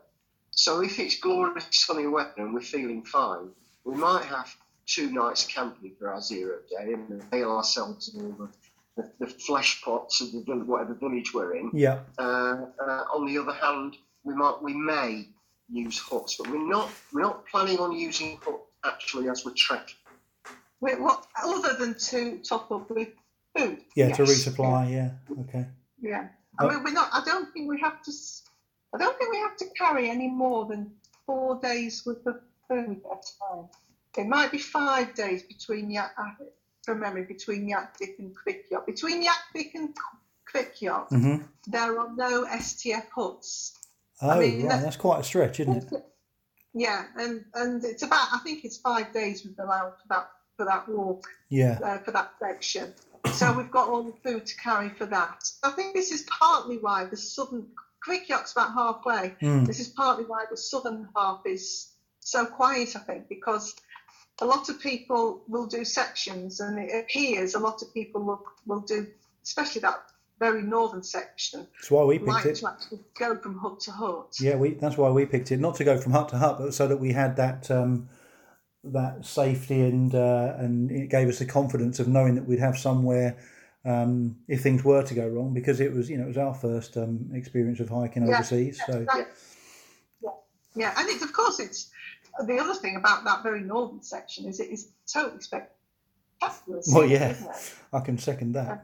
So 0.51 0.81
if 0.81 0.99
it's 0.99 1.17
glorious 1.17 1.65
sunny 1.71 2.05
weather 2.05 2.33
and 2.37 2.53
we're 2.53 2.61
feeling 2.61 3.03
fine, 3.03 3.49
we 3.83 3.95
might 3.95 4.25
have 4.25 4.55
two 4.85 5.11
nights 5.11 5.45
camping 5.45 5.93
for 5.97 6.13
our 6.13 6.21
zero 6.21 6.59
day 6.69 6.93
and 6.93 7.23
nail 7.31 7.51
ourselves 7.51 8.13
in 8.13 8.25
all 8.25 8.31
the, 8.33 8.49
the, 8.97 9.11
the 9.19 9.27
flesh 9.27 9.81
pots 9.83 10.21
of 10.21 10.31
the 10.31 10.41
vill- 10.45 10.63
whatever 10.65 10.93
village 10.93 11.33
we're 11.33 11.55
in. 11.55 11.71
Yeah. 11.73 11.99
Uh, 12.17 12.65
uh, 12.79 13.05
on 13.15 13.25
the 13.25 13.37
other 13.37 13.53
hand, 13.53 13.95
we 14.23 14.35
might 14.35 14.61
we 14.61 14.73
may 14.73 15.27
use 15.69 15.97
huts, 15.99 16.35
but 16.37 16.49
we're 16.49 16.67
not 16.67 16.89
we're 17.13 17.21
not 17.21 17.45
planning 17.47 17.79
on 17.79 17.91
using 17.93 18.37
huts 18.43 18.63
actually 18.85 19.29
as 19.29 19.45
we're 19.45 19.53
trekking. 19.55 19.95
Wait, 20.81 20.99
what 20.99 21.25
other 21.43 21.73
than 21.73 21.93
to 21.97 22.39
top 22.39 22.71
up 22.71 22.89
with 22.89 23.09
food? 23.55 23.79
Yeah. 23.95 24.11
To 24.13 24.23
resupply. 24.23 24.91
Yeah. 24.91 25.11
Okay. 25.41 25.65
Yeah. 26.01 26.27
I 26.59 26.67
mean, 26.67 26.83
we're 26.83 26.91
not. 26.91 27.09
I 27.13 27.23
don't 27.25 27.51
think 27.53 27.69
we 27.69 27.79
have 27.79 28.01
to. 28.03 28.11
s- 28.11 28.43
I 28.93 28.97
don't 28.97 29.17
think 29.17 29.31
we 29.31 29.37
have 29.39 29.55
to 29.57 29.65
carry 29.77 30.09
any 30.09 30.27
more 30.27 30.65
than 30.65 30.91
four 31.25 31.59
days 31.61 32.05
worth 32.05 32.25
of 32.25 32.41
food 32.67 33.01
at 33.11 33.25
a 33.25 33.55
time. 33.55 33.65
It 34.17 34.27
might 34.27 34.51
be 34.51 34.57
five 34.57 35.13
days 35.15 35.43
between 35.43 35.89
Yak, 35.89 36.11
uh, 36.17 36.25
from 36.83 36.99
memory, 36.99 37.23
between 37.23 37.69
Jäkkvik 37.69 38.19
and 38.19 38.35
Quick 38.35 38.65
Between 38.85 39.23
Jäkkvik 39.23 39.75
and 39.75 39.95
Quick 40.49 40.75
hmm 41.09 41.37
there 41.67 41.99
are 41.99 42.13
no 42.15 42.45
STF 42.45 43.07
huts. 43.15 43.77
Oh, 44.21 44.39
mean, 44.39 44.61
right. 44.61 44.69
that- 44.69 44.81
That's 44.83 44.97
quite 44.97 45.19
a 45.19 45.23
stretch, 45.23 45.59
isn't 45.59 45.91
it? 45.93 46.05
Yeah, 46.73 47.05
and 47.17 47.45
and 47.53 47.83
it's 47.83 48.03
about. 48.03 48.27
I 48.33 48.39
think 48.39 48.63
it's 48.65 48.77
five 48.77 49.13
days 49.13 49.45
we've 49.45 49.59
allowed 49.59 49.93
for 50.01 50.07
that 50.09 50.29
for 50.57 50.65
that 50.65 50.87
walk. 50.89 51.25
Yeah. 51.49 51.79
uh, 51.83 51.97
for 51.99 52.11
that 52.11 52.31
section. 52.39 52.93
So 53.33 53.51
we've 53.53 53.69
got 53.71 53.87
all 53.89 54.03
the 54.03 54.13
food 54.23 54.45
to 54.45 54.55
carry 54.57 54.89
for 54.89 55.05
that. 55.05 55.49
I 55.63 55.71
think 55.71 55.93
this 55.93 56.11
is 56.11 56.23
partly 56.23 56.77
why 56.77 57.05
the 57.05 57.17
southern 57.17 57.67
Kvikkjokk's 58.07 58.53
about 58.53 58.73
halfway. 58.73 59.35
Mm. 59.41 59.67
This 59.67 59.79
is 59.79 59.89
partly 59.89 60.25
why 60.25 60.45
the 60.49 60.57
southern 60.57 61.07
half 61.15 61.41
is 61.45 61.91
so 62.19 62.45
quiet. 62.45 62.95
I 62.95 62.99
think 62.99 63.27
because 63.29 63.75
a 64.41 64.45
lot 64.45 64.69
of 64.69 64.79
people 64.79 65.43
will 65.47 65.67
do 65.67 65.85
sections, 65.85 66.59
and 66.59 66.77
it 66.79 67.03
appears 67.03 67.53
a 67.53 67.59
lot 67.59 67.81
of 67.81 67.93
people 67.93 68.21
will 68.23 68.43
will 68.65 68.81
do, 68.81 69.07
especially 69.43 69.81
that 69.81 70.03
very 70.41 70.63
northern 70.63 71.03
section, 71.03 71.67
That's 71.77 71.91
why 71.91 72.03
we 72.03 72.17
picked 72.17 72.27
like 72.27 72.45
it. 72.45 72.55
to 72.55 72.67
actually 72.67 72.99
go 73.17 73.37
from 73.37 73.59
hut 73.59 73.79
to 73.81 73.91
hut. 73.91 74.35
Yeah, 74.41 74.55
we. 74.55 74.71
That's 74.71 74.97
why 74.97 75.11
we 75.11 75.25
picked 75.27 75.51
it. 75.51 75.59
Not 75.59 75.75
to 75.75 75.83
go 75.83 75.97
from 75.99 76.13
hut 76.13 76.29
to 76.29 76.37
hut, 76.37 76.57
but 76.59 76.73
so 76.73 76.87
that 76.87 76.97
we 76.97 77.13
had 77.13 77.35
that 77.35 77.69
um, 77.69 78.09
that 78.83 79.23
safety 79.23 79.81
and 79.81 80.13
uh, 80.15 80.55
and 80.57 80.91
it 80.91 81.09
gave 81.09 81.29
us 81.29 81.37
the 81.37 81.45
confidence 81.45 81.99
of 81.99 82.07
knowing 82.07 82.33
that 82.35 82.47
we'd 82.47 82.59
have 82.59 82.75
somewhere 82.75 83.37
um, 83.85 84.35
if 84.47 84.61
things 84.61 84.83
were 84.83 85.03
to 85.03 85.13
go 85.13 85.27
wrong. 85.27 85.53
Because 85.53 85.79
it 85.79 85.93
was, 85.93 86.09
you 86.09 86.17
know, 86.17 86.23
it 86.23 86.29
was 86.29 86.37
our 86.37 86.55
first 86.55 86.97
um, 86.97 87.29
experience 87.33 87.79
of 87.79 87.89
hiking 87.89 88.27
Yeah, 88.27 88.33
overseas. 88.33 88.81
So 88.87 89.05
Yeah, 90.23 90.31
yeah, 90.73 90.93
and 90.97 91.07
it's 91.07 91.23
of 91.23 91.33
course 91.33 91.59
it's 91.59 91.91
the 92.45 92.57
other 92.57 92.73
thing 92.73 92.95
about 92.95 93.23
that 93.25 93.43
very 93.43 93.61
northern 93.61 94.01
section 94.01 94.45
is 94.45 94.59
it 94.59 94.69
is 94.69 94.89
totally 95.11 95.41
spectacular. 95.41 96.81
Well, 96.87 97.05
yeah. 97.05 97.35
I 97.93 97.99
can 97.99 98.17
second 98.17 98.53
that. 98.53 98.83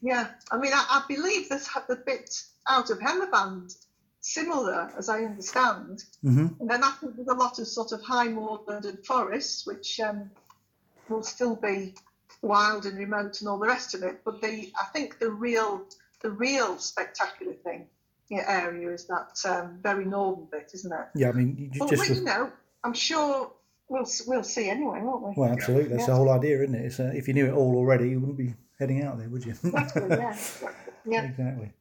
Yeah, 0.00 0.28
I 0.50 0.58
mean, 0.58 0.72
I, 0.72 0.84
I 0.88 1.04
believe 1.08 1.48
there's 1.48 1.68
the 1.88 1.96
bit 1.96 2.30
out 2.68 2.90
of 2.90 2.98
Hemavan 2.98 3.74
similar, 4.20 4.90
as 4.96 5.08
I 5.08 5.24
understand. 5.24 6.04
hmm 6.22 6.46
And 6.60 6.70
then 6.70 6.82
I 6.82 6.92
think 6.92 7.16
there's 7.16 7.28
a 7.28 7.34
lot 7.34 7.58
of 7.58 7.66
sort 7.66 7.92
of 7.92 8.02
high 8.02 8.28
moorland 8.28 8.84
and 8.84 9.04
forests, 9.04 9.66
which 9.66 10.00
um, 10.00 10.30
will 11.08 11.22
still 11.22 11.56
be 11.56 11.94
wild 12.40 12.86
and 12.86 12.98
remote 12.98 13.40
and 13.40 13.48
all 13.48 13.58
the 13.58 13.66
rest 13.66 13.94
of 13.94 14.02
it. 14.02 14.20
But 14.24 14.40
the 14.40 14.72
I 14.80 14.84
think 14.92 15.18
the 15.18 15.30
real 15.30 15.82
the 16.22 16.30
real 16.30 16.78
spectacular 16.78 17.54
thing 17.54 17.86
area 18.40 18.90
is 18.92 19.06
that 19.06 19.38
um, 19.44 19.78
very 19.82 20.04
northern 20.04 20.46
bit, 20.50 20.70
isn't 20.74 20.92
it? 20.92 21.06
Yeah, 21.14 21.30
I 21.30 21.32
mean, 21.32 21.56
you 21.58 21.78
But 21.78 21.90
just 21.90 22.08
we, 22.08 22.16
you 22.16 22.24
know, 22.24 22.50
I'm 22.84 22.94
sure 22.94 23.52
we'll 23.88 24.06
we'll 24.26 24.42
see 24.42 24.68
anyway, 24.70 25.00
won't 25.02 25.22
we? 25.22 25.34
well, 25.36 25.50
absolutely. 25.50 25.96
That's 25.96 26.06
the 26.06 26.14
whole 26.14 26.30
idea, 26.30 26.62
isn't 26.62 26.74
it? 26.74 26.86
It's, 26.86 27.00
uh, 27.00 27.12
if 27.14 27.28
you 27.28 27.34
knew 27.34 27.46
it 27.46 27.52
all 27.52 27.76
already, 27.76 28.10
you 28.10 28.20
wouldn't 28.20 28.38
be 28.38 28.54
heading 28.78 29.02
out 29.02 29.18
there, 29.18 29.28
would 29.28 29.44
you? 29.44 29.52
Exactly, 29.52 30.08
yeah. 30.08 30.36
Yeah. 31.04 31.24
exactly. 31.24 31.72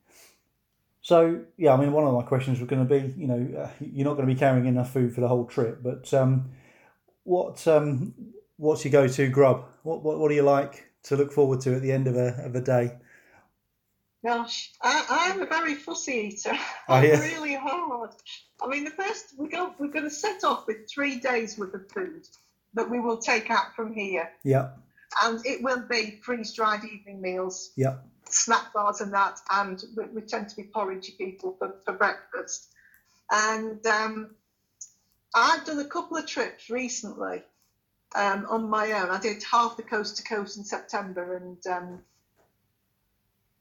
So 1.01 1.41
yeah, 1.57 1.73
I 1.73 1.77
mean, 1.77 1.91
one 1.91 2.05
of 2.05 2.13
my 2.13 2.23
questions 2.23 2.59
was 2.59 2.67
going 2.67 2.87
to 2.87 2.89
be, 2.99 3.13
you 3.19 3.27
know, 3.27 3.59
uh, 3.59 3.69
you're 3.79 4.05
not 4.05 4.15
going 4.15 4.27
to 4.27 4.33
be 4.33 4.39
carrying 4.39 4.65
enough 4.65 4.91
food 4.91 5.13
for 5.13 5.21
the 5.21 5.27
whole 5.27 5.45
trip, 5.45 5.81
but 5.83 6.11
um, 6.13 6.49
what 7.23 7.67
um, 7.67 8.13
what's 8.57 8.85
your 8.85 8.91
go-to 8.91 9.27
grub? 9.29 9.65
What, 9.83 10.03
what 10.03 10.19
what 10.19 10.29
do 10.29 10.35
you 10.35 10.43
like 10.43 10.91
to 11.03 11.15
look 11.15 11.31
forward 11.31 11.61
to 11.61 11.75
at 11.75 11.81
the 11.81 11.91
end 11.91 12.07
of 12.07 12.15
a 12.15 12.43
of 12.45 12.55
a 12.55 12.61
day? 12.61 12.97
Gosh, 14.23 14.71
I, 14.81 15.31
I'm 15.31 15.41
a 15.41 15.45
very 15.45 15.75
fussy 15.75 16.33
eater. 16.33 16.57
Oh, 16.87 16.95
I'm 16.95 17.05
yeah. 17.05 17.19
really 17.19 17.55
hard. 17.55 18.11
I 18.61 18.67
mean, 18.67 18.83
the 18.83 18.91
first 18.91 19.33
we 19.37 19.47
go, 19.47 19.73
we're 19.79 19.87
going 19.87 20.05
to 20.05 20.11
set 20.11 20.43
off 20.43 20.67
with 20.67 20.89
three 20.89 21.19
days 21.19 21.57
worth 21.57 21.73
of 21.73 21.89
food 21.89 22.27
that 22.73 22.89
we 22.89 22.99
will 22.99 23.17
take 23.17 23.49
out 23.49 23.75
from 23.75 23.93
here, 23.93 24.29
Yeah, 24.43 24.69
and 25.23 25.45
it 25.45 25.63
will 25.63 25.83
be 25.89 26.19
freeze-dried 26.21 26.83
evening 26.83 27.21
meals, 27.21 27.71
yeah, 27.75 27.97
snack 28.29 28.73
bars, 28.73 29.01
and 29.01 29.13
that. 29.13 29.39
And 29.49 29.81
we, 29.95 30.05
we 30.05 30.21
tend 30.21 30.49
to 30.49 30.55
be 30.55 30.63
porridgey 30.63 31.17
people 31.17 31.55
for, 31.57 31.75
for 31.85 31.93
breakfast. 31.93 32.67
And 33.31 33.85
um, 33.87 34.31
I've 35.33 35.65
done 35.65 35.79
a 35.79 35.85
couple 35.85 36.17
of 36.17 36.25
trips 36.27 36.69
recently 36.69 37.41
um, 38.15 38.45
on 38.49 38.69
my 38.69 38.91
own. 38.91 39.09
I 39.09 39.19
did 39.19 39.43
half 39.43 39.77
the 39.77 39.83
coast 39.83 40.17
to 40.17 40.23
coast 40.23 40.57
in 40.57 40.63
September, 40.63 41.35
and 41.37 41.65
um, 41.67 41.99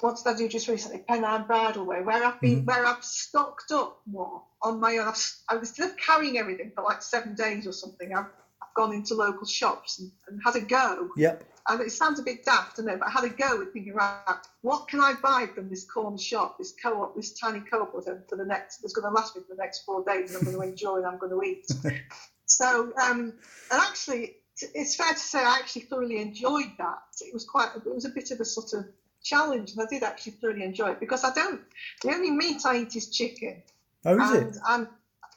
what 0.01 0.17
did 0.17 0.27
I 0.27 0.37
do 0.37 0.49
just 0.49 0.69
recently? 0.69 0.99
Pennine 1.09 1.45
Bridleway, 1.47 2.05
where 2.05 2.25
I've 2.25 2.41
been, 2.41 2.63
Mhm. 2.63 2.67
where 2.67 2.87
I've 2.87 3.05
stocked 3.05 3.71
up 3.73 4.01
more 4.07 4.43
on 4.63 4.81
my 4.81 4.97
own. 4.99 5.09
I've, 5.09 5.33
I 5.49 5.57
was 5.57 5.71
still 5.71 5.87
of 5.89 5.97
carrying 5.97 6.39
everything 6.39 6.73
for 6.75 6.83
like 6.85 7.03
seven 7.03 7.35
days 7.35 7.67
or 7.67 7.73
something. 7.73 8.15
I've, 8.15 8.27
I've 8.63 8.75
gone 8.75 8.93
into 8.95 9.15
local 9.15 9.47
shops 9.47 9.99
and, 9.99 10.11
and 10.29 10.41
had 10.45 10.57
a 10.57 10.61
go. 10.61 11.09
yeah, 11.17 11.37
And 11.69 11.81
it 11.81 11.93
sounds 11.93 12.19
a 12.19 12.23
bit 12.23 12.45
daft, 12.45 12.79
I 12.79 12.83
know, 12.83 12.97
but 12.97 13.09
I 13.09 13.11
had 13.11 13.25
a 13.25 13.29
go 13.29 13.59
with 13.59 13.73
thinking, 13.73 13.95
right, 13.95 14.37
what 14.63 14.89
can 14.89 15.01
I 15.01 15.15
buy 15.23 15.47
from 15.55 15.69
this 15.69 15.85
corner 15.85 16.19
shop, 16.19 16.59
this 16.59 16.75
co-op, 16.83 17.15
this 17.17 17.39
tiny 17.39 17.61
co-op 17.61 17.93
for 17.93 18.01
the- 18.03 18.23
for 18.29 18.37
the 18.37 18.45
next, 18.45 18.79
that's 18.79 18.93
going 18.95 19.07
to 19.07 19.15
last 19.15 19.35
me 19.37 19.43
for 19.43 19.55
the 19.55 19.63
next 19.63 19.85
four 19.85 20.05
days, 20.05 20.31
and 20.31 20.39
I'm 20.39 20.45
going 20.45 20.57
to 20.57 20.73
enjoy 20.73 20.97
and 20.99 21.07
I'm 21.07 21.19
going 21.19 21.33
to 21.33 21.43
eat. 21.43 21.67
so, 22.47 22.93
um, 23.01 23.33
and 23.71 23.81
actually, 23.83 24.37
it's 24.75 24.95
fair 24.97 25.13
to 25.13 25.19
say 25.19 25.39
I 25.39 25.59
actually 25.61 25.83
thoroughly 25.83 26.21
enjoyed 26.21 26.73
that. 26.79 27.03
It 27.21 27.33
was 27.33 27.45
quite, 27.45 27.71
it 27.77 27.95
was 27.95 28.05
a 28.05 28.11
bit 28.11 28.31
of 28.31 28.41
a 28.41 28.45
sort 28.45 28.73
of 28.75 28.87
challenge, 29.23 29.73
and 29.73 29.81
I 29.83 29.87
did 29.91 30.03
actually 30.03 30.33
thoroughly 30.33 30.65
enjoy 30.65 30.91
it 30.93 31.01
because 31.01 31.25
I 31.25 31.33
don't, 31.35 31.61
the 32.03 32.11
only 32.11 32.31
meat 32.31 32.63
I 32.65 32.79
eat 32.79 32.97
is 32.97 33.09
chicken. 33.09 33.63
Oh, 34.05 34.19
is 34.21 34.31
and 34.31 34.55
it? 34.55 34.61
I'm, 34.67 34.89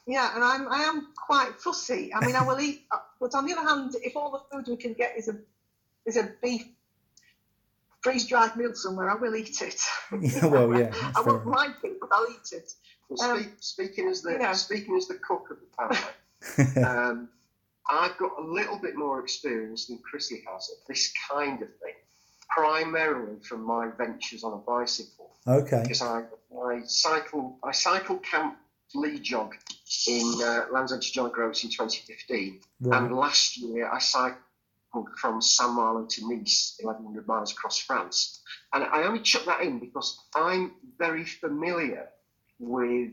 yeah, 0.06 0.34
and 0.34 0.44
I'm, 0.44 0.68
I 0.70 0.82
am 0.84 1.08
quite 1.16 1.54
fussy. 1.60 2.12
I 2.14 2.24
mean, 2.24 2.36
I 2.36 2.42
will 2.46 2.60
eat, 2.60 2.84
but 3.20 3.34
on 3.34 3.46
the 3.46 3.52
other 3.56 3.68
hand, 3.68 3.94
if 4.02 4.16
all 4.16 4.30
the 4.32 4.56
food 4.56 4.66
we 4.68 4.76
can 4.76 4.92
get 4.94 5.16
is 5.16 5.28
a 5.28 5.36
is 6.06 6.16
a 6.18 6.30
beef 6.42 6.66
freeze 8.02 8.26
dried 8.26 8.54
meal 8.56 8.74
somewhere, 8.74 9.10
I 9.10 9.14
will 9.14 9.34
eat 9.34 9.62
it. 9.62 9.80
Yeah, 10.20 10.46
well, 10.46 10.78
yeah, 10.78 10.92
I 11.16 11.22
won't 11.22 11.46
like 11.46 11.76
it, 11.82 11.98
but 12.00 12.10
I'll 12.12 12.26
eat 12.30 12.52
it. 12.52 12.72
Well, 13.08 13.30
Um, 13.30 13.38
speak, 13.40 13.52
speaking 13.60 14.08
as 14.08 14.22
the 14.22 14.32
you 14.32 14.38
know. 14.38 14.52
speaking 14.52 14.96
as 14.96 15.08
the 15.08 15.14
cook 15.14 15.48
of 15.50 15.58
the 15.60 16.66
family, 16.66 16.84
um, 16.86 17.28
I've 17.90 18.16
got 18.18 18.32
a 18.38 18.42
little 18.42 18.78
bit 18.78 18.94
more 18.96 19.20
experience 19.20 19.86
than 19.86 19.98
Chrissy 19.98 20.42
has 20.50 20.70
of 20.70 20.76
this 20.88 21.12
kind 21.30 21.60
of 21.62 21.68
thing, 21.68 21.94
primarily 22.48 23.40
from 23.42 23.62
my 23.62 23.90
ventures 23.96 24.44
on 24.44 24.52
a 24.52 24.56
bicycle. 24.58 25.36
okay. 25.46 25.82
Because 25.82 26.02
I, 26.02 26.22
I 26.66 26.82
cycle 26.86 27.58
I 27.62 27.72
cycle 27.72 28.18
camp 28.18 28.56
lead 28.94 29.22
jog 29.22 29.54
in 30.08 30.32
uh, 30.42 30.66
Land's 30.72 30.92
End 30.92 31.02
to 31.02 31.12
John 31.12 31.30
Groves 31.30 31.64
in 31.64 31.70
2015, 31.70 32.60
Right. 32.80 33.02
and 33.02 33.14
last 33.16 33.56
year 33.56 33.90
I 33.90 33.98
cycled 33.98 34.38
from 35.20 35.42
Saint 35.42 35.72
Malo 35.72 36.06
to 36.06 36.28
Nice, 36.28 36.76
1100 36.80 37.26
miles 37.26 37.52
across 37.52 37.78
France. 37.78 38.40
And 38.72 38.84
I 38.84 39.02
only 39.04 39.20
chuck 39.20 39.44
that 39.46 39.62
in 39.62 39.80
because 39.80 40.16
I'm 40.36 40.72
very 40.98 41.24
familiar 41.24 42.08
with 42.60 43.10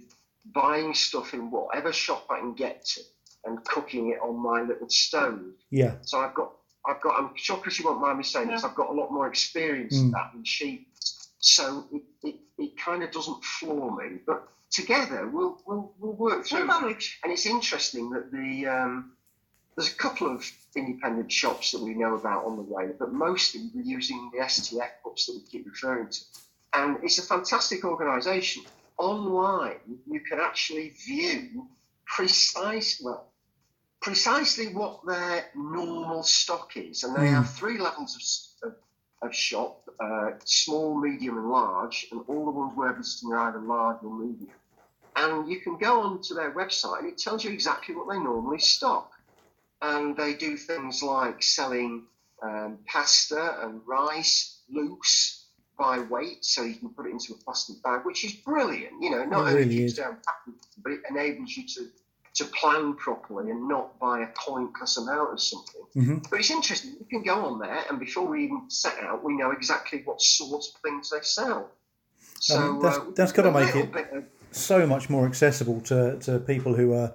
buying 0.54 0.94
stuff 0.94 1.34
in 1.34 1.50
whatever 1.52 1.92
shop 1.92 2.28
I 2.30 2.40
can 2.40 2.54
get 2.54 2.86
to 2.86 3.02
and 3.46 3.64
cooking 3.66 4.10
it 4.10 4.20
on 4.22 4.38
my 4.42 4.62
little 4.62 4.90
stove. 4.90 5.42
Yeah. 5.72 5.96
So 6.02 6.20
I've 6.20 6.36
got, 6.36 6.52
I've 6.86 7.02
got. 7.02 7.20
I'm 7.22 7.32
sure 7.36 7.58
Chris, 7.58 7.80
you 7.80 7.86
won't 7.86 8.02
mind 8.02 8.18
me 8.18 8.24
saying 8.24 8.48
this. 8.48 8.64
I've 8.64 8.76
got 8.76 8.90
a 8.90 8.94
lot 8.94 9.12
more 9.12 9.28
experience 9.28 9.96
Mm. 9.98 10.02
in 10.06 10.12
that 10.12 10.32
than 10.34 10.44
she. 10.44 10.88
So 11.40 11.86
it, 11.92 12.04
it, 12.24 12.36
it 12.58 12.78
kind 12.78 13.04
of 13.04 13.12
doesn't 13.12 13.44
floor 13.44 13.96
me. 13.96 14.18
But 14.26 14.48
together 14.72 15.28
we'll, 15.28 15.58
we'll, 15.66 15.92
we'll 16.00 16.14
work 16.14 16.46
through. 16.46 16.68
We'll 16.68 16.78
it. 16.78 16.82
manage. 16.82 17.20
And 17.24 17.32
it's 17.34 17.46
interesting 17.46 18.10
that 18.12 18.32
the 18.32 18.68
um, 18.68 19.12
there's 19.76 19.92
a 19.92 19.96
couple 19.96 20.28
of 20.34 20.46
independent 20.76 21.32
shops 21.32 21.72
that 21.72 21.82
we 21.82 21.94
know 21.94 22.16
about 22.16 22.46
on 22.46 22.56
the 22.58 22.62
way, 22.64 22.90
but 23.00 23.14
mostly 23.14 23.70
we're 23.74 23.82
using 23.84 24.30
the 24.34 24.40
STF 24.44 24.90
books 25.04 25.26
that 25.28 25.34
we 25.34 25.42
keep 25.50 25.66
referring 25.66 26.10
to. 26.10 26.20
And 26.74 26.98
it's 27.04 27.18
a 27.20 27.22
fantastic 27.24 27.84
organisation. 27.86 28.64
Online, 28.98 29.78
you 30.10 30.20
can 30.20 30.40
actually 30.40 30.90
view 31.06 31.68
precise, 32.06 33.02
well, 33.04 33.31
precisely 34.02 34.74
what 34.74 35.06
their 35.06 35.46
normal 35.56 36.24
stock 36.24 36.76
is, 36.76 37.04
and 37.04 37.16
they 37.16 37.28
Mm. 37.28 37.34
have 37.36 37.50
three 37.54 37.78
levels 37.78 38.60
of, 38.64 38.70
of, 38.72 38.78
of 39.22 39.36
shop: 39.36 39.88
uh, 40.00 40.32
small, 40.46 41.00
medium, 41.00 41.38
and 41.38 41.50
large. 41.50 42.08
And 42.12 42.22
all 42.28 42.46
the 42.46 42.52
ones 42.52 42.74
we're 42.76 42.94
visiting 42.94 43.32
are 43.34 43.50
either 43.50 43.60
large 43.60 44.04
or 44.04 44.14
medium. 44.14 44.50
And 45.16 45.50
you 45.50 45.60
can 45.62 45.78
go 45.78 46.02
onto 46.02 46.34
their 46.34 46.52
website, 46.52 47.00
and 47.00 47.08
it 47.10 47.18
tells 47.18 47.44
you 47.44 47.52
exactly 47.52 47.96
what 47.96 48.10
they 48.10 48.18
normally 48.20 48.60
stock. 48.60 49.12
And 49.82 50.16
they 50.16 50.34
do 50.36 50.58
things 50.58 51.02
like 51.04 51.44
selling 51.44 52.06
um, 52.42 52.80
pasta 52.86 53.66
and 53.66 53.82
rice 53.86 54.62
loose 54.70 55.46
by 55.78 56.00
weight, 56.00 56.46
so 56.46 56.64
you 56.64 56.76
can 56.76 56.90
put 56.90 57.08
it 57.08 57.10
into 57.12 57.34
a 57.34 57.38
plastic 57.44 57.82
bag, 57.84 58.06
which 58.06 58.24
is 58.24 58.34
brilliant. 58.34 59.02
You 59.02 59.10
know, 59.12 59.26
not 59.26 59.48
It 59.48 59.50
only 59.50 59.54
really 59.64 59.76
keeps 59.78 59.92
is. 59.94 59.98
down 59.98 60.18
packaging, 60.26 60.60
but 60.84 60.92
it 60.94 61.02
enables 61.10 61.52
you 61.58 61.68
to 61.68 61.90
to 62.34 62.46
plan 62.46 62.94
properly 62.96 63.52
and 63.52 63.68
not 63.68 64.00
buy 64.00 64.22
a 64.22 64.28
pointless 64.38 64.98
amount 64.98 65.34
of 65.34 65.42
something. 65.42 65.82
hmm 65.94 66.18
But 66.30 66.40
it's 66.40 66.52
interesting. 66.52 66.92
You 67.00 67.06
can 67.10 67.24
go 67.24 67.46
on 67.46 67.60
there, 67.60 67.84
and 67.90 68.00
before 68.00 68.26
we 68.26 68.46
even 68.46 68.70
set 68.70 68.98
out, 69.02 69.24
we 69.24 69.36
know 69.36 69.52
exactly 69.52 70.02
what 70.06 70.22
sort 70.22 70.64
of 70.64 70.82
things 70.82 71.10
they 71.10 71.20
sell. 71.22 71.70
So 72.40 72.80
that's- 72.82 73.00
uh, 73.00 73.06
that's 73.16 73.32
gotta 73.32 73.52
make 73.52 73.76
it- 73.76 73.94
of- 74.14 74.24
So 74.52 74.86
much 74.86 75.10
more 75.10 75.26
accessible 75.26 75.80
to, 75.82 76.18
to 76.20 76.40
people 76.40 76.74
who 76.74 76.94
are 76.94 77.14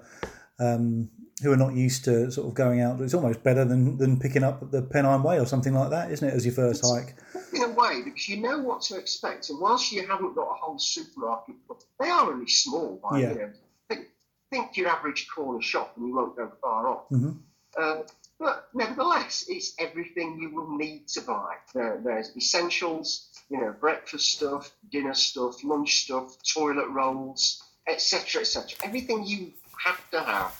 um, 0.59 1.09
who 1.43 1.51
are 1.51 1.57
not 1.57 1.73
used 1.75 2.03
to 2.05 2.31
sort 2.31 2.47
of 2.47 2.55
going 2.55 2.81
out. 2.81 2.99
It's 2.99 3.13
almost 3.13 3.43
better 3.43 3.63
than, 3.63 3.97
than 3.99 4.19
picking 4.19 4.43
up 4.43 4.71
the 4.71 4.81
Pennine 4.81 5.21
Way 5.21 5.39
or 5.39 5.45
something 5.45 5.71
like 5.71 5.91
that, 5.91 6.09
isn't 6.11 6.27
it? 6.27 6.33
As 6.33 6.43
your 6.47 6.55
first 6.55 6.83
hike. 6.83 7.15
in 7.53 7.61
a 7.61 7.69
way 7.69 8.01
because 8.03 8.27
you 8.27 8.37
know 8.41 8.57
what 8.59 8.81
to 8.81 8.95
expect. 8.97 9.51
And 9.51 9.59
whilst 9.59 9.91
you 9.91 10.07
haven't 10.07 10.33
got 10.33 10.49
a 10.49 10.53
whole 10.55 10.79
supermarket, 10.79 11.53
they 11.99 12.09
are 12.09 12.31
only 12.31 12.47
small. 12.47 12.99
By, 13.07 13.19
Yeah. 13.19 13.29
you 13.33 13.35
know, 13.35 13.49
think, 14.49 14.77
your 14.77 14.89
average 14.89 15.27
corner 15.33 15.61
shop 15.61 15.93
and 15.97 16.07
you 16.07 16.15
won't 16.15 16.35
go 16.35 16.51
far 16.61 16.87
off. 16.87 17.09
Mhm. 17.09 17.37
Uh, 17.77 18.01
but 18.39 18.69
nevertheless, 18.73 19.45
it's 19.47 19.73
everything 19.79 20.37
you 20.39 20.49
will 20.53 20.77
need 20.77 21.07
to 21.09 21.21
buy. 21.21 21.55
There, 21.73 21.99
there's 22.03 22.35
essentials, 22.35 23.29
you 23.49 23.59
know, 23.59 23.71
breakfast 23.79 24.33
stuff, 24.33 24.71
dinner 24.91 25.13
stuff, 25.13 25.63
lunch 25.63 26.03
stuff, 26.03 26.37
toilet 26.43 26.87
rolls, 26.89 27.63
etc., 27.87 28.41
etc. 28.41 28.77
Everything 28.83 29.23
you 29.25 29.51
have 29.83 30.09
to 30.11 30.21
have, 30.21 30.53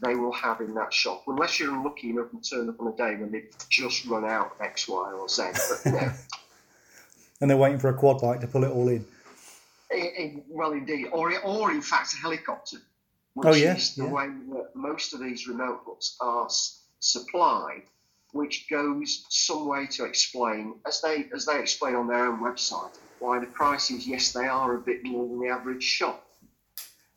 they 0.00 0.14
will 0.14 0.32
have 0.32 0.60
in 0.60 0.74
that 0.74 0.92
shop, 0.92 1.24
unless 1.26 1.60
you're 1.60 1.72
unlucky 1.72 2.10
enough 2.10 2.32
and 2.32 2.42
turn 2.48 2.68
up 2.68 2.80
on 2.80 2.88
a 2.88 2.96
day 2.96 3.16
when 3.16 3.30
they've 3.30 3.50
just 3.68 4.04
run 4.06 4.24
out 4.24 4.52
of 4.52 4.60
X, 4.60 4.88
Y, 4.88 5.12
or 5.12 5.28
Z. 5.28 5.42
But 5.52 5.80
you 5.84 5.92
know, 5.92 6.12
And 7.40 7.48
they're 7.48 7.56
waiting 7.56 7.78
for 7.78 7.88
a 7.88 7.94
quad 7.94 8.20
bike 8.20 8.40
to 8.40 8.46
pull 8.46 8.64
it 8.64 8.70
all 8.70 8.88
in. 8.88 9.04
Well, 10.48 10.72
indeed, 10.72 11.08
or 11.12 11.36
or 11.40 11.70
in 11.72 11.82
fact 11.82 12.12
a 12.14 12.16
helicopter, 12.16 12.76
which 13.34 13.46
Oh, 13.48 13.54
yeah, 13.54 13.76
is 13.76 13.94
the 13.94 14.04
yeah. 14.04 14.10
way 14.12 14.26
that 14.52 14.70
most 14.74 15.14
of 15.14 15.20
these 15.20 15.46
remote 15.46 15.84
books 15.84 16.16
are 16.20 16.46
s- 16.46 16.82
supplied, 17.00 17.82
which 18.32 18.68
goes 18.68 19.24
some 19.28 19.66
way 19.66 19.86
to 19.86 20.04
explain, 20.04 20.80
as 20.86 21.00
they 21.00 21.28
as 21.34 21.46
they 21.46 21.58
explain 21.60 21.94
on 21.94 22.06
their 22.06 22.26
own 22.26 22.40
website, 22.40 22.96
why 23.18 23.38
the 23.38 23.46
prices, 23.46 24.06
yes, 24.06 24.32
they 24.32 24.46
are 24.46 24.74
a 24.76 24.80
bit 24.80 25.04
more 25.04 25.26
than 25.28 25.40
the 25.40 25.48
average 25.48 25.82
shop. 25.82 26.26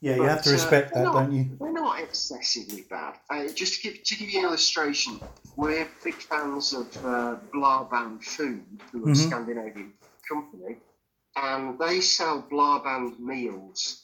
Yeah, 0.02 0.16
you 0.18 0.24
have 0.24 0.42
to 0.44 0.50
But, 0.50 0.60
uh, 0.60 0.64
respect 0.64 0.94
that, 0.96 1.04
no. 1.06 1.14
don't 1.14 1.32
you? 1.32 1.58
They're 1.60 1.72
not 1.72 2.00
excessively 2.02 2.82
bad. 2.90 3.16
Uh, 3.30 3.48
just 3.48 3.82
to 3.82 3.90
give, 3.90 4.04
to 4.04 4.16
give 4.18 4.30
you 4.30 4.40
an 4.40 4.46
illustration, 4.46 5.18
we're 5.56 5.88
big 6.04 6.16
fans 6.16 6.74
of 6.74 7.06
uh, 7.06 7.38
Food, 8.22 8.66
who 8.92 9.06
are 9.06 9.10
a 9.10 9.14
Mhm. 9.14 9.16
Scandinavian 9.16 9.94
company, 10.28 10.78
and 11.38 11.80
they 11.80 12.02
sell 12.02 12.42
Blå 12.42 12.84
Band 12.84 13.18
meals. 13.20 14.03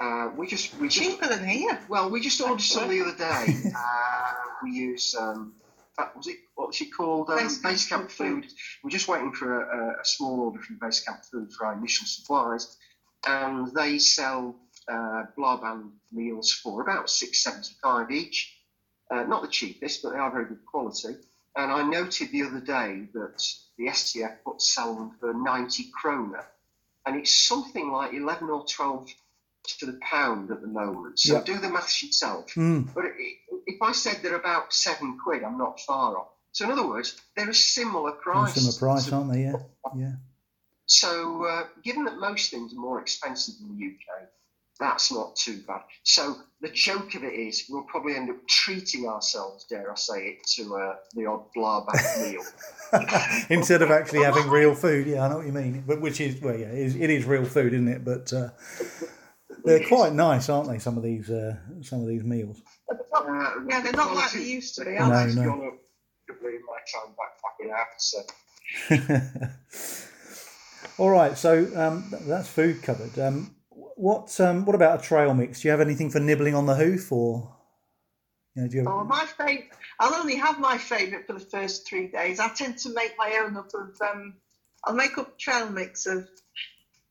Uh, 0.00 0.30
we 0.36 0.46
just 0.46 0.78
we 0.80 0.88
just 0.88 1.10
Cheaper 1.10 1.28
than 1.28 1.46
here. 1.46 1.78
well 1.88 2.08
we 2.08 2.20
just 2.20 2.40
ordered 2.40 2.62
some 2.62 2.88
the 2.88 3.02
other 3.02 3.16
day. 3.16 3.54
Uh, 3.76 4.32
we 4.62 4.70
use 4.70 5.14
um, 5.14 5.52
what 5.94 6.16
was 6.16 6.26
it 6.26 6.36
what 6.54 6.68
was 6.68 6.80
it 6.80 6.88
called 6.96 7.28
um, 7.28 7.36
Base 7.36 7.86
Camp 7.86 8.08
Base 8.08 8.16
Food. 8.16 8.44
Food. 8.44 8.52
We're 8.82 8.90
just 8.90 9.08
waiting 9.08 9.32
for 9.32 9.62
a, 9.62 9.78
a, 9.78 10.00
a 10.00 10.04
small 10.04 10.40
order 10.40 10.60
from 10.60 10.78
Base 10.80 11.00
Camp 11.00 11.22
Food 11.30 11.52
for 11.52 11.66
our 11.66 11.74
initial 11.74 12.06
supplies, 12.06 12.76
and 13.26 13.72
they 13.74 13.98
sell 13.98 14.56
uh, 14.88 15.24
and 15.36 15.92
meals 16.12 16.52
for 16.52 16.80
about 16.80 17.10
six 17.10 17.42
seventy 17.42 17.74
five 17.82 18.10
each. 18.10 18.56
Uh, 19.10 19.24
not 19.24 19.42
the 19.42 19.48
cheapest, 19.48 20.02
but 20.02 20.12
they 20.12 20.18
are 20.18 20.30
very 20.30 20.46
good 20.46 20.64
quality. 20.64 21.16
And 21.56 21.72
I 21.72 21.82
noted 21.82 22.30
the 22.30 22.44
other 22.44 22.60
day 22.60 23.08
that 23.12 23.42
the 23.76 23.86
STF 23.86 24.36
put 24.44 24.62
sell 24.62 24.94
them 24.94 25.10
for 25.18 25.34
90 25.34 25.90
kroner, 26.00 26.44
and 27.04 27.16
it's 27.16 27.34
something 27.34 27.90
like 27.90 28.12
11 28.12 28.48
or 28.48 28.64
12 28.64 29.08
to 29.78 29.86
the 29.86 29.98
pound 30.00 30.50
at 30.50 30.60
the 30.60 30.66
moment. 30.66 31.18
So 31.18 31.34
Yeah. 31.34 31.42
do 31.42 31.58
the 31.58 31.68
maths 31.68 32.02
yourself. 32.02 32.52
Mm. 32.54 32.92
But 32.94 33.04
if 33.66 33.82
I 33.82 33.92
said 33.92 34.20
they're 34.22 34.36
about 34.36 34.72
seven 34.72 35.18
quid, 35.22 35.42
I'm 35.42 35.58
not 35.58 35.80
far 35.80 36.16
off. 36.18 36.28
So 36.52 36.64
in 36.64 36.72
other 36.72 36.86
words, 36.86 37.16
they're 37.36 37.50
a 37.50 37.54
similar 37.54 38.12
price. 38.12 38.54
Similar 38.54 38.78
price, 38.78 39.12
aren't 39.12 39.32
they? 39.32 39.42
Yeah, 39.42 39.56
yeah. 39.96 40.12
So 40.86 41.44
uh, 41.44 41.66
given 41.84 42.04
that 42.04 42.18
most 42.18 42.50
things 42.50 42.72
are 42.72 42.80
more 42.80 43.00
expensive 43.00 43.54
in 43.60 43.68
the 43.78 43.86
UK, 43.86 44.28
that's 44.80 45.12
not 45.12 45.36
too 45.36 45.60
bad. 45.68 45.82
So 46.02 46.36
the 46.60 46.70
joke 46.70 47.14
of 47.14 47.22
it 47.22 47.34
is 47.34 47.66
we'll 47.68 47.84
probably 47.84 48.16
end 48.16 48.30
up 48.30 48.36
treating 48.48 49.06
ourselves, 49.06 49.66
dare 49.66 49.92
I 49.92 49.94
say 49.94 50.26
it, 50.30 50.46
to 50.56 50.76
uh, 50.76 50.96
the 51.14 51.26
odd 51.26 51.44
Blå 51.56 51.86
Band 51.86 52.32
meal. 52.32 52.42
Instead 53.50 53.82
of 53.82 53.90
actually 53.90 54.24
having 54.24 54.48
real 54.48 54.74
food, 54.74 55.06
yeah, 55.06 55.24
I 55.24 55.28
know 55.28 55.36
what 55.36 55.46
you 55.46 55.52
mean. 55.52 55.84
But 55.86 56.00
which 56.00 56.20
is 56.20 56.40
well, 56.40 56.56
yeah, 56.58 56.66
it 56.66 56.78
is, 56.78 56.96
it 56.96 57.10
is 57.10 57.24
real 57.26 57.44
food, 57.44 57.74
isn't 57.74 57.88
it? 57.88 58.04
But 58.04 58.32
uh, 58.32 58.48
they're 59.64 59.86
quite 59.86 60.12
nice, 60.12 60.48
aren't 60.48 60.68
they? 60.68 60.78
Some 60.78 60.96
of 60.96 61.02
these 61.02 61.30
uh, 61.30 61.56
some 61.82 62.00
of 62.02 62.08
these 62.08 62.24
meals. 62.24 62.60
Uh, 62.90 62.96
Yeah, 63.68 63.80
they're 63.82 63.92
not 63.92 64.14
like 64.14 64.32
they 64.32 64.42
used 64.42 64.74
to 64.76 64.84
be, 64.84 64.92
the 64.92 64.96
are 64.98 65.00
No, 65.00 65.06
quality's 65.08 65.36
no. 65.36 65.44
gone 65.44 65.66
up 65.68 65.78
in 66.42 66.60
my 66.66 66.78
time 66.92 67.14
back 67.16 67.32
back 67.42 67.56
in 67.60 67.70
Africa. 67.70 69.52
So 69.68 69.90
All 71.02 71.10
right, 71.10 71.36
so 71.36 71.66
um, 71.76 72.12
that's 72.26 72.48
food 72.48 72.82
covered. 72.82 73.18
Um, 73.18 73.54
what 73.70 74.38
um, 74.40 74.64
what 74.64 74.74
about 74.74 75.00
a 75.00 75.02
trail 75.02 75.34
mix? 75.34 75.60
Do 75.60 75.68
you 75.68 75.72
have 75.72 75.80
anything 75.80 76.10
for 76.10 76.20
nibbling 76.20 76.54
on 76.54 76.66
the 76.66 76.74
hoof, 76.74 77.10
or 77.12 77.56
you 78.54 78.62
know, 78.62 78.68
do 78.68 78.76
you 78.76 78.82
have, 78.84 78.92
Oh, 78.92 79.04
my 79.04 79.24
favourite. 79.26 79.70
I'll 79.98 80.14
only 80.14 80.36
have 80.36 80.58
my 80.58 80.76
favourite 80.78 81.26
for 81.26 81.34
the 81.34 81.40
first 81.40 81.86
three 81.88 82.08
days. 82.08 82.40
I 82.40 82.48
tend 82.48 82.78
to 82.78 82.94
make 82.94 83.14
my 83.18 83.40
own 83.44 83.56
up 83.56 83.68
of. 83.74 83.96
Um, 84.00 84.34
I'll 84.84 84.94
make 84.94 85.18
up 85.18 85.38
trail 85.38 85.68
mix 85.70 86.06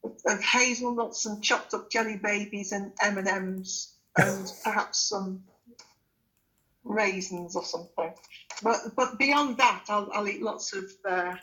of 0.04 0.16
of 0.26 0.42
hazelnuts 0.42 1.26
and 1.26 1.44
chopped 1.44 1.74
up 1.74 1.90
jelly 1.90 2.18
babies 2.18 2.72
and 2.72 2.92
M 3.02 3.18
and 3.18 3.28
M's 3.28 3.96
and 4.18 4.52
perhaps 4.64 5.10
some 5.10 5.44
raisins 6.84 7.56
or 7.56 7.64
something. 7.64 8.14
But 8.64 8.96
but 8.96 9.20
beyond 9.20 9.58
that, 9.58 9.86
I'll, 9.90 10.10
I'll 10.14 10.28
eat 10.28 10.42
lots 10.42 10.74
of. 10.74 10.86
Uh, 11.08 11.36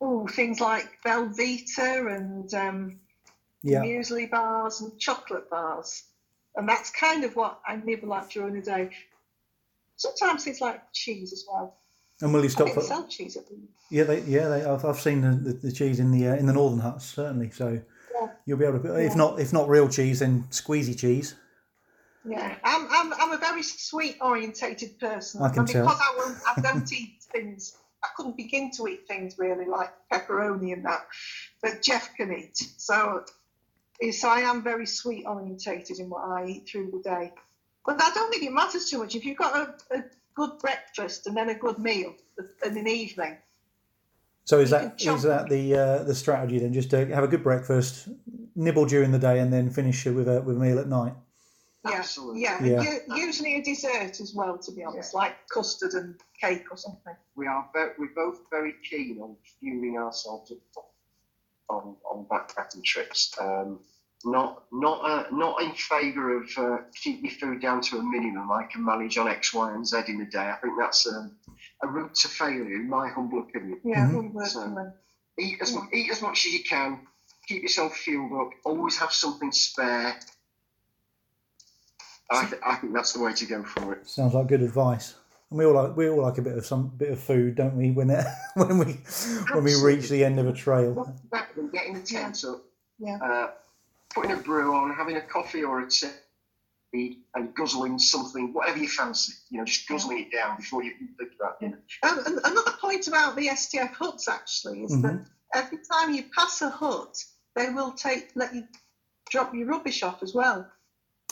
Oh, 0.00 0.26
things 0.26 0.60
like 0.60 1.02
Velveeta 1.04 2.14
and 2.14 2.52
um, 2.52 3.00
yeah? 3.62 3.80
muesli 3.80 4.30
bars 4.30 4.80
and 4.80 4.98
chocolate 4.98 5.48
bars. 5.48 6.04
And 6.54 6.68
that's 6.68 6.90
kind 6.90 7.24
of 7.24 7.36
what 7.36 7.60
I 7.66 7.76
nibble 7.76 8.14
at 8.14 8.30
during 8.30 8.54
the 8.54 8.62
day. 8.62 8.90
Sometimes 9.96 10.44
things 10.44 10.60
like 10.60 10.80
cheese 10.92 11.32
as 11.32 11.46
well. 11.50 11.78
And 12.22 12.32
will 12.32 12.40
you 12.40 12.46
I 12.46 12.52
stop? 12.52 12.66
think 12.68 12.80
they 12.80 12.86
sell 12.86 13.06
cheese 13.08 13.36
at 13.36 13.46
the 13.46 13.56
yeah, 13.90 14.04
they, 14.04 14.20
yeah, 14.22 14.48
they, 14.48 14.64
I've, 14.64 14.84
I've 14.84 14.98
seen 14.98 15.20
the, 15.20 15.30
the, 15.30 15.52
the 15.52 15.72
cheese 15.72 16.00
in 16.00 16.10
the 16.10 16.28
uh, 16.28 16.34
in 16.34 16.46
the 16.46 16.52
northern 16.52 16.80
huts 16.80 17.04
certainly. 17.04 17.50
So 17.50 17.80
Yeah. 18.20 18.28
you'll 18.44 18.58
be 18.58 18.64
able 18.64 18.80
to, 18.80 18.96
if 18.96 19.10
Yeah. 19.10 19.14
not 19.14 19.40
if 19.40 19.52
not 19.52 19.68
real 19.68 19.88
cheese, 19.88 20.20
then 20.20 20.44
squeezy 20.50 20.98
cheese. 20.98 21.34
Yeah, 22.28 22.56
I'm, 22.64 22.88
I'm, 22.90 23.12
I'm 23.14 23.32
a 23.32 23.38
very 23.38 23.62
sweet 23.62 24.16
orientated 24.20 24.98
person. 24.98 25.42
I 25.42 25.48
can 25.48 25.58
and 25.58 25.66
because 25.68 25.86
tell. 25.86 25.88
I, 25.88 26.54
I 26.56 26.60
don't 26.60 26.92
eat 26.92 27.22
things, 27.30 27.76
I 28.02 28.08
couldn't 28.16 28.36
begin 28.36 28.72
to 28.72 28.88
eat 28.88 29.06
things 29.06 29.38
really 29.38 29.66
like 29.66 29.92
pepperoni 30.12 30.72
and 30.72 30.84
that, 30.86 31.06
but 31.62 31.82
Jeff 31.82 32.16
can 32.16 32.32
eat. 32.32 32.56
So, 32.78 33.24
so 34.10 34.28
I 34.28 34.40
am 34.40 34.64
very 34.64 34.86
sweet 34.86 35.24
orientated 35.24 36.00
in 36.00 36.10
what 36.10 36.24
I 36.24 36.46
eat 36.46 36.68
through 36.68 36.90
the 36.90 37.08
day. 37.08 37.32
But 37.84 38.02
I 38.02 38.10
don't 38.12 38.30
think 38.32 38.42
it 38.42 38.52
matters 38.52 38.90
too 38.90 38.98
much. 38.98 39.14
If 39.14 39.24
you've 39.24 39.38
got 39.38 39.54
a, 39.54 39.94
a 39.96 40.04
good 40.36 40.58
breakfast 40.60 41.26
and 41.26 41.36
then 41.36 41.48
a 41.48 41.54
good 41.54 41.78
meal 41.78 42.14
in 42.64 42.76
an 42.76 42.86
evening, 42.86 43.38
So 44.44 44.60
is 44.60 44.70
You 44.70 44.76
that 44.76 44.98
can 44.98 45.14
is 45.16 45.22
chop 45.22 45.30
that 45.30 45.48
the 45.48 45.74
uh, 45.74 46.02
the 46.04 46.14
strategy 46.14 46.58
then? 46.58 46.72
Just 46.72 46.90
to 46.90 47.06
have 47.06 47.24
a 47.24 47.28
good 47.28 47.42
breakfast, 47.42 48.08
nibble 48.54 48.86
during 48.86 49.10
the 49.12 49.18
day, 49.18 49.40
and 49.40 49.52
then 49.52 49.70
finish 49.70 50.06
it 50.06 50.12
with 50.12 50.28
a 50.28 50.42
with 50.42 50.56
a 50.56 50.60
meal 50.60 50.78
at 50.78 50.88
night. 50.88 51.14
yeah, 51.84 51.98
Absolutely. 51.98 52.42
yeah, 52.42 52.62
Yeah. 52.62 52.98
Usually 53.16 53.56
a 53.56 53.62
dessert 53.62 54.20
as 54.20 54.32
well, 54.34 54.58
to 54.58 54.72
be 54.72 54.84
honest, 54.84 55.14
like 55.14 55.34
custard 55.48 55.92
and 55.94 56.14
cake 56.40 56.66
or 56.70 56.76
something. 56.76 57.16
we 57.34 57.46
are 57.46 57.68
very, 57.72 57.92
we're 57.98 58.14
both 58.14 58.40
very 58.50 58.74
keen 58.88 59.20
on 59.20 59.36
fueling 59.58 59.96
ourselves 59.96 60.52
on, 61.68 61.96
on 62.10 62.26
backpacking 62.30 62.84
trips. 62.84 63.34
Um, 63.40 63.80
not 64.26 64.64
not 64.72 64.98
uh, 65.04 65.24
not 65.30 65.62
in 65.62 65.72
favour 65.72 66.36
of 66.42 66.48
uh, 66.58 66.78
keep 67.02 67.22
your 67.22 67.32
food 67.32 67.62
down 67.62 67.80
to 67.82 67.98
a 67.98 68.02
minimum. 68.02 68.50
I 68.50 68.64
can 68.64 68.84
manage 68.84 69.16
on 69.18 69.28
X, 69.28 69.54
Y, 69.54 69.72
and 69.74 69.86
Z 69.86 70.02
in 70.08 70.20
a 70.20 70.26
day. 70.26 70.50
I 70.50 70.56
think 70.60 70.74
that's 70.78 71.06
a, 71.06 71.30
a 71.82 71.86
route 71.86 72.14
to 72.16 72.28
failure, 72.28 72.64
in 72.74 72.88
my 72.88 73.08
humble 73.08 73.40
opinion. 73.40 73.80
Yeah, 73.84 74.08
Mhm. 74.10 74.46
So- 74.46 74.92
Eat 75.38 75.58
as 75.60 75.74
mu- 75.74 75.82
eat 75.92 76.10
as 76.10 76.22
much 76.22 76.46
as 76.46 76.52
you 76.54 76.64
can. 76.64 77.06
Keep 77.46 77.62
yourself 77.62 77.94
fueled 77.94 78.32
up. 78.32 78.50
Always 78.64 78.96
have 78.98 79.12
something 79.12 79.52
spare. 79.52 80.18
I, 82.30 82.46
th- 82.46 82.60
I 82.64 82.74
think 82.76 82.92
that's 82.94 83.12
the 83.12 83.20
way 83.22 83.32
to 83.34 83.44
go 83.46 83.62
for 83.62 83.92
it. 83.92 84.08
Sounds 84.08 84.34
like 84.34 84.46
good 84.48 84.62
advice. 84.62 85.14
And 85.50 85.58
we 85.58 85.64
all 85.66 85.74
like 85.74 85.96
we 85.96 86.08
all 86.08 86.22
like 86.22 86.38
a 86.38 86.42
bit 86.42 86.56
of 86.58 86.66
some 86.66 86.88
bit 86.88 87.10
of 87.12 87.20
food, 87.20 87.54
don't 87.54 87.76
we? 87.76 87.90
When 87.92 88.10
it, 88.10 88.24
when 88.54 88.78
we 88.78 88.94
when 89.52 89.62
we 89.62 89.74
reach 89.80 90.08
the 90.08 90.24
end 90.24 90.40
of 90.40 90.48
a 90.48 90.52
trail. 90.52 90.94
Nothing 90.94 91.20
better 91.30 91.68
getting 91.72 91.94
the 91.94 92.00
tent 92.02 92.42
up, 92.48 92.62
Yeah. 92.98 93.18
uh, 93.22 93.50
putting 94.14 94.32
a 94.32 94.36
brew 94.36 94.74
on, 94.74 94.94
having 94.94 95.16
a 95.16 95.20
coffee 95.20 95.64
or 95.64 95.80
a 95.80 95.88
tea, 95.90 97.18
and 97.34 97.54
guzzling 97.54 97.98
something, 97.98 98.52
whatever 98.54 98.78
you 98.78 98.88
fancy. 98.88 99.34
You 99.50 99.58
know, 99.58 99.64
just 99.64 99.88
guzzling 99.88 100.20
it 100.20 100.32
down 100.32 100.56
before 100.56 100.82
you 100.82 100.92
can 100.94 101.08
think 101.18 101.32
about 101.38 101.56
it. 101.60 101.74
Um, 102.02 102.18
and 102.26 102.38
another 102.44 102.72
point 102.80 103.06
about 103.08 103.36
the 103.36 103.48
STF 103.48 103.92
huts 103.92 104.28
actually 104.28 104.84
is 104.84 105.02
that 105.02 105.26
every 105.54 105.78
time 105.90 106.14
you 106.14 106.24
pass 106.34 106.62
a 106.62 106.70
hut, 106.70 107.16
they 107.54 107.68
will 107.70 107.92
take 107.92 108.30
let 108.34 108.54
you 108.54 108.64
drop 109.30 109.54
your 109.54 109.66
rubbish 109.66 110.02
off 110.02 110.22
as 110.22 110.32
well. 110.34 110.66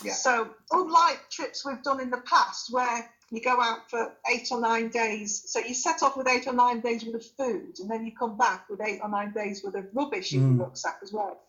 Yeah. 0.03 0.13
So 0.13 0.49
unlike 0.71 1.29
trips 1.31 1.65
we've 1.65 1.81
done 1.81 2.01
in 2.01 2.09
the 2.09 2.21
past 2.29 2.71
where 2.71 3.09
you 3.31 3.41
go 3.41 3.59
out 3.59 3.89
for 3.89 4.13
eight 4.31 4.49
or 4.51 4.59
nine 4.59 4.89
days, 4.89 5.43
so 5.47 5.59
you 5.59 5.73
set 5.73 6.03
off 6.03 6.15
with 6.17 6.27
eight 6.27 6.45
or 6.47 6.53
nine 6.53 6.81
days 6.81 7.05
worth 7.05 7.15
of 7.15 7.25
food, 7.37 7.79
and 7.79 7.89
then 7.89 8.05
you 8.05 8.11
come 8.17 8.37
back 8.37 8.69
with 8.69 8.81
eight 8.81 8.99
or 9.01 9.09
nine 9.09 9.31
days 9.33 9.63
worth 9.63 9.75
of 9.75 9.85
rubbish 9.93 10.33
in 10.33 10.41
Mm. 10.41 10.57
your 10.57 10.67
rucksack 10.67 10.99
as 11.01 11.11
well. 11.13 11.39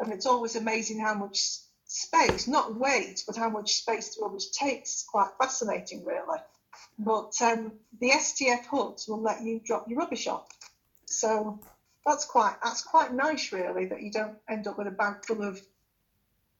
And 0.00 0.12
it's 0.12 0.26
always 0.26 0.56
amazing 0.56 0.98
how 0.98 1.14
much 1.14 1.58
space, 1.84 2.48
not 2.48 2.74
weight, 2.74 3.22
but 3.26 3.36
how 3.36 3.50
much 3.50 3.74
space 3.74 4.14
the 4.14 4.22
rubbish 4.22 4.50
takes. 4.50 4.92
It's 4.92 5.04
quite 5.04 5.30
fascinating, 5.40 6.04
really. 6.04 6.38
But 6.98 7.34
um, 7.42 7.72
the 8.00 8.10
STF 8.10 8.64
huts 8.66 9.06
will 9.08 9.20
let 9.20 9.42
you 9.42 9.60
drop 9.64 9.88
your 9.88 9.98
rubbish 9.98 10.26
off. 10.26 10.48
So 11.06 11.60
that's 12.06 12.24
quite 12.24 12.54
that's 12.62 12.82
quite 12.82 13.12
nice, 13.12 13.52
really, 13.52 13.86
that 13.86 14.02
you 14.02 14.10
don't 14.10 14.36
end 14.48 14.66
up 14.66 14.78
with 14.78 14.86
a 14.86 14.92
bag 14.92 15.24
full 15.26 15.42
of 15.42 15.60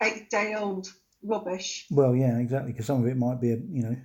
eight-day-old 0.02 0.92
rubbish. 1.22 1.86
Well, 1.90 2.14
yeah, 2.14 2.38
exactly. 2.38 2.72
Because 2.72 2.86
some 2.86 3.02
of 3.02 3.08
it 3.08 3.16
might 3.16 3.40
be, 3.40 3.52
a, 3.52 3.56
you 3.56 3.82
know, 3.82 3.96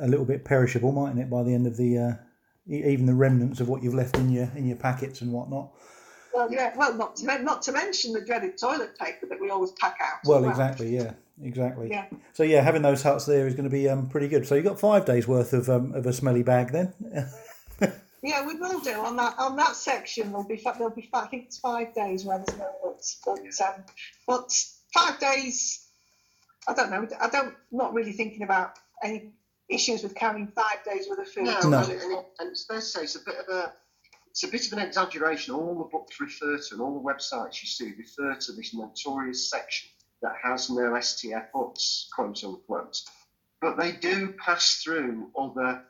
a 0.00 0.08
little 0.08 0.24
bit 0.24 0.44
perishable, 0.44 0.92
mightn't 0.92 1.20
it? 1.20 1.28
By 1.28 1.42
the 1.42 1.54
end 1.54 1.66
of 1.66 1.76
the, 1.76 1.98
uh, 1.98 2.12
even 2.66 3.06
the 3.06 3.14
remnants 3.14 3.60
of 3.60 3.68
what 3.68 3.82
you've 3.82 3.94
left 3.94 4.16
in 4.16 4.30
your 4.30 4.50
in 4.54 4.66
your 4.66 4.76
packets 4.76 5.20
and 5.20 5.32
whatnot. 5.32 5.72
Well, 6.34 6.52
yeah. 6.52 6.72
Well, 6.76 6.94
not 6.94 7.16
to, 7.16 7.42
not 7.42 7.62
to 7.62 7.72
mention 7.72 8.12
the 8.12 8.20
dreaded 8.20 8.58
toilet 8.58 8.98
paper 8.98 9.26
that 9.26 9.40
we 9.40 9.50
always 9.50 9.72
pack 9.72 9.98
out. 10.00 10.20
as 10.22 10.28
Well, 10.28 10.48
exactly. 10.48 10.94
Yeah, 10.94 11.12
exactly. 11.42 11.88
Yeah. 11.90 12.06
So 12.32 12.42
yeah, 12.42 12.62
having 12.62 12.82
those 12.82 13.02
huts 13.02 13.26
there 13.26 13.46
is 13.46 13.54
going 13.54 13.64
to 13.64 13.70
be 13.70 13.88
um, 13.88 14.08
pretty 14.08 14.28
good. 14.28 14.46
So 14.46 14.54
you 14.54 14.62
have 14.62 14.72
got 14.72 14.80
five 14.80 15.04
days 15.04 15.26
worth 15.26 15.52
of 15.52 15.68
um, 15.68 15.94
of 15.94 16.06
a 16.06 16.12
smelly 16.12 16.42
bag 16.42 16.72
then. 16.72 16.92
Yeah, 18.22 18.46
we 18.46 18.54
will 18.56 18.80
do 18.80 18.92
on 18.92 19.16
that 19.16 19.34
on 19.38 19.56
that 19.56 19.76
section. 19.76 20.28
There'll 20.28 20.46
be 20.46 20.60
there'll 20.62 20.90
be 20.90 21.08
I 21.12 21.26
think 21.26 21.46
it's 21.46 21.58
five 21.58 21.94
days 21.94 22.24
where 22.24 22.38
there's 22.38 22.58
no 22.58 22.68
huts, 22.84 23.18
but 23.24 23.38
um, 23.38 23.84
but 24.26 24.52
five 24.92 25.18
days. 25.18 25.86
I 26.68 26.74
don't 26.74 26.90
know. 26.90 27.08
I 27.18 27.30
don't 27.30 27.54
not 27.72 27.94
really 27.94 28.12
thinking 28.12 28.42
about 28.42 28.78
any 29.02 29.32
issues 29.70 30.02
with 30.02 30.14
carrying 30.14 30.48
five 30.48 30.84
days 30.84 31.08
worth 31.08 31.20
of 31.20 31.28
food. 31.28 31.44
No, 31.44 31.60
No. 31.60 31.78
And, 31.78 31.90
and, 31.90 32.24
and 32.38 32.50
it's 32.50 32.66
fair 32.66 32.80
to 32.80 32.82
say 32.82 33.02
it's 33.04 33.16
a 33.16 33.20
bit 33.24 33.36
of 33.36 33.48
a 33.48 33.72
it's 34.30 34.44
a 34.44 34.48
bit 34.48 34.66
of 34.66 34.72
an 34.72 34.78
exaggeration. 34.86 35.54
All 35.54 35.76
the 35.76 35.84
books 35.90 36.20
refer 36.20 36.56
to 36.58 36.68
and 36.74 36.80
all 36.80 36.94
the 36.94 37.08
websites 37.12 37.62
you 37.62 37.68
see 37.68 37.92
refer 37.98 38.34
to 38.36 38.52
this 38.52 38.72
notorious 38.74 39.50
section 39.50 39.88
that 40.22 40.34
has 40.42 40.70
no 40.70 40.92
STF 40.92 41.46
huts, 41.54 42.08
quote 42.14 42.42
unquote. 42.44 42.96
But 43.60 43.76
they 43.76 43.92
do 43.92 44.34
pass 44.44 44.80
through 44.82 45.30
other 45.38 45.82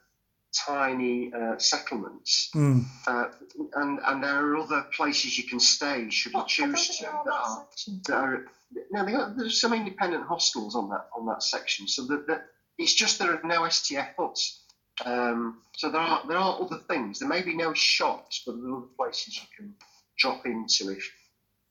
tiny 0.67 1.33
uh, 1.33 1.57
settlements, 1.59 2.51
Mm. 2.55 2.85
uh, 3.07 3.27
and 3.75 4.01
and 4.05 4.25
there 4.25 4.45
are 4.47 4.57
other 4.57 4.83
places 4.97 5.39
you 5.39 5.45
can 5.45 5.61
stay 5.61 6.11
should 6.11 6.33
you 6.33 6.39
I 6.39 6.41
don't 6.43 6.49
choose 6.49 6.87
to. 6.89 6.93
think 6.93 7.01
they're 7.01 7.15
on 7.15 7.25
That 7.27 8.03
that 8.09 8.15
are, 8.15 8.47
that 8.73 9.01
are 9.01 9.07
no, 9.07 9.13
got, 9.13 9.37
there's 9.37 9.61
some 9.61 9.73
independent 9.73 10.25
hostels 10.27 10.75
on 10.75 10.89
that 10.91 11.07
on 11.17 11.27
that 11.27 11.43
section, 11.45 11.87
so 11.87 12.05
that, 12.07 12.27
that 12.27 12.47
it's 12.79 12.95
just 12.95 13.19
there 13.21 13.33
are 13.35 13.41
no 13.45 13.61
STF 13.63 14.09
huts. 14.19 14.60
Um, 15.05 15.59
so 15.77 15.91
there 15.91 16.01
are 16.01 16.23
there 16.27 16.37
are 16.37 16.61
other 16.61 16.79
things. 16.89 17.19
There 17.19 17.29
may 17.29 17.43
be 17.43 17.57
no 17.57 17.73
shops, 17.75 18.43
but 18.47 18.57
there 18.57 18.71
are 18.71 18.79
other 18.79 18.87
places 18.97 19.37
you 19.37 19.49
can 19.57 19.75
drop 20.19 20.45
into 20.47 20.91
if 20.91 21.11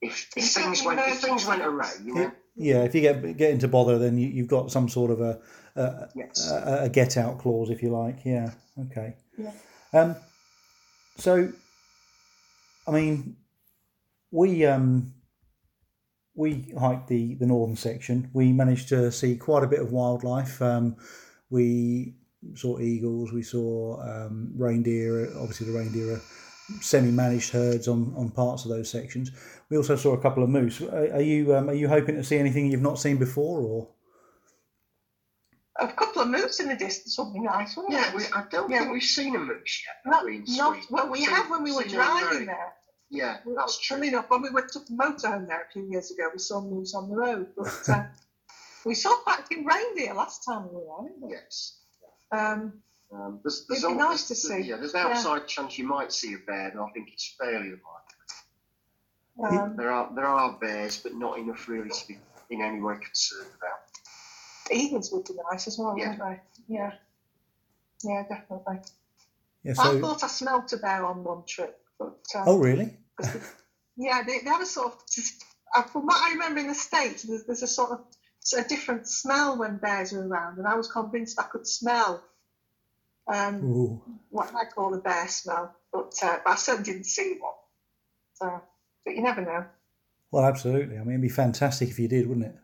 if, 0.02 0.30
if 0.36 0.44
things 0.44 0.84
went 0.84 1.00
if 1.00 1.20
things 1.20 1.46
went 1.46 1.62
awry. 1.62 1.92
You 2.04 2.14
know, 2.14 2.32
Yeah, 2.56 2.82
if 2.82 2.94
you 2.94 3.00
get 3.00 3.36
get 3.36 3.50
into 3.50 3.68
bother, 3.68 3.98
then 3.98 4.18
you, 4.18 4.28
you've 4.28 4.48
got 4.48 4.70
some 4.70 4.88
sort 4.88 5.10
of 5.10 5.20
a 5.20 5.40
a, 5.76 6.08
yes. 6.14 6.50
a, 6.50 6.84
a 6.84 6.88
get 6.88 7.16
out 7.16 7.38
clause, 7.38 7.70
if 7.70 7.82
you 7.82 7.90
like. 7.90 8.24
Yeah. 8.24 8.50
Okay. 8.86 9.14
Yeah. 9.38 9.52
Um. 9.92 10.16
So, 11.16 11.52
I 12.88 12.90
mean, 12.90 13.36
we 14.30 14.64
um 14.64 15.14
we 16.34 16.72
hiked 16.78 17.08
the 17.08 17.34
the 17.34 17.46
northern 17.46 17.76
section. 17.76 18.30
We 18.32 18.52
managed 18.52 18.88
to 18.88 19.12
see 19.12 19.36
quite 19.36 19.62
a 19.62 19.68
bit 19.68 19.80
of 19.80 19.92
wildlife. 19.92 20.60
Um, 20.62 20.96
we 21.50 22.14
saw 22.54 22.78
eagles. 22.78 23.32
We 23.32 23.42
saw 23.42 24.00
um, 24.02 24.52
reindeer. 24.56 25.28
Obviously, 25.38 25.66
the 25.66 25.78
reindeer 25.78 26.14
are 26.14 26.20
semi-managed 26.80 27.50
herds 27.50 27.88
on, 27.88 28.12
on 28.16 28.30
parts 28.30 28.64
of 28.64 28.70
those 28.70 28.88
sections. 28.90 29.30
We 29.70 29.76
also 29.76 29.96
saw 29.96 30.12
a 30.12 30.20
couple 30.20 30.42
of 30.42 30.48
moose. 30.50 30.80
Are, 30.80 31.14
are 31.14 31.20
you 31.20 31.54
um, 31.54 31.68
are 31.68 31.74
you 31.74 31.88
hoping 31.88 32.16
to 32.16 32.24
see 32.24 32.38
anything 32.38 32.70
you've 32.70 32.82
not 32.82 32.98
seen 32.98 33.16
before, 33.18 33.60
or? 33.60 33.88
A 35.78 35.88
couple 35.88 36.20
of 36.22 36.28
moose 36.28 36.60
in 36.60 36.68
the 36.68 36.76
distance 36.76 37.16
would 37.18 37.32
be 37.32 37.40
nice, 37.40 37.74
wouldn't 37.76 37.94
yeah, 37.94 38.10
it? 38.10 38.14
we, 38.16 38.24
I 38.34 38.44
don't 38.50 38.70
Yeah. 38.70 38.80
think 38.80 38.92
we've 38.92 39.02
seen 39.02 39.34
a 39.34 39.38
moose 39.38 39.82
yet. 39.86 40.12
Not, 40.12 40.24
we, 40.26 40.42
not 40.48 40.76
well. 40.90 41.08
We 41.10 41.20
Seen- 41.24 41.30
have 41.34 41.48
when 41.50 41.62
we 41.62 41.72
were 41.72 41.84
driving 41.84 42.46
there. 42.46 42.74
Yeah, 43.08 43.38
that's 43.56 43.78
true. 43.80 43.96
Funny 43.96 44.08
enough, 44.08 44.28
when 44.28 44.42
we 44.42 44.50
went 44.50 44.68
took 44.70 44.86
the 44.86 44.92
motorhome 44.92 45.46
there 45.48 45.62
a 45.68 45.72
few 45.72 45.88
years 45.90 46.10
ago, 46.10 46.28
we 46.32 46.38
saw 46.38 46.60
moose 46.60 46.94
on 46.94 47.08
the 47.08 47.16
road. 47.16 47.48
But 47.56 47.72
uh, 47.88 48.04
we 48.84 48.94
saw 48.94 49.16
quite 49.22 49.40
a 49.40 49.42
few 49.44 49.66
reindeer 49.66 50.14
last 50.14 50.44
time 50.44 50.68
we 50.68 50.76
were 50.76 51.08
there. 51.22 51.30
Yes. 51.40 51.79
Um, 52.32 52.82
Um, 53.12 53.40
there's, 53.42 53.66
there's 53.68 53.82
It'd 53.84 53.96
be 53.96 54.02
nice 54.02 54.28
to 54.28 54.34
see. 54.34 54.60
Yeah, 54.60 54.76
there's 54.76 54.94
an 54.94 55.00
outside 55.00 55.48
chance 55.48 55.76
you 55.78 55.86
might 55.86 56.12
see 56.12 56.34
a 56.34 56.38
bear, 56.46 56.68
and 56.68 56.80
I 56.80 56.86
think 56.94 57.10
it's 57.12 57.34
fairly 57.38 57.72
unlikely. 59.38 59.58
um, 59.58 59.76
There 59.76 59.90
are 59.90 60.10
there 60.14 60.26
are 60.26 60.58
bears, 60.60 60.98
but 60.98 61.14
not 61.14 61.38
enough 61.38 61.68
really 61.68 61.90
to 61.90 62.08
be 62.08 62.18
in 62.50 62.62
any 62.62 62.80
way 62.80 62.94
concerned 63.02 63.50
about. 63.58 63.78
eagles 64.72 65.10
would 65.12 65.24
be 65.24 65.34
nice 65.50 65.66
as 65.66 65.76
well, 65.78 65.96
Yeah. 65.98 66.10
wouldn't 66.10 66.40
they? 66.68 66.74
Yeah. 66.74 66.92
Yeah, 68.04 68.22
definitely. 68.28 68.78
Yeah. 69.64 69.74
I 69.78 70.00
thought 70.00 70.22
I 70.22 70.28
smelt 70.28 70.72
a 70.72 70.76
bear 70.78 71.04
on 71.04 71.24
one 71.24 71.42
trip, 71.46 71.78
but 71.98 72.18
um, 72.34 72.44
Oh, 72.46 72.58
really? 72.58 72.96
yeah, 73.96 74.22
they, 74.22 74.38
they 74.38 74.50
have 74.50 74.62
a 74.62 74.66
sort 74.66 74.92
of. 74.94 75.02
uh, 75.76 75.82
From 75.82 76.06
what 76.06 76.16
I 76.16 76.30
remember 76.32 76.60
in 76.60 76.68
the 76.68 76.74
states, 76.74 77.24
there's, 77.24 77.44
there's 77.44 77.62
a 77.62 77.66
sort 77.66 77.90
of 77.90 78.00
a 78.56 78.64
different 78.64 79.06
smell 79.06 79.58
when 79.58 79.76
bears 79.76 80.12
are 80.12 80.26
around, 80.26 80.58
and 80.58 80.66
I 80.66 80.74
was 80.74 80.90
convinced 80.90 81.38
I 81.38 81.44
could 81.44 81.66
smell 81.66 82.22
um, 83.32 84.00
what 84.30 84.54
I 84.54 84.64
call 84.64 84.94
a 84.94 84.98
bear 84.98 85.28
smell, 85.28 85.74
but, 85.92 86.14
uh, 86.22 86.38
but 86.44 86.50
I 86.50 86.56
certainly 86.56 86.92
didn't 86.92 87.06
see 87.06 87.36
one. 87.38 87.52
So, 88.34 88.62
but 89.04 89.14
you 89.14 89.22
never 89.22 89.42
know. 89.42 89.64
Well, 90.30 90.44
absolutely. 90.44 90.96
I 90.96 91.00
mean, 91.00 91.10
it'd 91.10 91.22
be 91.22 91.28
fantastic 91.28 91.90
if 91.90 91.98
you 91.98 92.08
did, 92.08 92.26
wouldn't 92.26 92.46
it? 92.46 92.56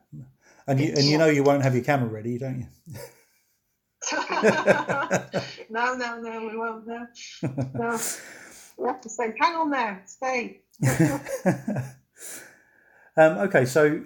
And 0.68 0.80
you 0.80 0.94
and 0.96 1.04
you 1.04 1.16
know 1.16 1.26
you 1.26 1.44
won't 1.44 1.62
have 1.62 1.74
your 1.76 1.84
camera 1.84 2.08
ready, 2.08 2.38
don't 2.38 2.58
you? 2.60 2.66
no, 5.70 5.94
no, 5.94 6.20
no, 6.20 6.46
we 6.46 6.56
won't. 6.56 6.86
No, 6.86 7.06
no. 7.74 7.98
We 8.76 8.86
have 8.88 9.00
to 9.00 9.08
say, 9.08 9.32
hang 9.38 9.54
on 9.54 9.70
there, 9.70 10.02
stay. 10.06 10.60
um, 13.16 13.38
okay, 13.38 13.64
so 13.64 14.02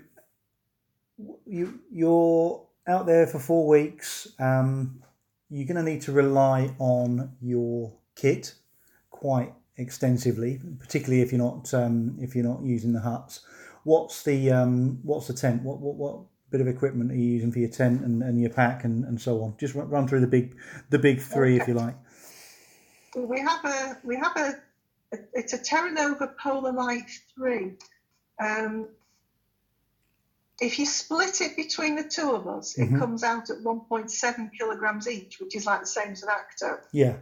you 1.46 1.80
you're 1.90 2.66
out 2.86 3.06
there 3.06 3.26
for 3.26 3.38
four 3.38 3.66
weeks. 3.66 4.28
Um, 4.38 5.02
you're 5.48 5.66
going 5.66 5.84
to 5.84 5.90
need 5.90 6.02
to 6.02 6.12
rely 6.12 6.74
on 6.78 7.32
your 7.40 7.92
kit 8.14 8.54
quite 9.10 9.52
extensively, 9.76 10.60
particularly 10.78 11.22
if 11.22 11.32
you're 11.32 11.40
not 11.40 11.72
um, 11.74 12.16
if 12.20 12.34
you're 12.34 12.44
not 12.44 12.62
using 12.62 12.92
the 12.92 13.00
huts. 13.00 13.40
What's 13.84 14.22
the 14.22 14.50
um, 14.50 15.00
what's 15.02 15.26
the 15.26 15.34
tent? 15.34 15.62
What, 15.62 15.80
what 15.80 15.96
what 15.96 16.20
bit 16.50 16.60
of 16.60 16.68
equipment 16.68 17.12
are 17.12 17.16
you 17.16 17.24
using 17.24 17.52
for 17.52 17.60
your 17.60 17.70
tent 17.70 18.02
and, 18.02 18.22
and 18.22 18.40
your 18.40 18.50
pack 18.50 18.84
and, 18.84 19.04
and 19.04 19.20
so 19.20 19.42
on? 19.42 19.54
Just 19.58 19.74
run, 19.74 19.88
run 19.88 20.08
through 20.08 20.20
the 20.20 20.26
big 20.26 20.56
the 20.90 20.98
big 20.98 21.20
three 21.20 21.56
if 21.56 21.66
you 21.66 21.74
like. 21.74 21.94
We 23.16 23.40
have 23.40 23.64
a 23.64 23.98
we 24.04 24.16
have 24.16 24.36
a 24.36 24.54
it's 25.32 25.52
a 25.52 25.58
Terra 25.58 25.92
Nova 25.92 26.32
Polar 26.40 26.72
Light 26.72 27.10
three. 27.34 27.72
Um, 28.42 28.88
if 30.60 30.78
you 30.78 30.86
split 30.86 31.40
it 31.40 31.56
between 31.56 31.96
the 31.96 32.04
two 32.04 32.32
of 32.32 32.46
us, 32.46 32.74
Mhm. 32.74 32.96
it 32.96 32.98
comes 32.98 33.22
out 33.22 33.48
at 33.50 33.58
1.7 33.62 34.50
kilograms 34.58 35.08
each, 35.08 35.40
which 35.40 35.56
is 35.56 35.66
like 35.66 35.80
the 35.80 35.86
same 35.86 36.12
as 36.12 36.22
an 36.22 36.28
Akto. 36.28 36.78
Yeah. 36.92 37.16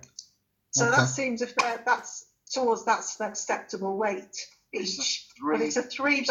So 0.73 0.87
Okay. 0.87 0.97
that 0.97 1.07
seems 1.07 1.43
a 1.43 1.47
fair. 1.47 1.83
That's 1.85 2.27
towards 2.53 2.85
that's 2.85 3.19
an 3.21 3.27
acceptable 3.27 3.97
weight 3.97 4.47
It's 4.73 4.99
each. 4.99 5.29
three- 5.39 5.57
But 5.59 5.65
it's 5.67 5.77
a 5.77 5.83
three 5.83 6.27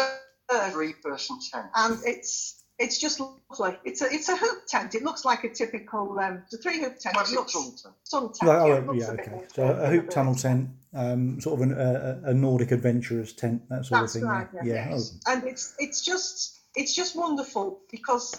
three-person 0.72 1.38
tent. 1.52 1.66
and 1.74 1.98
it's 2.04 2.54
it's 2.78 2.96
just 2.98 3.18
lovely. 3.18 3.76
It's 3.84 4.02
a 4.02 4.06
it's 4.12 4.28
a 4.28 4.36
hoop 4.36 4.66
tent. 4.68 4.94
It 4.94 5.02
looks 5.02 5.24
like 5.24 5.42
a 5.44 5.48
typical 5.48 6.18
um, 6.20 6.44
the 6.50 6.58
three 6.58 6.78
hoop 6.80 6.98
tent. 6.98 7.16
It 7.16 7.30
looks 7.34 7.52
tunnel 7.52 7.70
tent. 7.72 7.94
sun 8.04 8.32
tent. 8.32 8.42
Like, 8.42 8.68
yeah, 8.68 8.84
oh, 8.86 8.92
it 8.92 8.96
yeah, 8.96 9.10
okay. 9.10 9.30
more 9.32 9.44
So 9.54 9.66
a 9.66 9.86
hoop 9.90 10.10
tunnel 10.10 10.34
tent, 10.36 10.70
um, 10.94 11.40
sort 11.40 11.60
of 11.60 11.62
an, 11.68 11.72
a, 11.72 12.30
a 12.30 12.34
Nordic 12.34 12.70
adventurer's 12.70 13.32
tent, 13.32 13.68
that 13.68 13.84
sort 13.84 14.02
That's 14.02 14.14
of 14.14 14.20
thing. 14.20 14.30
right, 14.30 14.48
yeah. 14.54 14.60
yeah. 14.64 14.74
yeah. 14.74 14.90
Yes. 14.90 15.12
Oh, 15.26 15.32
and 15.32 15.44
it's 15.44 15.74
it's 15.80 16.02
just 16.02 16.57
it's 16.76 16.94
just 16.94 17.14
wonderful 17.14 17.76
because 17.90 18.34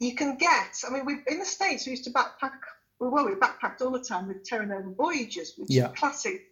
you 0.00 0.14
can 0.14 0.36
get. 0.36 0.70
I 0.86 0.90
mean, 0.90 1.04
we 1.04 1.16
in 1.26 1.38
the 1.38 1.44
states 1.44 1.86
we 1.86 1.90
used 1.92 2.04
to 2.04 2.10
backpack. 2.12 2.52
Well, 3.00 3.26
we 3.26 3.34
backpacked 3.34 3.80
all 3.82 3.90
the 3.92 4.00
time 4.00 4.26
with 4.26 4.42
Terra 4.44 4.66
Nova 4.66 4.90
Voyagers, 4.90 5.54
which 5.56 5.70
Yeah. 5.70 5.84
is 5.84 5.90
a 5.96 5.98
classic 6.00 6.42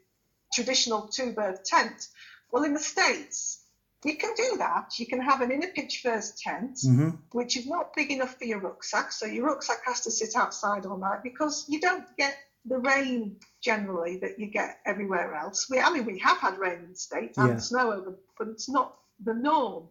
traditional 0.54 1.08
two 1.12 1.32
berth 1.32 1.62
tent. 1.64 2.08
Well, 2.50 2.64
in 2.64 2.74
the 2.74 2.80
states, 2.80 3.60
you 4.04 4.14
can 4.16 4.32
do 4.36 4.56
that. 4.58 4.84
You 4.98 5.06
can 5.06 5.20
have 5.20 5.40
an 5.40 5.50
inner 5.52 5.68
pitch 5.74 6.00
first 6.02 6.38
tent, 6.38 6.78
hmm 6.82 7.10
which 7.32 7.56
is 7.56 7.66
not 7.66 7.88
big 7.94 8.10
enough 8.12 8.34
for 8.38 8.44
your 8.46 8.60
rucksack. 8.60 9.12
So 9.12 9.26
your 9.26 9.44
rucksack 9.46 9.80
has 9.84 10.00
to 10.02 10.10
sit 10.10 10.36
outside 10.36 10.86
all 10.86 10.96
night 10.98 11.20
because 11.22 11.64
you 11.68 11.80
don't 11.80 12.06
get 12.16 12.36
the 12.64 12.78
rain 12.78 13.36
generally 13.62 14.16
that 14.18 14.38
you 14.38 14.48
get 14.48 14.76
everywhere 14.86 15.34
else. 15.34 15.66
We, 15.70 15.80
I 15.80 15.90
mean, 15.90 16.04
we 16.06 16.18
have 16.20 16.38
had 16.40 16.58
rain 16.58 16.80
in 16.82 16.90
the 16.90 16.96
States 16.96 17.36
and 17.38 17.48
Yeah. 17.48 17.56
snow 17.60 17.92
over, 17.92 18.14
but 18.38 18.48
it's 18.48 18.68
not 18.68 18.90
the 19.24 19.34
norm. 19.34 19.90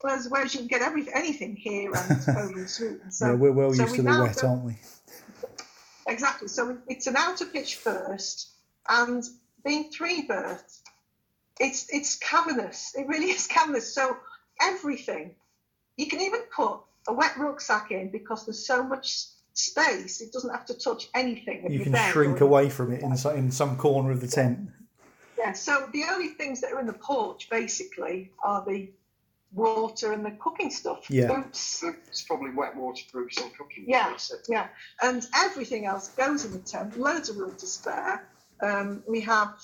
Whereas, 0.00 0.28
whereas 0.28 0.54
you 0.54 0.60
can 0.60 0.68
get 0.68 0.82
every, 0.82 1.12
anything 1.12 1.56
here 1.56 1.92
and 1.94 2.56
in 2.56 2.68
Sweden. 2.68 3.10
So 3.10 3.26
yeah, 3.26 3.34
we're 3.34 3.52
well 3.52 3.72
so 3.72 3.82
used 3.82 3.92
we 3.92 3.98
to 3.98 4.02
the 4.04 4.22
wet, 4.22 4.44
aren't 4.44 4.64
we? 4.64 4.76
Exactly. 6.06 6.48
So 6.48 6.78
it's 6.86 7.06
an 7.06 7.16
outer 7.16 7.46
pitch 7.46 7.76
first, 7.76 8.48
and 8.88 9.24
being 9.64 9.90
three 9.90 10.22
berth, 10.22 10.82
it's 11.58 11.88
it's 11.92 12.16
cavernous. 12.16 12.94
It 12.96 13.06
really 13.08 13.30
is 13.30 13.46
cavernous. 13.46 13.92
So 13.92 14.16
everything, 14.60 15.34
you 15.96 16.06
can 16.06 16.20
even 16.20 16.40
put 16.54 16.80
a 17.08 17.12
wet 17.12 17.36
rucksack 17.36 17.90
in 17.90 18.10
because 18.10 18.46
there's 18.46 18.64
so 18.64 18.82
much 18.84 19.26
space. 19.52 20.20
It 20.20 20.32
doesn't 20.32 20.50
have 20.50 20.66
to 20.66 20.74
touch 20.74 21.08
anything. 21.14 21.70
You 21.70 21.80
can 21.80 21.96
shrink 22.12 22.40
away 22.40 22.68
from 22.70 22.92
it 22.92 23.02
in, 23.02 23.16
so- 23.16 23.30
in 23.30 23.50
some 23.50 23.76
corner 23.76 24.12
of 24.12 24.20
the 24.20 24.28
tent. 24.28 24.70
Yeah. 25.36 25.52
So 25.52 25.88
the 25.92 26.04
only 26.10 26.28
things 26.28 26.60
that 26.60 26.72
are 26.72 26.80
in 26.80 26.86
the 26.86 26.92
porch 26.92 27.48
basically 27.50 28.30
are 28.44 28.64
the 28.64 28.90
water 29.52 30.12
and 30.12 30.24
the 30.24 30.30
cooking 30.32 30.70
stuff. 30.70 31.08
Yeah. 31.10 31.28
Boots, 31.28 31.82
It's 32.08 32.22
probably 32.22 32.50
wet 32.50 32.76
waterproofs 32.76 33.40
and 33.40 33.56
cooking. 33.56 33.84
Yeah. 33.86 34.10
That's 34.10 34.32
it. 34.32 34.46
Yeah, 34.48 34.68
and 35.02 35.26
everything 35.36 35.86
else 35.86 36.08
goes 36.08 36.44
in 36.44 36.52
the 36.52 36.58
tent. 36.58 36.98
Loads 36.98 37.28
of 37.28 37.36
room 37.36 37.54
to 37.56 37.66
spare. 37.66 38.26
Um, 38.62 39.02
we 39.08 39.20
have. 39.22 39.54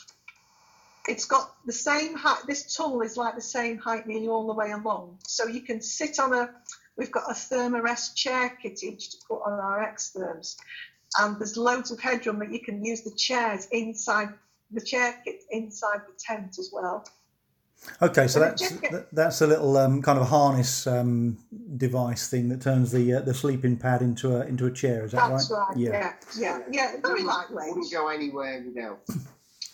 It's 1.06 1.26
got 1.26 1.54
the 1.66 1.72
same 1.72 2.14
height. 2.16 2.42
This 2.46 2.74
tunnel 2.74 3.02
is 3.02 3.18
like 3.18 3.34
the 3.34 3.42
same 3.42 3.76
height 3.76 4.06
nearly 4.06 4.28
all 4.28 4.46
the 4.46 4.54
way 4.54 4.70
along. 4.70 5.18
So 5.26 5.46
you 5.46 5.60
can 5.60 5.80
sit 5.80 6.18
on 6.18 6.32
a. 6.32 6.50
We've 6.96 7.10
got 7.10 7.24
a 7.28 7.34
Thermarest 7.34 8.14
chair 8.14 8.56
kit 8.62 8.82
each 8.82 9.10
to 9.10 9.16
put 9.28 9.42
on 9.44 9.52
our 9.52 9.92
XTherms, 9.92 10.56
and 11.18 11.38
there's 11.38 11.56
loads 11.56 11.90
of 11.90 12.00
headroom 12.00 12.38
that 12.38 12.52
you 12.52 12.60
can 12.60 12.84
use 12.84 13.02
the 13.02 13.10
chairs 13.10 13.66
inside 13.72 14.28
the 14.70 14.80
chair 14.80 15.20
kit 15.24 15.42
inside 15.50 16.00
the 16.06 16.14
tent 16.18 16.58
as 16.58 16.70
well. 16.72 17.04
Okay, 18.02 18.26
so 18.26 18.40
that's 18.40 18.60
just 18.62 18.80
get- 18.82 18.92
that- 18.92 19.14
that's 19.14 19.40
a 19.40 19.46
little 19.46 19.76
um, 19.76 20.02
kind 20.02 20.18
of 20.18 20.28
harness 20.28 20.86
um, 20.86 21.38
device 21.76 22.28
thing 22.28 22.48
that 22.48 22.60
turns 22.60 22.90
the 22.92 23.14
uh, 23.14 23.20
the 23.20 23.34
sleeping 23.34 23.76
pad 23.76 24.02
into 24.02 24.36
a 24.36 24.40
into 24.46 24.66
a 24.66 24.70
chair. 24.70 25.04
Is 25.04 25.12
that 25.12 25.28
That's 25.30 25.50
right? 25.50 25.68
right. 25.68 25.76
Yeah, 25.76 26.12
yeah, 26.36 26.60
yeah. 26.70 26.92
Very 27.02 27.22
lightweight. 27.22 27.68
Wouldn't 27.74 27.92
go 27.92 28.08
anywhere 28.08 28.62
without, 28.66 29.00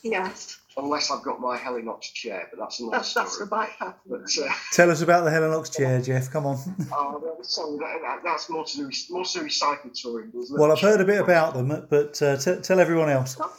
Yes, 0.03 0.59
unless 0.77 1.11
I've 1.11 1.23
got 1.23 1.41
my 1.41 1.59
Helinox 1.59 2.01
chair, 2.15 2.49
but 2.51 2.59
that's 2.59 2.81
another 2.81 2.97
that's 2.99 3.13
that's 3.15 3.39
the 3.39 3.47
story. 3.47 3.49
bike 3.67 3.79
path. 3.79 3.97
But 4.07 4.23
uh, 4.43 4.53
Tell 4.73 4.91
us 4.91 5.03
about 5.03 5.25
the 5.25 5.31
Helinox 5.31 5.77
chair, 5.77 6.01
Jeff. 6.01 6.31
Come 6.31 6.47
on. 6.47 6.57
oh, 6.93 7.21
no, 7.23 7.37
sorry, 7.43 7.77
that, 7.79 7.99
that, 8.03 8.21
that's 8.25 8.49
more 8.51 8.65
to 8.65 8.77
do 8.77 8.91
more 9.11 9.25
to 9.25 9.33
do 9.39 9.43
with 9.45 9.53
cycle 9.53 9.91
touring. 9.95 10.31
isn't 10.37 10.57
it? 10.57 10.61
well, 10.61 10.73
I've 10.73 10.81
heard 10.81 11.01
a 11.01 11.05
bit 11.05 11.21
about 11.21 11.55
them, 11.55 11.87
but 11.91 12.21
uh, 12.23 12.37
t- 12.39 12.61
tell 12.63 12.81
everyone 12.81 13.11
else. 13.11 13.37
What, 13.39 13.51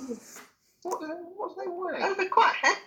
uh, 1.04 1.08
what 1.36 1.56
do 1.56 1.62
they 1.64 1.68
weigh? 1.70 2.00
Oh, 2.04 2.14
they're 2.16 2.28
quite 2.30 2.56
heavy. 2.62 2.80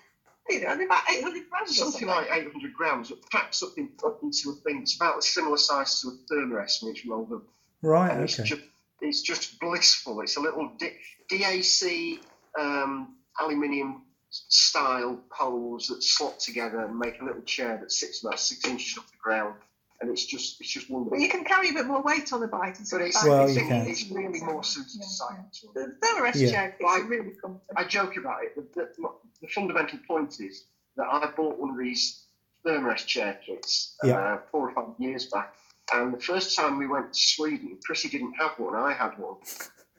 They're 0.49 0.70
only 0.70 0.84
about 0.84 1.03
800 1.11 1.49
grams. 1.51 1.70
or 1.70 1.74
Something 1.74 2.09
like 2.09 2.28
800 2.30 2.74
grams. 2.74 3.11
It 3.11 3.18
packs 3.30 3.62
up, 3.62 3.70
in, 3.76 3.90
up 4.05 4.20
into 4.22 4.51
a 4.51 4.55
thing. 4.55 4.82
It's 4.82 4.97
about 4.97 5.18
a 5.18 5.22
similar 5.22 5.57
size 5.57 6.01
to 6.03 6.09
a 6.09 6.34
Thermarest 6.34 6.82
which 6.82 7.07
rolled 7.07 7.32
up. 7.32 7.42
Right. 7.82 8.12
And 8.12 8.24
it's 8.24 8.36
just 8.36 8.62
it's 9.01 9.22
just 9.22 9.59
blissful. 9.61 10.20
It's 10.20 10.36
a 10.36 10.40
little 10.40 10.70
D- 10.78 10.97
DAC 11.30 12.18
um, 12.59 13.16
aluminium 13.40 14.03
style 14.30 15.20
poles 15.30 15.88
that 15.88 16.03
slot 16.03 16.40
together 16.40 16.80
and 16.80 16.99
make 16.99 17.20
a 17.20 17.24
little 17.24 17.42
chair 17.42 17.78
that 17.80 17.92
sits 17.92 18.24
about 18.24 18.40
six 18.40 18.64
inches 18.66 18.99
off 18.99 19.11
the 19.11 19.18
ground, 19.22 19.55
and 20.01 20.11
it's 20.11 20.24
just 20.26 20.61
it's 20.61 20.70
just 20.70 20.90
wonderful. 20.90 21.16
But 21.16 21.22
you 21.22 21.28
can 21.28 21.45
carry 21.45 21.70
a 21.70 21.72
bit 21.72 21.86
more 21.86 22.03
weight 22.03 22.32
on 22.32 22.40
the 22.40 22.49
bike. 22.49 22.78
And 22.78 22.86
But 22.90 23.01
it's, 23.03 23.16
bike 23.22 23.30
Well, 23.30 23.47
is 23.49 23.57
you 23.57 23.62
can. 23.66 23.86
it's 23.86 24.11
really 24.11 24.40
more 24.40 24.62
suited 24.64 24.92
Yeah, 24.97 25.03
to 25.03 25.09
cycle 25.09 25.51
touring. 25.53 25.90
The 26.01 26.07
Thermarest 26.07 26.34
Yeah. 26.40 26.51
chair 26.51 26.76
Like- 26.80 27.09
really 27.09 27.30
comfortable. 27.40 27.62
I 27.76 27.84
joke 27.84 28.16
about 28.16 28.42
it. 28.45 28.53
but 28.57 28.72
The, 28.74 28.90
the, 29.01 29.09
the 29.42 29.49
fundamental 29.49 29.99
point 30.07 30.40
is 30.40 30.64
that 30.97 31.07
I 31.07 31.30
bought 31.36 31.59
one 31.59 31.70
of 31.70 31.78
these 31.78 32.22
Thermarest 32.66 33.07
chair 33.07 33.38
kits 33.45 33.97
Yeah. 34.03 34.18
uh, 34.18 34.38
four 34.51 34.68
or 34.70 34.72
five 34.74 34.95
years 34.99 35.26
back, 35.26 35.55
and 35.92 36.14
the 36.14 36.20
first 36.20 36.57
time 36.57 36.78
we 36.78 36.86
went 36.86 37.12
to 37.12 37.18
Sweden, 37.20 37.78
Chrissy 37.84 38.09
didn't 38.09 38.32
have 38.34 38.59
one. 38.59 38.74
I 38.74 38.92
had 38.95 39.18
one, 39.18 39.36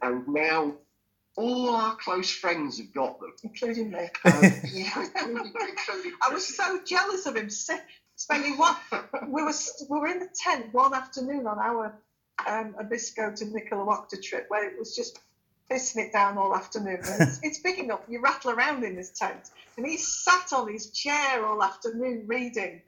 and 0.01 0.27
now 0.27 0.73
all 1.37 1.69
our 1.69 1.95
close 1.97 2.31
friends 2.31 2.77
have 2.79 2.91
got 2.93 3.19
them. 3.19 3.33
including 3.43 3.91
me. 3.91 3.99
Um, 4.25 4.41
yeah, 4.73 5.05
including, 5.21 5.53
including 5.69 6.11
I 6.27 6.33
was 6.33 6.55
so 6.55 6.79
jealous 6.83 7.25
of 7.27 7.35
him 7.35 7.49
si- 7.49 7.75
spending 8.15 8.57
one. 8.57 8.75
we 9.27 9.43
were 9.43 9.53
we 9.89 9.99
were 9.99 10.07
in 10.07 10.19
the 10.19 10.29
tent 10.35 10.73
one 10.73 10.93
afternoon 10.93 11.47
on 11.47 11.59
our 11.59 11.97
um, 12.47 12.75
Abisko 12.81 13.35
to 13.35 13.45
Nikkaluokta 13.45 14.21
trip 14.21 14.45
where 14.49 14.67
it 14.67 14.77
was 14.77 14.95
just 14.95 15.19
pissing 15.69 15.97
it 15.97 16.13
down 16.13 16.37
all 16.37 16.55
afternoon. 16.55 16.99
It's, 17.01 17.39
it's 17.43 17.59
big 17.59 17.79
enough. 17.79 18.01
You 18.07 18.21
rattle 18.21 18.51
around 18.51 18.83
in 18.83 18.95
this 18.95 19.09
tent, 19.11 19.49
and 19.77 19.85
he 19.85 19.97
sat 19.97 20.53
on 20.53 20.71
his 20.71 20.91
chair 20.91 21.45
all 21.45 21.61
afternoon 21.63 22.23
reading, 22.27 22.81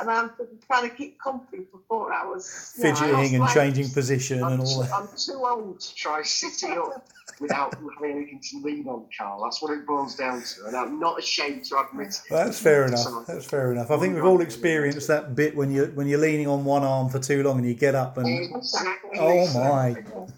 and 0.00 0.10
I'm 0.10 0.30
trying 0.66 0.88
to 0.88 0.94
keep 0.94 1.18
comfy 1.20 1.66
for 1.70 1.80
four 1.88 2.12
hours. 2.12 2.74
Fidgeting 2.76 3.12
lost 3.12 3.32
and 3.32 3.42
weight. 3.42 3.54
changing 3.54 3.90
position 3.90 4.42
I'm, 4.42 4.52
and 4.52 4.62
all 4.62 4.82
too, 4.82 4.88
that. 4.88 4.92
I'm 4.92 5.08
too 5.16 5.44
old 5.44 5.80
to 5.80 5.94
try 5.94 6.22
sitting 6.22 6.78
up 6.78 7.06
without 7.40 7.74
having 7.74 8.16
anything 8.16 8.40
to 8.50 8.58
lean 8.62 8.86
on, 8.86 9.06
Carl. 9.16 9.42
That's 9.42 9.60
what 9.62 9.72
it 9.72 9.86
boils 9.86 10.14
down 10.14 10.42
to, 10.42 10.66
and 10.66 10.76
I'm 10.76 11.00
not 11.00 11.18
ashamed 11.18 11.64
to 11.66 11.78
admit 11.78 12.08
it. 12.08 12.22
That's 12.30 12.60
fair 12.60 12.86
enough. 12.86 13.26
That's 13.26 13.46
fair 13.46 13.72
enough. 13.72 13.90
I 13.90 13.98
think 13.98 14.14
we've 14.14 14.24
all 14.24 14.40
experienced 14.40 15.08
that 15.08 15.34
bit 15.34 15.56
when 15.56 15.70
you're, 15.72 15.88
when 15.88 16.06
you're 16.06 16.20
leaning 16.20 16.46
on 16.46 16.64
one 16.64 16.84
arm 16.84 17.08
for 17.08 17.18
too 17.18 17.42
long 17.42 17.58
and 17.58 17.66
you 17.66 17.74
get 17.74 17.94
up 17.94 18.18
and 18.18 18.28
Exactly. 18.54 19.18
oh 19.18 19.52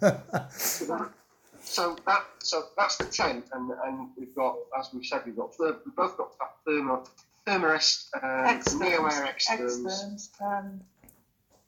my. 0.01 1.09
So 1.73 1.95
that 2.05 2.23
so 2.43 2.65
that's 2.77 2.97
the 2.97 3.05
tent, 3.05 3.45
and 3.51 3.71
and 3.85 4.09
we've 4.15 4.35
got, 4.35 4.55
as 4.79 4.89
we've 4.93 5.05
said, 5.05 5.23
we've 5.25 5.35
got 5.35 5.55
ther- 5.55 5.79
we've 5.85 5.95
both 5.95 6.17
got 6.17 6.31
thermo 6.65 7.03
Thermarest, 7.47 8.09
uh, 8.21 8.47
X 8.47 8.73
Neo 8.75 9.05
Air 9.05 9.25
X 9.25 9.49
um, 10.39 10.81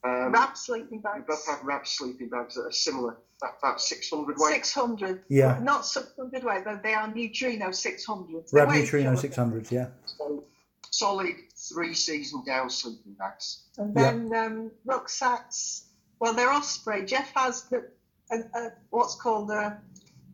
Um, 0.03 0.31
wrap 0.31 0.55
sleeping 0.55 1.01
We 1.15 1.21
both 1.21 1.45
have 1.47 1.63
Rab 1.63 1.87
sleeping 1.87 2.29
bags 2.29 2.53
that 2.55 2.61
are 2.65 2.71
similar, 2.71 3.17
about, 3.41 3.57
about 3.59 3.81
600 3.81 4.37
weight. 4.37 4.53
600. 4.53 5.23
Yeah. 5.27 5.59
Not 5.61 5.85
600 5.85 6.43
weight, 6.43 6.63
but 6.63 6.83
they 6.83 6.93
are 6.93 7.07
Neutrino 7.07 7.71
600. 7.71 8.45
Rab 8.53 8.69
Neutrino 8.69 9.13
600s, 9.13 9.71
yeah. 9.71 9.87
So 10.05 10.43
solid 10.91 11.33
three 11.55 11.93
season 11.95 12.43
down 12.45 12.69
sleeping 12.69 13.13
bags. 13.13 13.63
And 13.77 13.93
Yeah. 13.95 14.11
then 14.11 14.33
um, 14.35 14.71
rucksacks, 14.85 15.85
well, 16.19 16.33
they're 16.33 16.51
Osprey. 16.51 17.03
Jeff 17.05 17.31
has 17.35 17.63
the, 17.63 17.89
a, 18.31 18.35
a, 18.57 18.71
what's 18.91 19.15
called 19.15 19.49
a, 19.51 19.81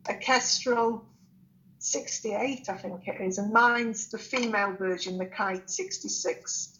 a 0.08 0.14
Kestrel 0.14 1.04
68, 1.78 2.68
I 2.68 2.76
think 2.76 3.08
it 3.08 3.20
is, 3.20 3.38
and 3.38 3.52
mine's 3.52 4.08
the 4.08 4.18
female 4.18 4.72
version, 4.72 5.18
the 5.18 5.26
Kite 5.26 5.68
66. 5.68 6.78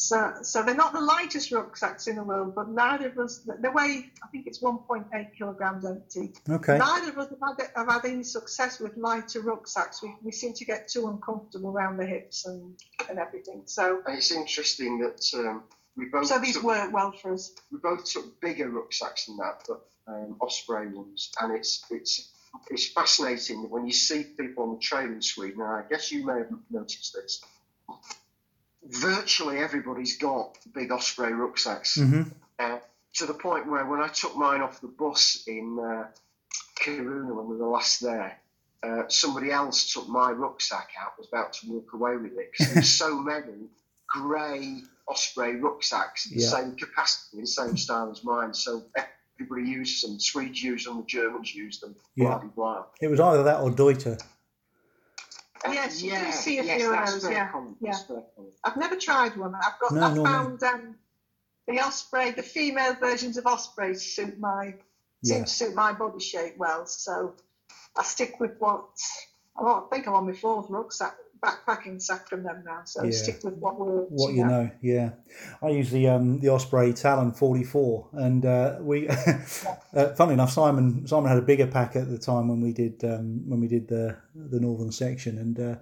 So, 0.00 0.32
so 0.42 0.62
they're 0.62 0.76
not 0.76 0.92
the 0.92 1.00
lightest 1.00 1.50
rucksacks 1.50 2.06
in 2.06 2.16
the 2.16 2.22
world, 2.22 2.54
but 2.54 2.68
neither 2.68 3.08
of 3.08 3.18
us, 3.18 3.38
they 3.38 3.68
weigh, 3.68 4.10
I 4.22 4.28
think 4.30 4.46
it's 4.46 4.60
1.8 4.60 5.34
kilograms 5.36 5.84
empty. 5.84 6.32
Okay. 6.48 6.78
Neither 6.78 7.10
of 7.10 7.18
us 7.18 7.30
have 7.30 7.58
had, 7.58 7.68
have 7.74 7.88
had 7.88 8.04
any 8.04 8.22
success 8.22 8.78
with 8.78 8.96
lighter 8.96 9.40
rucksacks. 9.40 10.00
We, 10.00 10.14
we 10.22 10.30
seem 10.30 10.52
to 10.54 10.64
get 10.64 10.86
too 10.86 11.08
uncomfortable 11.08 11.70
around 11.70 11.96
the 11.96 12.06
hips 12.06 12.46
and, 12.46 12.76
and 13.10 13.18
everything. 13.18 13.62
So, 13.64 14.02
it's 14.06 14.30
interesting 14.30 15.00
that 15.00 15.20
um, 15.34 15.64
we 15.96 16.04
both 16.06 16.28
so 16.28 16.38
these 16.38 16.54
took, 16.54 16.62
work 16.62 16.92
well 16.92 17.10
for 17.10 17.32
us. 17.32 17.52
we 17.72 17.78
both 17.78 18.04
took 18.04 18.40
bigger 18.40 18.70
rucksacks 18.70 19.26
than 19.26 19.36
that, 19.38 19.64
but 19.66 19.84
um, 20.06 20.36
Osprey 20.40 20.86
ones, 20.88 21.32
and 21.40 21.56
it's 21.56 21.84
it's 21.90 22.30
it's 22.70 22.88
fascinating 22.88 23.62
that 23.62 23.70
when 23.70 23.86
you 23.86 23.92
see 23.92 24.24
people 24.24 24.64
on 24.64 24.74
the 24.74 24.80
train 24.80 25.12
in 25.12 25.22
Sweden, 25.22 25.60
and 25.60 25.70
I 25.70 25.82
guess 25.88 26.10
you 26.12 26.24
may 26.26 26.38
have 26.38 26.50
noticed 26.70 27.14
this. 27.14 27.42
Virtually 28.84 29.58
everybody's 29.58 30.16
got 30.18 30.56
big 30.72 30.90
Osprey 30.92 31.32
rucksacks. 31.32 31.96
hmm 31.96 32.22
uh, 32.60 32.78
to 33.14 33.26
the 33.26 33.34
point 33.34 33.66
where 33.68 33.86
when 33.86 34.00
I 34.00 34.08
took 34.08 34.36
mine 34.36 34.60
off 34.60 34.80
the 34.80 34.88
bus 34.88 35.44
in 35.46 35.78
uh, 35.80 36.08
Kiruna 36.80 37.34
when 37.34 37.48
we 37.48 37.56
were 37.56 37.68
last 37.68 38.00
there, 38.00 38.38
uh, 38.82 39.02
somebody 39.08 39.50
else 39.50 39.92
took 39.92 40.08
my 40.08 40.30
rucksack 40.30 40.88
out, 41.00 41.12
was 41.18 41.28
about 41.28 41.52
to 41.54 41.68
walk 41.72 41.92
away 41.94 42.16
with 42.16 42.32
it 42.32 42.50
because 42.52 42.66
there 42.66 42.76
were 42.76 42.82
so 42.82 43.18
many 43.32 43.68
grey 44.08 44.82
Osprey 45.08 45.56
rucksacks, 45.56 46.24
the 46.28 46.40
Yeah. 46.40 46.48
same 46.48 46.76
capacity, 46.76 47.40
the 47.40 47.46
same 47.46 47.76
style 47.76 48.10
as 48.10 48.22
mine. 48.24 48.52
So 48.54 48.84
everybody 49.40 49.68
uses 49.70 50.02
them. 50.02 50.18
Swedes 50.20 50.62
use 50.62 50.84
them, 50.84 50.98
the 50.98 51.04
Germans 51.04 51.54
use 51.54 51.80
them. 51.80 51.94
Yeah. 52.16 52.26
Blah, 52.26 52.38
blah, 52.38 52.50
blah. 52.56 52.84
It 53.00 53.08
was 53.08 53.20
either 53.20 53.42
that 53.44 53.60
or 53.60 53.70
Deuter. 53.70 54.20
Uh, 55.64 55.72
Yes, 55.72 56.00
you 56.02 56.12
do 56.16 56.30
see 56.30 56.58
a 56.60 56.62
yes, 56.64 56.76
few 56.80 56.86
of 56.90 56.96
that's 56.96 57.12
those, 57.14 57.30
yeah, 57.32 57.48
common, 57.50 57.74
yeah. 57.80 57.90
that's 57.90 58.04
very 58.04 58.22
common. 58.36 58.52
I've 58.64 58.76
never 58.76 58.96
tried 58.96 59.36
one. 59.36 59.54
I've 59.56 59.78
got. 59.80 59.92
No, 59.92 60.02
I 60.02 60.14
nor 60.14 60.24
me. 60.24 60.30
found 60.30 60.62
um, 60.62 60.94
the 61.66 61.80
Osprey, 61.80 62.30
the 62.30 62.44
female 62.44 62.94
versions 62.94 63.36
of 63.38 63.46
Osprey 63.46 63.94
suit 63.96 64.38
my 64.38 64.74
Yeah. 65.22 65.34
seem 65.34 65.44
to 65.44 65.50
suit 65.50 65.74
my 65.74 65.92
body 65.92 66.20
shape 66.20 66.56
well. 66.58 66.86
So 66.86 67.34
I 67.96 68.04
stick 68.04 68.38
with 68.38 68.52
what 68.60 68.84
I 69.58 69.82
think 69.90 70.06
I'm 70.06 70.14
on 70.14 70.26
my 70.26 70.32
fourth 70.32 70.66
rucksack 70.70 71.16
backpacking 71.42 72.02
sack 72.02 72.28
from 72.28 72.42
them 72.42 72.62
now. 72.66 72.80
So 72.84 73.04
Yeah. 73.04 73.10
stick 73.12 73.44
with 73.44 73.54
what 73.58 73.78
works. 73.78 74.10
What 74.10 74.34
you 74.34 74.44
know, 74.44 74.70
yeah. 74.82 75.10
I 75.62 75.68
use 75.68 75.90
the 75.90 76.08
um, 76.08 76.40
the 76.40 76.48
Osprey 76.48 76.92
Talon 76.92 77.32
44, 77.32 78.08
and 78.14 78.44
uh, 78.44 78.76
we, 78.80 79.08
uh, 79.94 80.08
funnily 80.16 80.34
enough, 80.34 80.50
Simon 80.50 81.06
Simon 81.06 81.28
had 81.28 81.38
a 81.38 81.42
bigger 81.42 81.66
pack 81.66 81.94
at 81.96 82.08
the 82.10 82.18
time 82.18 82.48
when 82.48 82.60
we 82.60 82.72
did 82.72 83.04
um, 83.04 83.48
when 83.48 83.60
we 83.60 83.68
did 83.68 83.88
the 83.88 84.16
the 84.34 84.58
northern 84.60 84.90
section, 84.92 85.38
and 85.38 85.60
uh, 85.60 85.76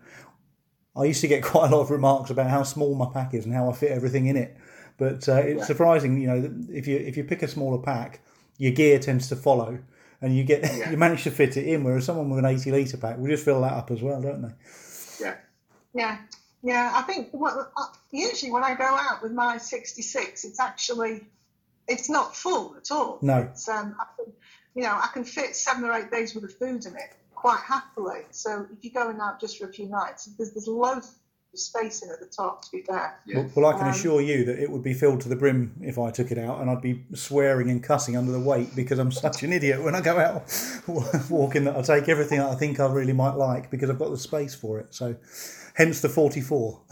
I 0.95 1.05
used 1.05 1.21
to 1.23 1.29
get 1.29 1.43
quite 1.53 1.71
a 1.71 1.75
lot 1.77 1.83
of 1.83 1.91
remarks 1.91 2.31
about 2.31 2.51
how 2.51 2.63
small 2.63 2.95
my 2.95 3.07
pack 3.13 3.35
is 3.35 3.45
and 3.47 3.55
how 3.55 3.71
I 3.71 3.73
fit 3.73 3.93
everything 3.93 4.27
in 4.27 4.37
it. 4.37 4.57
But 4.99 5.29
uh, 5.29 5.37
it's 5.37 5.61
Yeah. 5.61 5.65
surprising, 5.65 6.21
you 6.21 6.27
know, 6.27 6.55
if 6.71 6.87
you 6.87 6.97
if 6.99 7.17
you 7.17 7.25
pick 7.25 7.43
a 7.43 7.49
smaller 7.49 7.79
pack, 7.83 8.21
your 8.59 8.73
gear 8.73 8.99
tends 8.99 9.29
to 9.29 9.37
follow, 9.37 9.79
and 10.21 10.37
you 10.37 10.45
get 10.45 10.63
Yeah. 10.63 10.91
you 10.91 10.97
manage 10.97 11.25
to 11.25 11.31
fit 11.31 11.57
it 11.57 11.67
in. 11.67 11.85
Whereas 11.85 12.05
someone 12.05 12.31
with 12.31 12.39
an 12.39 12.47
80 12.47 12.71
liter 12.73 12.97
pack 12.97 13.19
will 13.19 13.29
just 13.29 13.45
fill 13.45 13.61
that 13.63 13.73
up 13.73 13.91
as 13.91 14.03
well, 14.03 14.21
don't 14.21 14.43
they? 14.43 14.55
Yeah, 15.21 15.37
yeah. 15.95 16.19
Yeah, 16.63 16.93
I 16.95 17.03
think 17.03 17.29
what, 17.31 17.71
uh, 17.77 17.85
usually 18.11 18.51
when 18.51 18.65
I 18.65 18.75
go 18.75 18.85
out 18.85 19.23
with 19.23 19.31
my 19.31 19.59
66, 19.59 20.45
it's 20.45 20.59
actually 20.59 21.25
it's 21.89 22.11
not 22.11 22.35
full 22.35 22.77
at 22.77 22.91
all. 22.91 23.19
No. 23.23 23.49
It's, 23.51 23.69
um, 23.69 23.95
I 24.01 24.07
can, 24.17 24.33
you 24.75 24.83
know, 24.83 24.95
I 24.95 25.09
can 25.13 25.25
fit 25.25 25.55
seven 25.55 25.85
or 25.85 25.93
eight 25.93 26.11
days 26.11 26.35
worth 26.35 26.45
of 26.45 26.55
food 26.55 26.85
in 26.87 26.97
it 26.97 27.15
quite 27.35 27.61
happily. 27.61 28.23
So 28.31 28.67
if 28.73 28.83
you're 28.83 29.05
going 29.05 29.21
out 29.21 29.41
just 29.41 29.59
for 29.59 29.69
a 29.69 29.73
few 29.73 29.87
nights, 29.87 30.25
there's, 30.37 30.53
there's 30.53 30.67
loads 30.67 31.15
of 31.57 31.61
space 31.61 32.03
in 32.03 32.11
at 32.11 32.21
the 32.21 32.27
top. 32.27 32.65
To 32.65 32.71
be 32.71 32.83
fair. 32.83 33.19
Yeah. 33.27 33.39
Well, 33.39 33.51
well, 33.57 33.67
I 33.67 33.73
can 33.73 33.89
Um, 33.89 33.95
assure 33.95 34.21
you 34.21 34.45
that 34.45 34.59
it 34.59 34.71
would 34.71 34.83
be 34.83 34.95
filled 34.95 35.21
to 35.23 35.29
the 35.29 35.37
brim 35.37 35.75
if 35.83 35.99
I 35.99 36.11
took 36.11 36.31
it 36.31 36.39
out, 36.39 36.61
and 36.61 36.71
I'd 36.71 36.83
be 36.83 37.05
swearing 37.15 37.71
and 37.71 37.83
cussing 37.83 38.17
under 38.17 38.33
the 38.33 38.41
weight 38.41 38.77
because 38.77 38.99
I'm 38.99 39.11
such 39.13 39.43
an 39.43 39.53
idiot 39.53 39.83
when 39.83 39.95
I 39.95 40.01
go 40.01 40.19
out 40.19 40.45
walking 41.31 41.65
that 41.65 41.77
I 41.77 41.83
take 41.83 42.09
everything 42.09 42.39
that 42.39 42.49
I 42.51 42.55
think 42.55 42.79
I 42.81 42.87
really 42.93 43.13
might 43.13 43.35
like 43.37 43.71
because 43.71 43.91
I've 43.91 43.99
got 43.99 44.11
the 44.11 44.19
space 44.19 44.55
for 44.55 44.79
it. 44.79 44.95
So, 44.95 45.17
hence 45.75 46.01
the 46.01 46.09
44. 46.09 46.81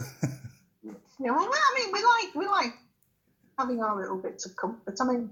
Yeah, 1.17 1.31
well, 1.31 1.49
I 1.49 1.79
mean, 1.79 1.93
we 1.93 2.03
like 2.03 2.35
we 2.35 2.45
like 2.45 2.73
having 3.57 3.81
our 3.81 3.95
little 3.99 4.17
bits 4.17 4.45
of 4.45 4.55
comfort. 4.57 4.95
I 4.99 5.05
mean, 5.05 5.29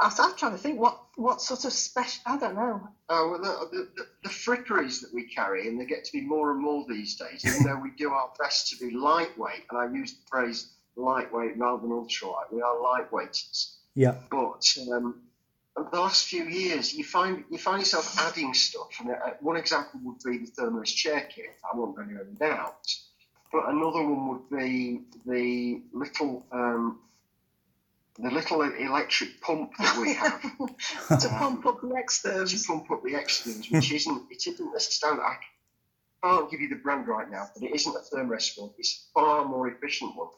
I 0.00 0.06
was, 0.06 0.18
I'm 0.18 0.34
trying 0.36 0.52
to 0.52 0.58
think 0.58 0.80
what 0.80 0.98
what 1.16 1.42
sort 1.42 1.64
of 1.66 1.72
special. 1.72 2.22
I 2.24 2.38
don't 2.38 2.54
know. 2.54 2.88
Oh, 3.10 3.30
well, 3.30 3.38
the, 3.70 3.76
the, 3.76 3.88
the, 3.96 4.06
the 4.24 4.28
fripperies 4.30 5.02
that 5.02 5.12
we 5.12 5.24
carry, 5.24 5.68
and 5.68 5.78
they 5.78 5.84
get 5.84 6.04
to 6.04 6.12
be 6.12 6.22
more 6.22 6.52
and 6.52 6.60
more 6.60 6.86
these 6.88 7.16
days, 7.16 7.44
even 7.44 7.64
though 7.64 7.78
we 7.78 7.90
do 7.90 8.10
our 8.10 8.30
best 8.38 8.68
to 8.70 8.76
be 8.84 8.96
lightweight, 8.96 9.66
and 9.70 9.78
I 9.78 9.94
use 9.94 10.14
the 10.14 10.22
phrase 10.30 10.72
lightweight 10.96 11.58
rather 11.58 11.82
than 11.82 11.90
ultralight, 11.90 12.52
we 12.52 12.62
are 12.62 12.76
lightweighters. 12.76 13.76
Yeah, 13.94 14.14
But 14.30 14.64
um, 14.92 15.20
the 15.76 15.98
last 16.00 16.26
few 16.26 16.44
years, 16.44 16.94
you 16.94 17.04
find 17.04 17.44
you 17.50 17.58
find 17.58 17.80
yourself 17.80 18.18
adding 18.20 18.54
stuff. 18.54 18.88
And 19.00 19.10
uh, 19.10 19.34
one 19.40 19.56
example 19.56 20.00
would 20.04 20.18
be 20.24 20.38
the 20.38 20.50
Thermos 20.50 20.92
chair 20.92 21.28
kit. 21.34 21.56
I 21.70 21.76
won't 21.76 21.96
go 21.96 22.02
into 22.02 22.20
any 22.20 22.34
doubt. 22.38 22.86
But 23.52 23.68
another 23.68 24.02
one 24.02 24.28
would 24.28 24.58
be 24.58 25.00
the 25.26 25.82
little 25.92 26.46
um, 26.52 27.00
the 28.22 28.30
little 28.30 28.62
electric 28.62 29.40
pump 29.40 29.72
that 29.78 29.96
we 29.98 30.14
have 30.14 30.44
uh, 31.10 31.16
to 31.16 31.28
pump 31.28 31.66
up 31.66 31.80
the 31.80 31.88
to 31.88 32.64
pump 32.66 32.90
up 32.90 33.02
the 33.02 33.14
extras, 33.14 33.70
which 33.70 33.92
isn't 33.98 34.22
it 34.30 34.46
isn't 34.46 34.76
a 34.76 34.80
standard. 34.80 35.22
I 35.22 35.36
can't 36.22 36.50
give 36.50 36.60
you 36.60 36.68
the 36.68 36.76
brand 36.76 37.08
right 37.08 37.30
now, 37.30 37.48
but 37.54 37.62
it 37.62 37.74
isn't 37.74 37.96
a 37.96 38.00
Thermos 38.00 38.54
one. 38.56 38.70
It's 38.78 39.08
a 39.08 39.20
far 39.20 39.44
more 39.44 39.68
efficient 39.68 40.16
one 40.16 40.28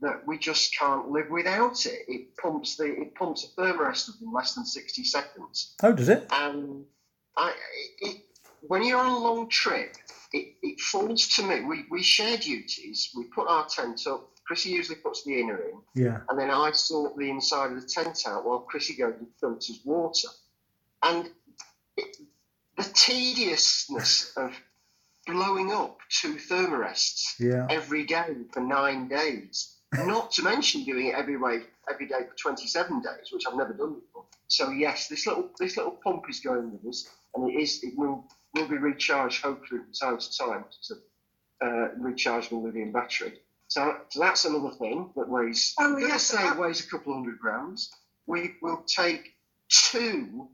that 0.00 0.26
we 0.26 0.38
just 0.38 0.76
can't 0.76 1.10
live 1.10 1.30
without 1.30 1.84
it. 1.86 2.04
It 2.08 2.36
pumps 2.36 2.76
the 2.76 2.86
it 2.86 3.14
pumps 3.14 3.44
a 3.44 3.60
thermorest 3.60 4.08
up 4.08 4.16
in 4.20 4.32
less 4.32 4.54
than 4.54 4.64
sixty 4.64 5.04
seconds. 5.04 5.74
oh, 5.82 5.92
does 5.92 6.08
it? 6.08 6.26
And 6.32 6.84
I, 7.36 7.54
it, 8.00 8.22
when 8.62 8.84
you're 8.84 8.98
on 8.98 9.12
a 9.12 9.18
long 9.18 9.48
trip, 9.48 9.96
it, 10.32 10.54
it 10.62 10.80
falls 10.80 11.28
to 11.36 11.42
me. 11.42 11.62
We, 11.62 11.84
we 11.90 12.02
share 12.02 12.36
duties. 12.36 13.10
We 13.16 13.24
put 13.24 13.48
our 13.48 13.66
tent 13.66 14.06
up. 14.06 14.30
Chrissy 14.50 14.70
usually 14.70 14.98
puts 14.98 15.22
the 15.22 15.40
inner 15.40 15.58
in, 15.58 15.80
Yeah, 15.94 16.22
and 16.28 16.36
then 16.36 16.50
I 16.50 16.72
sort 16.72 17.16
the 17.16 17.30
inside 17.30 17.70
of 17.70 17.80
the 17.80 17.86
tent 17.86 18.24
out 18.26 18.44
while 18.44 18.58
Chrissy 18.58 18.96
goes 18.96 19.14
and 19.16 19.28
filters 19.38 19.78
water. 19.84 20.26
And 21.04 21.30
it, 21.96 22.16
the 22.76 22.82
tediousness 22.82 24.36
of 24.36 24.52
blowing 25.24 25.70
up 25.70 26.00
two 26.08 26.34
thermarests 26.34 27.38
yeah, 27.38 27.68
every 27.70 28.04
day 28.04 28.34
for 28.52 28.58
nine 28.58 29.06
days. 29.06 29.76
Not 29.92 30.32
to 30.32 30.42
mention 30.42 30.82
doing 30.82 31.06
it 31.06 31.14
every 31.14 31.36
way 31.36 31.60
every 31.88 32.08
day 32.08 32.26
for 32.28 32.34
27 32.34 33.02
days, 33.02 33.30
which 33.32 33.44
I've 33.46 33.56
never 33.56 33.72
done 33.72 34.00
before. 34.00 34.24
So 34.48 34.70
yes, 34.70 35.06
this 35.06 35.28
little 35.28 35.48
this 35.60 35.76
little 35.76 35.92
pump 36.02 36.24
is 36.28 36.40
going 36.40 36.72
with 36.72 36.84
us, 36.92 37.08
and 37.36 37.48
it 37.48 37.54
is 37.54 37.84
it 37.84 37.96
will 37.96 38.24
will 38.54 38.66
be 38.66 38.78
recharged 38.78 39.44
hopefully 39.44 39.82
from 39.82 39.92
time 39.92 40.18
to 40.18 40.36
time. 40.36 40.64
It's 40.76 40.90
a 40.90 41.64
uh, 41.64 41.88
rechargeable 42.00 42.64
lithium 42.64 42.90
battery. 42.90 43.38
So, 43.70 43.96
so 44.08 44.18
that's 44.18 44.44
another 44.44 44.72
thing 44.74 45.10
that 45.14 45.28
weighs. 45.28 45.74
Oh, 45.78 45.84
I'm 45.84 45.92
gonna 45.94 46.08
yes, 46.08 46.24
say 46.24 46.38
that- 46.42 46.58
weighs 46.58 46.84
a 46.84 46.90
couple 46.90 47.14
hundred 47.14 47.38
grams. 47.38 47.90
We 48.26 48.56
will 48.60 48.82
take 48.86 49.34
two 49.68 50.48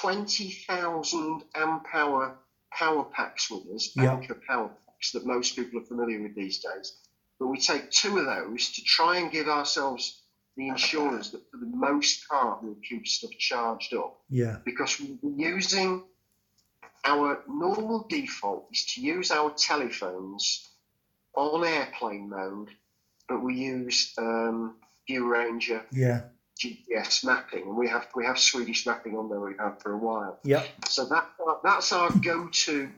20,000 0.00 1.44
amp 1.54 1.86
hour 1.94 2.36
power 2.72 3.04
packs 3.04 3.50
with 3.50 3.64
us, 3.74 3.90
Yeah. 3.96 4.12
Anker 4.14 4.34
power 4.46 4.68
packs 4.86 5.12
that 5.12 5.24
most 5.24 5.56
people 5.56 5.80
are 5.80 5.84
familiar 5.84 6.20
with 6.20 6.34
these 6.34 6.58
days. 6.58 6.98
But 7.38 7.46
we 7.46 7.58
take 7.58 7.90
two 7.90 8.18
of 8.18 8.26
those 8.26 8.70
to 8.72 8.82
try 8.82 9.18
and 9.18 9.30
give 9.30 9.48
ourselves 9.48 10.20
the 10.56 10.68
insurance 10.68 11.30
that 11.30 11.48
for 11.50 11.56
the 11.58 11.66
most 11.66 12.28
part 12.28 12.62
we'll 12.62 12.74
keep 12.86 13.06
stuff 13.06 13.30
charged 13.38 13.94
up 13.94 14.20
yeah, 14.28 14.56
because 14.64 14.98
we'll 14.98 15.16
be 15.16 15.42
using 15.42 16.02
our 17.04 17.42
normal 17.48 18.04
default 18.08 18.66
is 18.72 18.84
to 18.94 19.00
use 19.00 19.30
our 19.30 19.50
telephones 19.52 20.67
on 21.38 21.64
airplane 21.64 22.28
mode, 22.28 22.68
but 23.28 23.42
we 23.42 23.54
use 23.54 24.12
um, 24.18 24.74
ViewRanger 25.08 25.82
yeah, 25.92 26.22
GPS 26.60 27.24
mapping, 27.24 27.62
and 27.62 27.76
we 27.76 27.88
have 27.88 28.08
we 28.14 28.24
have 28.26 28.38
Swedish 28.38 28.86
mapping 28.86 29.16
on 29.16 29.28
there. 29.28 29.40
We 29.40 29.54
have 29.58 29.80
for 29.80 29.92
a 29.92 29.98
while. 29.98 30.38
yeah, 30.44 30.64
So 30.88 31.04
that 31.06 31.28
that's 31.62 31.92
our 31.92 32.10
go-to 32.10 32.88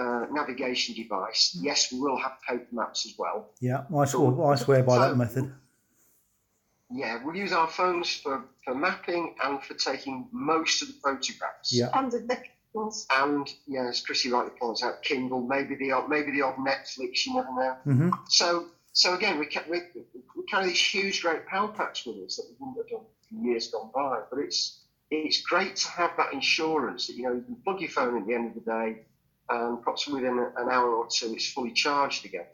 uh, 0.00 0.26
navigation 0.30 0.94
device. 0.94 1.56
Yes, 1.60 1.92
we 1.92 2.00
will 2.00 2.16
have 2.18 2.32
paper 2.48 2.66
maps 2.72 3.04
as 3.06 3.14
well. 3.18 3.50
yeah. 3.60 3.84
I 3.94 4.04
swear, 4.06 4.52
I 4.52 4.56
swear 4.56 4.82
by 4.82 4.98
that 5.08 5.16
method. 5.16 5.52
Yeah, 6.94 7.20
we'll 7.24 7.36
use 7.36 7.52
our 7.54 7.68
phones 7.68 8.14
for, 8.16 8.44
for 8.64 8.74
mapping 8.74 9.34
and 9.42 9.62
for 9.62 9.72
taking 9.74 10.28
most 10.30 10.82
of 10.82 10.88
the 10.88 10.94
photographs. 11.02 11.72
Yeah. 11.72 11.88
And 11.94 12.12
the 12.12 12.20
nickels. 12.74 13.06
And 13.14 13.48
yeah, 13.66 13.88
as 13.88 14.00
Chrissy 14.00 14.30
rightly 14.30 14.52
points 14.60 14.82
out, 14.82 15.02
Kindle, 15.02 15.42
maybe 15.42 15.76
the 15.76 15.92
odd, 15.92 16.08
maybe 16.08 16.32
the 16.32 16.42
odd 16.42 16.56
Netflix, 16.56 17.26
you 17.26 17.34
never 17.34 17.54
know. 17.54 17.76
hmm 17.84 18.10
So 18.28 18.66
so 18.94 19.14
again, 19.14 19.38
we, 19.38 19.46
ca- 19.46 19.64
we, 19.70 19.80
we 20.36 20.44
carry 20.50 20.66
these 20.66 20.80
huge, 20.80 21.22
great 21.22 21.46
power 21.46 21.68
packs 21.68 22.04
with 22.06 22.16
us 22.26 22.36
that 22.36 22.44
we 22.50 22.56
wouldn't 22.60 22.78
have 22.78 22.88
done 22.98 23.06
in 23.30 23.44
years 23.44 23.68
gone 23.68 23.90
by. 23.94 24.20
But 24.30 24.40
it's 24.40 24.80
it's 25.10 25.42
great 25.42 25.76
to 25.76 25.88
have 25.90 26.10
that 26.16 26.32
insurance 26.32 27.06
that 27.06 27.14
you 27.16 27.24
know 27.24 27.32
you 27.34 27.42
can 27.42 27.56
plug 27.64 27.80
your 27.80 27.90
phone 27.90 28.18
at 28.18 28.26
the 28.26 28.34
end 28.34 28.48
of 28.48 28.54
the 28.54 28.70
day, 28.70 28.98
and 29.48 29.82
perhaps 29.82 30.08
within 30.08 30.38
an 30.56 30.68
hour 30.70 30.90
or 30.94 31.06
two, 31.10 31.32
it's 31.34 31.50
fully 31.52 31.72
charged 31.72 32.24
again. 32.24 32.46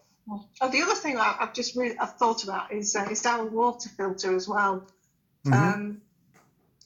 Oh, 0.60 0.68
the 0.70 0.82
other 0.82 0.94
thing 0.94 1.16
I, 1.18 1.36
I've 1.40 1.54
just 1.54 1.74
really 1.76 1.96
I've 1.98 2.12
thought 2.14 2.44
about 2.44 2.72
is 2.72 2.94
uh, 2.94 3.08
is 3.10 3.24
our 3.26 3.44
water 3.46 3.88
filter 3.96 4.34
as 4.36 4.48
well. 4.48 4.86
hmm 5.44 5.52
Um, 5.52 6.02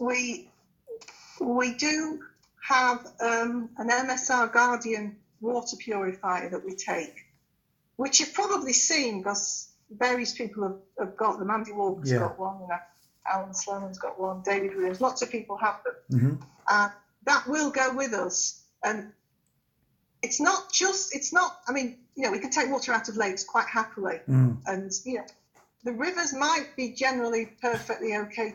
we 0.00 0.48
we 1.40 1.74
do 1.74 2.20
have 2.68 3.04
um, 3.20 3.70
an 3.76 3.88
MSR 3.90 4.52
Guardian 4.52 5.16
water 5.40 5.76
purifier 5.76 6.48
that 6.48 6.64
we 6.64 6.74
take, 6.74 7.14
which 7.96 8.20
you've 8.20 8.32
probably 8.32 8.72
seen 8.72 9.18
because 9.18 9.68
various 9.90 10.32
people 10.32 10.62
have, 10.62 10.76
have 10.98 11.16
got 11.16 11.38
them. 11.38 11.50
Andy 11.50 11.72
Walker's 11.72 12.10
Yeah. 12.10 12.20
got 12.20 12.38
one, 12.38 12.62
and 12.62 12.80
Alan 13.30 13.54
Sloman's 13.54 13.98
got 13.98 14.18
one, 14.20 14.42
David 14.44 14.74
Williams. 14.76 15.00
Lots 15.00 15.22
of 15.22 15.30
people 15.30 15.56
have 15.56 15.76
them. 15.84 16.20
hmm 16.20 16.34
Uh, 16.66 16.88
that 17.24 17.46
will 17.46 17.70
go 17.70 17.94
with 17.94 18.12
us, 18.14 18.62
and 18.84 19.12
it's 20.22 20.40
not 20.40 20.72
just 20.72 21.14
it's 21.14 21.32
not. 21.32 21.60
I 21.68 21.72
mean, 21.72 21.98
you 22.14 22.24
know, 22.24 22.30
we 22.30 22.38
can 22.38 22.50
take 22.50 22.70
water 22.70 22.92
out 22.92 23.08
of 23.08 23.16
lakes 23.16 23.44
quite 23.44 23.66
happily 23.66 24.20
mm. 24.28 24.56
and 24.66 24.90
you 25.04 25.18
know 25.18 25.24
the 25.84 25.92
rivers 25.92 26.32
might 26.32 26.68
be 26.76 26.90
generally 26.92 27.46
perfectly 27.60 28.16
okay 28.16 28.54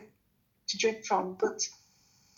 to 0.68 0.78
drink 0.78 1.04
from 1.04 1.34
but 1.40 1.60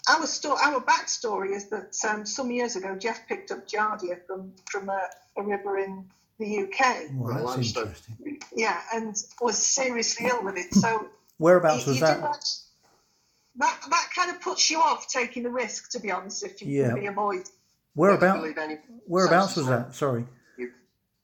our 0.09 0.27
sto- 0.27 0.57
our 0.57 0.81
backstory 0.81 1.51
is 1.55 1.69
that 1.69 1.95
um, 2.09 2.25
some 2.27 2.51
years 2.51 2.77
ago 2.77 2.97
Jeff 2.97 3.27
picked 3.29 3.51
up 3.51 3.67
Giardia 3.69 4.19
from 4.27 4.53
from 4.71 4.89
a, 4.89 5.01
a 5.37 5.43
river 5.43 5.79
in 5.79 6.05
the 6.39 6.61
UK 6.63 7.09
Well, 7.13 7.35
that's 7.35 7.45
limestone. 7.45 7.83
interesting. 7.85 8.41
yeah, 8.57 8.81
and 8.95 9.15
was 9.41 9.59
seriously 9.59 10.27
ill 10.27 10.43
with 10.45 10.57
it. 10.57 10.73
So 10.75 11.07
Whereabouts 11.39 11.87
you- 11.87 11.93
was 11.93 12.01
you 12.01 12.07
do 12.07 12.13
that? 12.21 12.47
That 13.57 13.81
that 13.91 14.09
kind 14.15 14.31
of 14.31 14.41
puts 14.41 14.71
you 14.71 14.79
off 14.81 15.09
taking 15.09 15.43
the 15.43 15.51
risk, 15.51 15.91
to 15.91 16.01
be 16.01 16.11
honest, 16.11 16.43
if 16.45 16.63
you 16.63 16.69
Yeah. 16.69 16.89
can 16.91 17.01
be 17.01 17.07
avoid. 17.07 17.43
Whereabout? 17.95 18.37
Never 18.37 18.41
believe 18.41 18.59
any- 18.59 18.79
Whereabouts 19.07 19.57
was 19.57 19.67
that? 19.67 19.95
Sorry. 19.95 20.25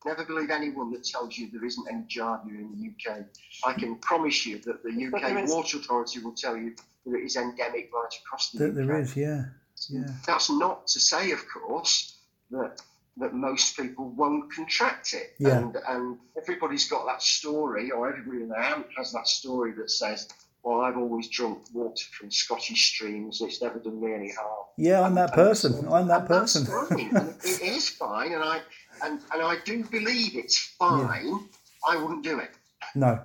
Never 0.05 0.25
believe 0.25 0.51
anyone 0.51 0.93
that 0.93 1.03
tells 1.03 1.37
you 1.37 1.49
there 1.51 1.65
isn't 1.65 1.85
any 1.91 2.03
Giardia 2.03 2.51
in 2.51 2.71
the 3.05 3.11
UK. 3.11 3.25
I 3.67 3.73
can 3.73 3.97
promise 3.97 4.47
you 4.47 4.59
that 4.59 4.83
the 4.85 4.91
UK. 4.91 5.49
Water 5.49 5.79
Authority 5.79 6.21
will 6.21 6.33
tell 6.35 6.57
you 6.57 6.75
that 7.07 7.17
it 7.17 7.25
is 7.25 7.37
endemic 7.37 7.91
right 7.93 8.15
across 8.25 8.51
the 8.51 8.59
There, 8.59 8.69
UK. 8.69 8.75
there 8.75 9.01
is, 9.01 9.17
yeah, 9.17 9.45
yeah, 9.89 10.09
That's 10.27 10.51
not 10.51 10.87
to 10.89 11.01
say, 11.01 11.31
of 11.33 11.41
course, 11.49 12.17
that 12.51 12.81
that 13.19 13.33
most 13.33 13.77
people 13.79 14.11
won't 14.11 14.53
contract 14.53 15.15
it. 15.15 15.35
Yeah. 15.39 15.59
And 15.59 15.77
and 15.89 16.19
everybody's 16.37 16.89
got 16.89 17.07
that 17.07 17.23
story, 17.23 17.91
or 17.91 18.09
everybody 18.11 18.43
in 18.43 18.49
their 18.49 18.61
aunt 18.61 18.87
has 18.97 19.13
that 19.13 19.27
story 19.27 19.73
that 19.79 19.91
says, 19.91 20.29
"Well, 20.63 20.83
I've 20.83 20.99
always 20.99 21.29
drunk 21.29 21.61
water 21.73 22.05
from 22.13 22.31
Scottish 22.31 22.93
streams. 22.95 23.41
It's 23.41 23.63
never 23.63 23.79
done 23.79 24.01
me 24.01 24.13
any 24.13 24.33
harm." 24.33 24.67
yeah. 24.77 25.01
I'm 25.01 25.15
that 25.15 25.33
person. 25.33 25.89
I'm 25.91 26.09
that 26.09 26.27
person. 26.27 26.67
it 26.99 27.63
is 27.63 27.89
fine, 27.89 28.33
and 28.33 28.43
I 28.43 28.61
and, 29.03 29.21
and 29.33 29.43
I 29.43 29.57
do 29.65 29.85
believe 29.85 30.37
it's 30.37 30.59
fine. 30.79 31.41
I 31.89 31.97
wouldn't 31.97 32.25
do 32.25 32.39
it. 32.41 32.51
No. 32.95 33.21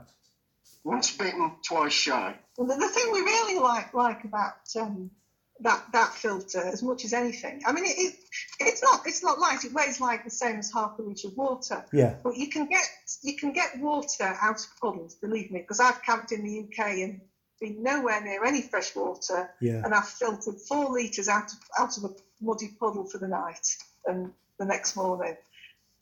Once 0.83 1.15
bitten, 1.15 1.51
twice 1.63 1.93
shy. 1.93 2.35
Well, 2.57 2.67
the, 2.67 2.75
the 2.75 2.89
thing 2.89 3.11
we 3.11 3.21
really 3.21 3.59
like 3.59 3.93
like 3.93 4.23
about 4.23 4.55
um, 4.79 5.11
that 5.59 5.83
that 5.93 6.13
filter, 6.13 6.59
as 6.59 6.81
much 6.81 7.05
as 7.05 7.13
anything, 7.13 7.61
I 7.65 7.71
mean, 7.71 7.85
it, 7.85 7.97
it 7.97 8.15
it's 8.59 8.81
not 8.81 9.01
it's 9.05 9.23
not 9.23 9.39
light. 9.39 9.63
It 9.63 9.73
weighs 9.73 10.01
like 10.01 10.23
the 10.23 10.31
same 10.31 10.57
as 10.57 10.71
half 10.71 10.97
a 10.97 11.01
litre 11.01 11.27
of 11.27 11.37
water. 11.37 11.85
Yeah. 11.93 12.15
But 12.23 12.35
you 12.37 12.49
can 12.49 12.67
get 12.67 12.83
you 13.21 13.35
can 13.35 13.53
get 13.53 13.77
water 13.79 14.35
out 14.41 14.59
of 14.59 14.79
puddles, 14.81 15.15
believe 15.15 15.51
me, 15.51 15.59
because 15.59 15.79
I've 15.79 16.01
camped 16.01 16.31
in 16.31 16.43
the 16.43 16.59
UK 16.61 16.87
and 16.99 17.21
been 17.59 17.83
nowhere 17.83 18.19
near 18.23 18.43
any 18.43 18.63
fresh 18.63 18.95
water, 18.95 19.51
Yeah. 19.61 19.81
and 19.85 19.93
I've 19.93 20.07
filtered 20.09 20.59
four 20.67 20.91
litres 20.91 21.27
out 21.27 21.51
of 21.53 21.59
out 21.77 21.97
of 21.97 22.05
a 22.05 22.09
muddy 22.41 22.69
puddle 22.79 23.05
for 23.05 23.19
the 23.19 23.27
night 23.27 23.77
and 24.07 24.33
the 24.57 24.65
next 24.65 24.95
morning, 24.95 25.37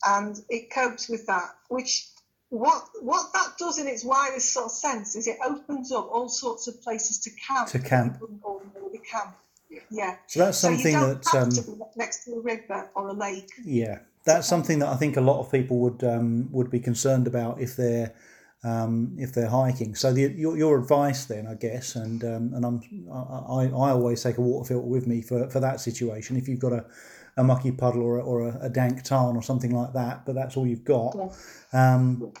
and 0.06 0.42
it 0.48 0.72
copes 0.72 1.08
with 1.10 1.26
that. 1.26 1.50
Which 1.68 2.08
what 2.50 2.82
what 3.00 3.32
that 3.32 3.56
does 3.58 3.78
in 3.78 3.86
its 3.86 4.04
widest 4.04 4.52
sort 4.52 4.66
of 4.66 4.72
sense 4.72 5.16
is 5.16 5.26
it 5.26 5.38
opens 5.44 5.92
up 5.92 6.08
all 6.12 6.28
sorts 6.28 6.66
of 6.66 6.82
places 6.82 7.18
to 7.18 7.30
camp. 7.30 7.68
To 7.68 7.78
camp. 7.78 8.20
wouldn't 8.20 8.42
camp. 9.04 9.36
Yeah. 9.90 10.16
So 10.26 10.40
that's 10.40 10.58
So 10.58 10.70
you 10.70 10.78
something 10.78 10.94
don't 10.94 11.24
that. 11.24 11.34
Um, 11.34 11.50
to 11.50 11.86
next 11.96 12.24
to 12.24 12.34
a 12.34 12.40
river 12.40 12.90
or 12.94 13.08
a 13.08 13.12
lake. 13.12 13.50
Yeah, 13.64 14.00
that's 14.24 14.48
something 14.48 14.80
that 14.80 14.88
I 14.88 14.96
think 14.96 15.16
a 15.16 15.20
lot 15.20 15.40
of 15.40 15.50
people 15.50 15.78
would 15.78 16.02
um, 16.02 16.50
would 16.52 16.70
be 16.70 16.80
concerned 16.80 17.26
about 17.26 17.60
if 17.60 17.76
they're 17.76 18.12
um, 18.62 19.16
if 19.18 19.32
they're 19.32 19.48
hiking. 19.48 19.94
So 19.94 20.12
the, 20.12 20.22
your, 20.36 20.56
your 20.56 20.78
advice 20.78 21.24
then, 21.24 21.46
I 21.46 21.54
guess, 21.54 21.96
and 21.96 22.22
um, 22.24 22.52
and 22.54 22.64
I'm 22.64 22.80
I, 23.10 23.64
I 23.66 23.90
always 23.90 24.22
take 24.22 24.38
a 24.38 24.42
water 24.42 24.68
filter 24.68 24.86
with 24.86 25.06
me 25.06 25.22
for, 25.22 25.48
for 25.50 25.60
that 25.60 25.80
situation. 25.80 26.36
If 26.36 26.48
you've 26.48 26.60
got 26.60 26.72
a, 26.72 26.84
a 27.36 27.44
mucky 27.44 27.72
puddle 27.72 28.02
or 28.02 28.18
a, 28.18 28.22
or 28.22 28.48
a, 28.48 28.58
a 28.62 28.68
dank 28.68 29.02
tarn 29.02 29.36
or 29.36 29.42
something 29.42 29.74
like 29.74 29.92
that, 29.94 30.26
but 30.26 30.34
that's 30.34 30.56
all 30.56 30.66
you've 30.66 30.84
got. 30.84 31.16
Um, 31.72 32.32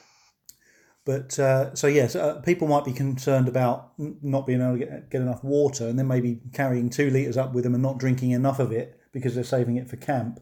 but 1.06 1.38
uh, 1.38 1.74
so 1.74 1.86
yes, 1.86 2.14
uh, 2.14 2.40
people 2.40 2.68
might 2.68 2.84
be 2.84 2.92
concerned 2.92 3.48
about 3.48 3.92
not 3.98 4.46
being 4.46 4.60
able 4.60 4.78
to 4.78 4.84
get, 4.84 5.10
get 5.10 5.22
enough 5.22 5.42
water, 5.42 5.88
and 5.88 5.98
then 5.98 6.06
maybe 6.06 6.40
carrying 6.52 6.90
two 6.90 7.10
liters 7.10 7.38
up 7.38 7.54
with 7.54 7.64
them 7.64 7.74
and 7.74 7.82
not 7.82 7.98
drinking 7.98 8.32
enough 8.32 8.58
of 8.58 8.70
it 8.70 9.00
because 9.12 9.34
they're 9.34 9.42
saving 9.42 9.76
it 9.76 9.88
for 9.88 9.96
camp. 9.96 10.38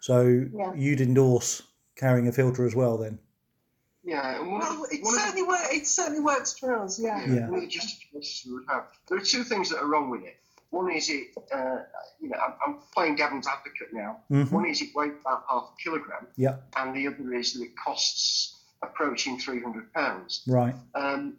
So 0.00 0.46
Yeah. 0.54 0.72
you'd 0.74 1.00
endorse 1.00 1.62
carrying 1.96 2.28
a 2.28 2.32
filter 2.32 2.64
as 2.64 2.74
well, 2.74 2.96
then? 2.96 3.18
Yeah. 4.06 4.38
One 4.40 4.60
Well, 4.60 4.84
it 4.90 5.02
one 5.02 5.14
of 5.14 5.20
the- 5.20 5.26
certainly 5.26 5.42
works. 5.42 5.68
It 5.72 5.86
certainly 5.86 6.20
works 6.20 6.58
for 6.58 6.76
us. 6.82 6.98
Yeah. 6.98 7.24
Yeah. 7.26 7.48
Really 7.48 7.66
justifications 7.66 8.42
we 8.46 8.54
would 8.54 8.68
have. 8.68 8.84
There 9.08 9.18
are 9.18 9.20
two 9.34 9.42
things 9.44 9.68
that 9.70 9.78
are 9.82 9.86
wrong 9.86 10.08
with 10.10 10.22
it. 10.22 10.36
One 10.70 10.90
is 10.92 11.08
it, 11.10 11.28
uh, 11.52 11.78
you 12.20 12.28
know, 12.28 12.38
I'm, 12.38 12.54
I'm 12.66 12.78
playing 12.94 13.16
devil's 13.16 13.46
advocate 13.46 13.92
now. 13.92 14.20
Mhm. 14.30 14.50
One 14.52 14.66
is 14.66 14.80
it 14.82 14.94
weighs 14.94 15.12
about 15.20 15.44
half 15.48 15.70
a 15.72 15.82
kilogram, 15.82 16.26
Yeah. 16.36 16.56
and 16.76 16.94
the 16.94 17.06
other 17.08 17.32
is 17.34 17.54
that 17.54 17.62
it 17.62 17.72
costs 17.76 18.54
approaching 18.82 19.38
300 19.38 19.92
pounds. 19.92 20.42
Right. 20.46 20.74
Um, 20.94 21.38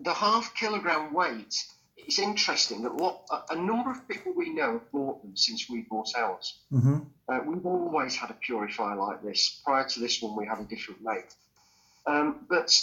the 0.00 0.12
half 0.14 0.54
kilogram 0.54 1.12
weight, 1.12 1.64
it's 1.96 2.18
interesting 2.18 2.82
that 2.82 2.94
what, 2.94 3.20
a, 3.30 3.54
a 3.54 3.56
number 3.56 3.90
of 3.90 4.08
people 4.08 4.32
we 4.34 4.50
know 4.50 4.72
have 4.74 4.90
bought 4.90 5.22
them 5.22 5.36
since 5.36 5.68
we 5.70 5.82
bought 5.82 6.14
ours. 6.16 6.58
hmm 6.70 7.00
Uh, 7.28 7.40
we've 7.46 7.64
always 7.64 8.16
had 8.16 8.30
a 8.30 8.34
purifier 8.34 8.96
like 8.96 9.22
this. 9.22 9.60
Prior 9.64 9.86
to 9.88 10.00
this 10.00 10.20
one, 10.20 10.34
we 10.36 10.46
had 10.46 10.58
a 10.58 10.64
different 10.64 11.00
make. 11.02 11.26
Um, 12.06 12.44
but 12.48 12.76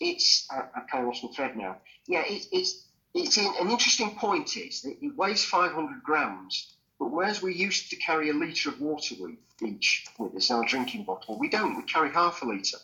it's, 0.00 0.46
I, 0.50 0.62
I 0.74 0.80
kind 0.90 1.04
of 1.04 1.08
lost 1.08 1.24
my 1.24 1.30
thread 1.34 1.56
now. 1.56 1.76
Yeah, 2.06 2.22
it, 2.26 2.46
it's, 2.52 2.84
it's 3.14 3.36
in, 3.38 3.46
an 3.60 3.70
interesting 3.70 4.16
point 4.16 4.56
is 4.56 4.82
that 4.82 4.96
it 5.00 5.16
weighs 5.16 5.44
500 5.44 6.02
grams, 6.02 6.74
but 6.98 7.10
whereas 7.10 7.42
we 7.42 7.54
used 7.54 7.90
to 7.90 7.96
carry 7.96 8.30
a 8.30 8.32
litre 8.34 8.70
of 8.70 8.80
water 8.80 9.14
with, 9.18 9.32
each 9.64 10.06
with 10.18 10.34
us 10.36 10.50
in 10.50 10.56
our 10.56 10.64
drinking 10.64 11.04
bottle, 11.04 11.38
we 11.38 11.48
don't. 11.48 11.76
We 11.76 11.82
carry 11.84 12.10
half 12.10 12.42
a 12.42 12.46
litre. 12.46 12.78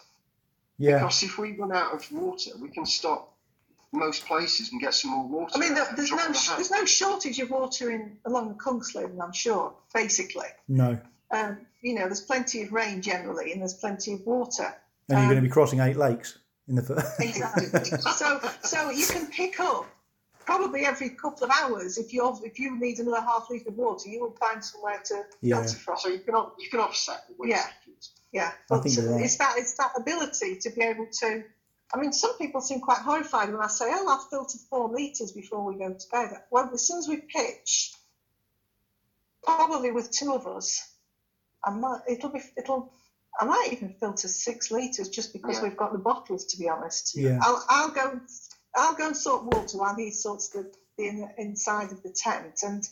Yeah. 0.78 0.98
Because 0.98 1.22
if 1.22 1.36
we 1.38 1.52
run 1.56 1.72
out 1.72 1.92
of 1.94 2.10
water, 2.12 2.50
we 2.60 2.68
can 2.68 2.86
stop 2.86 3.34
most 3.92 4.24
places 4.24 4.70
and 4.70 4.80
get 4.80 4.94
some 4.94 5.10
more 5.10 5.26
water. 5.26 5.52
I 5.56 5.58
mean, 5.58 5.74
there- 5.74 5.92
there's 5.96 6.12
no 6.12 6.28
the 6.28 6.52
there's 6.56 6.70
no 6.70 6.84
shortage 6.84 7.40
of 7.40 7.50
water 7.50 7.90
in 7.90 8.18
along 8.24 8.48
the 8.48 8.54
Kungsleden, 8.54 9.20
I'm 9.20 9.32
sure. 9.32 9.74
Basically, 9.92 10.46
No. 10.68 11.00
um, 11.32 11.66
you 11.82 11.94
know, 11.96 12.02
there's 12.06 12.20
plenty 12.20 12.62
of 12.62 12.72
rain 12.72 13.02
generally, 13.02 13.50
and 13.52 13.60
there's 13.60 13.74
plenty 13.74 14.12
of 14.14 14.20
water. 14.24 14.72
And 15.10 15.18
you're 15.18 15.26
Um, 15.26 15.30
going 15.30 15.42
to 15.42 15.48
be 15.48 15.52
crossing 15.52 15.80
eight 15.80 15.96
lakes 15.96 16.38
in 16.68 16.76
the 16.76 16.82
first. 16.82 17.20
Exactly. 17.20 17.66
so 18.12 18.40
so 18.62 18.90
you 18.90 19.06
can 19.06 19.26
pick 19.26 19.58
up 19.60 19.86
probably 20.46 20.84
every 20.86 21.10
couple 21.10 21.44
of 21.44 21.50
hours 21.50 21.98
if 21.98 22.12
you 22.12 22.20
if 22.44 22.58
you 22.58 22.78
need 22.78 22.98
another 22.98 23.20
half 23.20 23.48
litre 23.50 23.68
of 23.68 23.76
water, 23.76 24.08
you 24.08 24.20
will 24.20 24.36
find 24.38 24.64
somewhere 24.64 25.00
to 25.06 25.22
Yeah. 25.40 25.56
filter 25.62 25.76
from. 25.78 25.96
So 25.98 26.08
you 26.08 26.20
can 26.20 26.34
off- 26.34 26.52
you 26.58 26.68
can 26.70 26.80
offset 26.80 27.26
the 27.28 27.34
waste. 27.38 27.56
Yeah. 27.56 27.66
Yeah, 28.32 28.48
I 28.48 28.52
but 28.68 28.82
think 28.82 28.96
you're 28.96 29.12
right. 29.12 29.24
it's 29.24 29.36
that 29.38 29.54
it's 29.58 29.74
that 29.74 29.92
ability 29.96 30.56
to 30.60 30.70
be 30.70 30.82
able 30.82 31.06
to. 31.20 31.42
I 31.92 31.98
mean, 31.98 32.12
some 32.12 32.38
people 32.38 32.60
seem 32.60 32.78
quite 32.80 32.98
horrified 32.98 33.50
when 33.52 33.60
I 33.60 33.66
say, 33.66 33.86
"Oh, 33.88 34.06
I've 34.06 34.30
filtered 34.30 34.60
four 34.70 34.88
litres 34.88 35.32
before 35.32 35.64
we 35.64 35.74
go 35.76 35.92
to 35.92 36.08
bed." 36.12 36.40
Well, 36.48 36.70
as 36.72 36.86
soon 36.86 36.98
as 36.98 37.08
we 37.08 37.16
pitch, 37.16 37.92
probably 39.42 39.90
with 39.90 40.10
two 40.12 40.32
of 40.32 40.46
us, 40.46 40.88
I 41.64 41.70
might 41.70 42.02
it'll 42.08 42.30
be 42.30 42.40
it'll. 42.56 42.92
I 43.38 43.44
might 43.44 43.68
even 43.72 43.90
filter 44.00 44.28
six 44.28 44.70
litres 44.70 45.08
just 45.08 45.32
because 45.32 45.56
Yeah. 45.56 45.62
we've 45.64 45.76
got 45.76 45.92
the 45.92 45.98
bottles. 45.98 46.44
To 46.46 46.56
be 46.58 46.68
honest, 46.68 47.14
Yeah. 47.14 47.38
I'll 47.42 47.64
I'll 47.68 47.90
go 47.90 48.20
I'll 48.74 48.94
go 48.94 49.06
and 49.08 49.16
sort 49.16 49.42
water 49.44 49.78
while 49.78 49.94
he 49.94 50.10
sorts 50.10 50.48
the, 50.48 50.66
the 50.96 51.06
in, 51.06 51.28
inside 51.38 51.92
of 51.92 52.02
the 52.02 52.10
tent, 52.10 52.60
and 52.62 52.88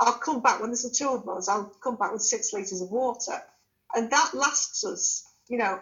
I'll 0.00 0.12
come 0.18 0.40
back 0.40 0.60
when 0.60 0.70
there's 0.70 0.82
the 0.82 0.90
two 0.90 1.10
of 1.10 1.28
us. 1.28 1.48
I'll 1.48 1.70
come 1.82 1.96
back 1.96 2.12
with 2.12 2.22
six 2.22 2.52
litres 2.52 2.80
of 2.82 2.90
water, 2.90 3.42
and 3.94 4.10
that 4.10 4.34
lasts 4.34 4.84
us, 4.84 5.24
you 5.48 5.58
know, 5.58 5.80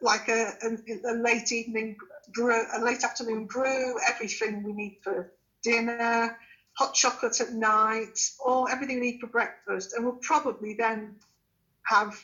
like 0.00 0.28
a, 0.28 0.52
a, 0.62 1.12
a 1.12 1.14
late 1.14 1.52
evening 1.52 1.96
brew, 2.34 2.64
a 2.74 2.80
late 2.80 3.04
afternoon 3.04 3.46
brew, 3.46 3.96
everything 4.08 4.62
we 4.64 4.72
need 4.72 4.98
for 5.02 5.30
dinner, 5.62 6.36
hot 6.74 6.92
chocolate 6.94 7.40
at 7.40 7.52
night, 7.52 8.18
or 8.44 8.68
everything 8.70 8.98
we 9.00 9.12
need 9.12 9.20
for 9.20 9.28
breakfast, 9.28 9.92
and 9.92 10.04
we'll 10.04 10.14
probably 10.22 10.74
then 10.74 11.14
have 11.84 12.14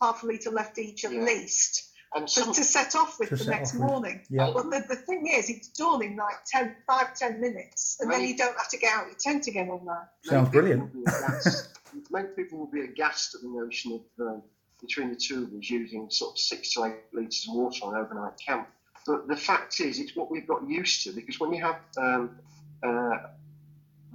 half 0.00 0.22
a 0.22 0.26
litre 0.26 0.50
left 0.50 0.78
each 0.78 1.04
at 1.04 1.12
Yeah. 1.12 1.22
least 1.22 1.84
And 2.14 2.26
to, 2.26 2.32
some, 2.32 2.54
to 2.54 2.64
set 2.64 2.94
off 2.96 3.18
with 3.18 3.30
the 3.30 3.44
next 3.50 3.74
off 3.74 3.80
with. 3.80 3.90
morning. 3.90 4.22
Yeah. 4.30 4.50
But 4.54 4.64
the, 4.70 4.84
the 4.88 4.96
thing 4.96 5.26
is, 5.26 5.50
it's 5.50 5.68
done 5.68 6.02
in 6.02 6.16
like 6.16 6.36
10, 6.50 6.74
5, 6.86 7.14
10 7.14 7.40
minutes, 7.40 7.98
and 8.00 8.10
then 8.10 8.22
you 8.22 8.36
don't 8.36 8.56
have 8.56 8.68
to 8.70 8.78
get 8.78 8.92
out 8.92 9.06
your 9.06 9.16
tent 9.18 9.46
again 9.46 9.68
all 9.70 9.84
night. 9.84 10.06
Sounds 10.24 10.48
brilliant. 10.50 10.94
will 10.94 11.04
Many 12.10 12.28
people 12.36 12.58
will 12.58 12.70
be 12.70 12.82
aghast 12.82 13.34
at 13.34 13.40
the 13.42 13.48
notion 13.48 13.92
of 14.18 14.26
um, 14.26 14.42
between 14.80 15.10
the 15.10 15.16
two 15.16 15.44
of 15.44 15.52
us 15.58 15.68
using 15.70 16.08
sort 16.10 16.32
of 16.34 16.38
six 16.38 16.74
to 16.74 16.84
eight 16.84 16.96
litres 17.12 17.46
of 17.48 17.54
water 17.56 17.84
on 17.84 17.94
an 17.94 18.00
overnight 18.00 18.38
camp. 18.38 18.68
But 19.06 19.26
the 19.26 19.36
fact 19.36 19.80
is, 19.80 19.98
it's 19.98 20.14
what 20.14 20.30
we've 20.30 20.46
got 20.46 20.68
used 20.68 21.04
to 21.04 21.12
because 21.12 21.40
when 21.40 21.52
you 21.52 21.62
have 21.64 21.76
um, 21.96 22.38
uh, 22.82 23.16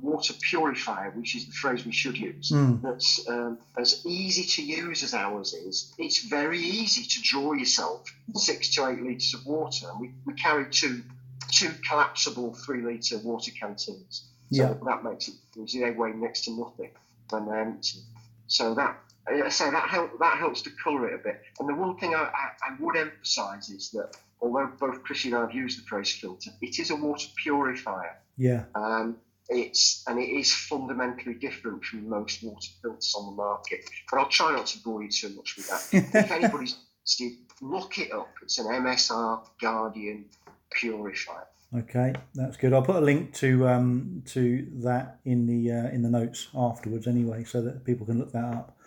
water 0.03 0.33
purifier, 0.41 1.09
which 1.11 1.35
is 1.35 1.45
the 1.45 1.53
phrase 1.53 1.85
we 1.85 1.91
should 1.93 2.17
use, 2.17 2.51
Mm. 2.51 2.81
that's 2.81 3.27
um, 3.29 3.57
as 3.77 4.05
easy 4.05 4.43
to 4.43 4.61
use 4.61 5.01
as 5.03 5.13
ours 5.13 5.53
is, 5.53 5.93
it's 5.97 6.19
very 6.25 6.59
easy 6.59 7.03
to 7.03 7.21
draw 7.21 7.53
yourself 7.53 8.03
six 8.35 8.73
to 8.75 8.87
eight 8.87 9.01
litres 9.01 9.33
of 9.33 9.45
water. 9.45 9.87
We, 9.99 10.11
we 10.25 10.33
carry 10.33 10.65
two 10.69 11.03
two 11.51 11.71
collapsible 11.87 12.53
three 12.53 12.81
litre 12.81 13.17
water 13.19 13.51
canteens. 13.59 14.23
So 14.51 14.63
Yeah. 14.63 14.73
that 14.85 15.03
makes 15.03 15.27
it 15.29 15.35
easy. 15.57 15.79
They 15.81 15.91
weigh 15.91 16.11
next 16.13 16.45
to 16.45 16.51
nothing 16.51 16.91
when 17.29 17.45
they're 17.45 17.61
empty. 17.61 17.99
So 18.47 18.73
that 18.75 18.97
I 19.27 19.49
say 19.49 19.69
that 19.71 19.87
help 19.89 20.19
that 20.19 20.37
helps 20.37 20.61
to 20.63 20.69
colour 20.83 21.07
it 21.09 21.15
a 21.19 21.23
bit. 21.23 21.41
And 21.59 21.69
the 21.69 21.75
one 21.75 21.95
thing 21.97 22.13
I, 22.13 22.23
I, 22.23 22.45
I 22.67 22.75
would 22.79 22.97
emphasise 22.97 23.69
is 23.69 23.89
that 23.91 24.09
although 24.41 24.69
both 24.79 25.01
Chrissy 25.03 25.29
and 25.29 25.37
I 25.37 25.41
have 25.41 25.53
used 25.53 25.79
the 25.79 25.85
phrase 25.85 26.11
filter, 26.11 26.51
it 26.61 26.77
is 26.79 26.89
a 26.91 26.95
water 26.95 27.27
purifier. 27.41 28.17
Yeah. 28.37 28.63
Um, 28.75 29.15
it's 29.49 30.03
and 30.07 30.19
it 30.19 30.29
is 30.29 30.53
fundamentally 30.53 31.35
different 31.35 31.83
from 31.83 32.09
most 32.09 32.43
water 32.43 32.69
filters 32.81 33.13
on 33.17 33.25
the 33.27 33.35
market. 33.35 33.89
But 34.09 34.19
I'll 34.19 34.29
try 34.29 34.51
not 34.51 34.67
to 34.67 34.79
bore 34.79 35.03
you 35.03 35.09
too 35.09 35.29
much 35.35 35.55
with 35.57 35.67
that. 35.67 36.15
if 36.15 36.31
anybody's 36.31 36.77
you 37.19 37.35
look 37.61 37.97
it 37.97 38.11
up. 38.11 38.29
It's 38.41 38.57
an 38.59 38.67
MSR 38.67 39.45
Guardian 39.59 40.25
purifier. 40.71 41.47
Okay, 41.75 42.13
that's 42.35 42.55
good. 42.55 42.71
I'll 42.71 42.83
put 42.83 42.97
a 42.97 43.01
link 43.01 43.33
to 43.35 43.67
um, 43.67 44.23
to 44.27 44.67
that 44.83 45.19
in 45.25 45.47
the 45.47 45.71
uh, 45.71 45.89
in 45.89 46.03
the 46.03 46.09
notes 46.09 46.47
afterwards, 46.55 47.07
anyway, 47.07 47.43
so 47.43 47.61
that 47.61 47.83
people 47.83 48.05
can 48.05 48.19
look 48.19 48.31
that 48.31 48.45
up. 48.45 48.77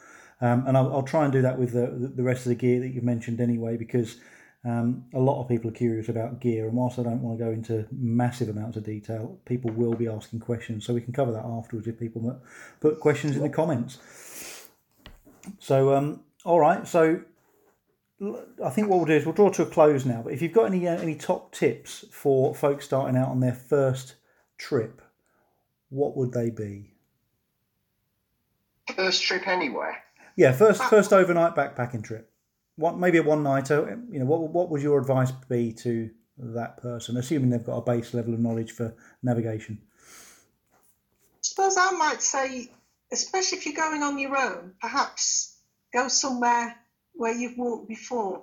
Um, 0.40 0.66
and 0.66 0.76
I'll, 0.76 0.92
I'll, 0.92 1.02
try 1.02 1.24
and 1.24 1.32
do 1.32 1.40
that 1.42 1.58
with 1.58 1.72
the, 1.72 2.12
the 2.14 2.22
rest 2.22 2.44
of 2.44 2.50
the 2.50 2.54
gear 2.54 2.78
that 2.80 2.88
you've 2.88 3.02
mentioned 3.02 3.40
anyway, 3.40 3.78
because 3.78 4.18
um, 4.66 5.04
a 5.14 5.20
lot 5.20 5.40
of 5.40 5.48
people 5.48 5.70
are 5.70 5.74
curious 5.74 6.08
about 6.08 6.40
gear. 6.40 6.66
And 6.66 6.76
whilst 6.76 6.98
I 6.98 7.04
don't 7.04 7.22
want 7.22 7.38
to 7.38 7.44
go 7.44 7.50
into 7.52 7.86
massive 7.92 8.48
amounts 8.48 8.76
of 8.76 8.84
detail, 8.84 9.38
people 9.44 9.70
will 9.70 9.94
be 9.94 10.08
asking 10.08 10.40
questions, 10.40 10.84
so 10.84 10.92
we 10.92 11.00
can 11.00 11.12
cover 11.12 11.32
that 11.32 11.44
afterwards 11.44 11.86
if 11.86 11.98
people 11.98 12.40
put 12.80 12.98
questions 12.98 13.36
in 13.36 13.42
the 13.42 13.48
comments. 13.48 13.98
So, 15.60 15.94
um, 15.94 16.20
all 16.44 16.58
right, 16.58 16.86
so 16.86 17.20
I 18.20 18.70
think 18.70 18.88
what 18.88 18.96
we'll 18.96 19.06
do 19.06 19.12
is 19.12 19.24
we'll 19.24 19.34
draw 19.34 19.50
to 19.50 19.62
a 19.62 19.66
close 19.66 20.04
now. 20.04 20.22
But 20.22 20.32
if 20.32 20.42
you've 20.42 20.52
got 20.52 20.66
any 20.66 20.88
uh, 20.88 20.98
any 20.98 21.14
top 21.14 21.52
tips 21.52 22.04
for 22.10 22.54
folks 22.54 22.86
starting 22.86 23.16
out 23.16 23.28
on 23.28 23.40
their 23.40 23.54
first 23.54 24.16
trip, 24.58 25.00
what 25.90 26.16
would 26.16 26.32
they 26.32 26.50
be? 26.50 26.94
First 28.96 29.22
trip 29.22 29.46
anywhere. 29.46 30.02
Yeah, 30.34 30.52
first 30.52 30.82
first 30.84 31.12
overnight 31.12 31.54
backpacking 31.54 32.02
trip. 32.02 32.32
What 32.76 32.98
maybe 32.98 33.18
a 33.18 33.22
one 33.22 33.42
nighter. 33.42 34.00
You 34.10 34.20
know, 34.20 34.26
what 34.26 34.40
what 34.50 34.70
would 34.70 34.82
your 34.82 34.98
advice 34.98 35.30
be 35.30 35.72
to 35.74 36.10
that 36.38 36.76
person, 36.78 37.16
assuming 37.16 37.50
they've 37.50 37.64
got 37.64 37.78
a 37.78 37.82
base 37.82 38.12
level 38.12 38.34
of 38.34 38.40
knowledge 38.40 38.72
for 38.72 38.94
navigation? 39.22 39.80
I 40.72 41.40
suppose 41.40 41.76
I 41.78 41.92
might 41.92 42.22
say, 42.22 42.70
especially 43.10 43.58
if 43.58 43.66
you're 43.66 43.74
going 43.74 44.02
on 44.02 44.18
your 44.18 44.36
own, 44.36 44.74
perhaps 44.80 45.56
go 45.92 46.08
somewhere 46.08 46.76
where 47.14 47.34
you've 47.34 47.56
walked 47.56 47.88
before. 47.88 48.42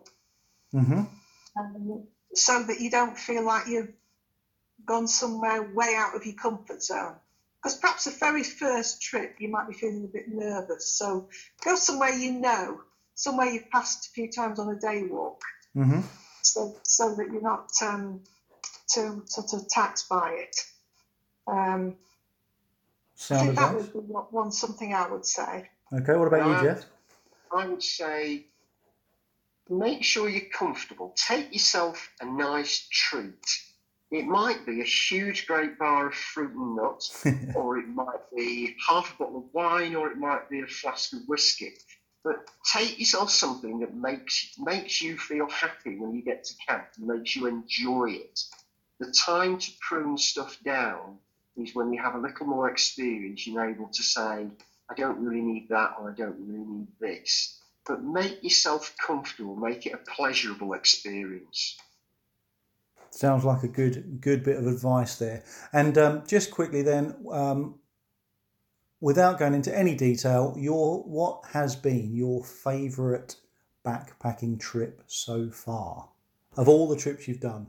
Mm-hmm. 0.73 1.03
Um, 1.59 2.03
so 2.33 2.63
that 2.63 2.79
you 2.79 2.89
don't 2.89 3.17
feel 3.17 3.45
like 3.45 3.67
you've 3.67 3.93
gone 4.85 5.07
somewhere 5.07 5.61
way 5.61 5.93
out 5.95 6.15
of 6.15 6.25
your 6.25 6.35
comfort 6.35 6.81
zone. 6.81 7.15
Because 7.61 7.77
perhaps 7.77 8.05
the 8.05 8.11
very 8.11 8.43
first 8.43 9.01
trip 9.01 9.35
you 9.39 9.49
might 9.49 9.67
be 9.67 9.73
feeling 9.73 10.03
a 10.03 10.07
bit 10.07 10.27
nervous. 10.27 10.87
So 10.87 11.29
go 11.63 11.75
somewhere 11.75 12.09
you 12.09 12.33
know, 12.33 12.81
somewhere 13.15 13.47
you've 13.47 13.69
passed 13.69 14.07
a 14.07 14.09
few 14.11 14.31
times 14.31 14.59
on 14.59 14.69
a 14.69 14.79
day 14.79 15.03
walk. 15.03 15.41
Mm-hmm. 15.75 16.01
So, 16.41 16.75
so 16.83 17.15
that 17.15 17.27
you're 17.31 17.41
not 17.41 17.69
um, 17.81 18.21
too 18.93 19.23
sort 19.25 19.53
of 19.53 19.67
taxed 19.69 20.09
by 20.09 20.31
it. 20.31 20.55
Um, 21.47 21.95
I 23.29 23.37
think 23.37 23.55
that 23.55 23.75
would 23.75 23.93
be 23.93 23.99
one 23.99 24.51
something 24.51 24.93
I 24.93 25.07
would 25.09 25.25
say. 25.25 25.69
Okay, 25.93 26.15
what 26.15 26.27
about 26.27 26.63
you, 26.63 26.69
Jeff? 26.69 26.85
I 27.55 27.67
would 27.67 27.83
say 27.83 28.45
make 29.69 30.03
sure 30.03 30.27
you're 30.27 30.49
comfortable. 30.51 31.13
Take 31.15 31.53
yourself 31.53 32.09
a 32.19 32.25
nice 32.25 32.87
treat. 32.91 33.45
It 34.11 34.25
might 34.25 34.65
be 34.65 34.81
a 34.81 34.85
huge, 34.85 35.47
great 35.47 35.79
bar 35.79 36.09
of 36.09 36.13
fruit 36.13 36.53
and 36.53 36.75
nuts, 36.75 37.25
or 37.55 37.79
it 37.79 37.87
might 37.87 38.29
be 38.35 38.75
half 38.87 39.15
a 39.15 39.23
bottle 39.23 39.39
of 39.39 39.53
wine, 39.53 39.95
or 39.95 40.11
it 40.11 40.17
might 40.17 40.49
be 40.49 40.61
a 40.61 40.67
flask 40.67 41.13
of 41.13 41.19
whiskey. 41.27 41.73
But 42.23 42.49
take 42.71 42.99
yourself 42.99 43.29
something 43.29 43.79
that 43.79 43.93
makes 43.93 44.55
makes 44.57 45.01
you 45.01 45.17
feel 45.17 45.49
happy 45.49 45.97
when 45.97 46.13
you 46.15 46.21
get 46.21 46.45
to 46.45 46.53
camp, 46.67 46.87
and 46.97 47.07
makes 47.07 47.35
you 47.35 47.47
enjoy 47.47 48.11
it. 48.11 48.39
The 48.99 49.11
time 49.11 49.57
to 49.57 49.71
prune 49.81 50.17
stuff 50.17 50.57
down 50.63 51.17
is 51.57 51.75
when 51.75 51.91
you 51.91 52.01
have 52.01 52.15
a 52.15 52.19
little 52.19 52.47
more 52.47 52.69
experience. 52.69 53.45
You're 53.45 53.69
able 53.69 53.89
to 53.89 54.03
say, 54.03 54.49
"I 54.89 54.93
don't 54.95 55.19
really 55.19 55.41
need 55.41 55.69
that," 55.69 55.95
or 55.99 56.11
"I 56.11 56.13
don't 56.13 56.39
really 56.47 56.65
need 56.65 56.87
this." 56.99 57.59
but 57.85 58.03
make 58.03 58.43
yourself 58.43 58.95
comfortable, 59.05 59.55
make 59.55 59.85
it 59.85 59.93
a 59.93 59.97
pleasurable 59.97 60.73
experience. 60.73 61.77
Sounds 63.09 63.43
like 63.43 63.63
a 63.63 63.67
good 63.67 64.21
good 64.21 64.43
bit 64.43 64.57
of 64.57 64.65
advice 64.65 65.17
there. 65.17 65.43
And 65.71 65.97
um, 65.97 66.23
just 66.27 66.49
quickly 66.49 66.81
then, 66.81 67.15
um, 67.31 67.75
without 69.03 69.37
going 69.37 69.53
into 69.53 69.77
any 69.77 69.93
detail, 69.95 70.55
your 70.57 71.03
what 71.03 71.41
has 71.51 71.75
been 71.75 72.15
your 72.15 72.41
favourite 72.41 73.35
backpacking 73.85 74.57
trip 74.57 75.03
so 75.07 75.49
far 75.49 76.07
of 76.55 76.69
all 76.69 76.87
the 76.87 76.95
trips 76.95 77.27
you've 77.27 77.41
done? 77.41 77.67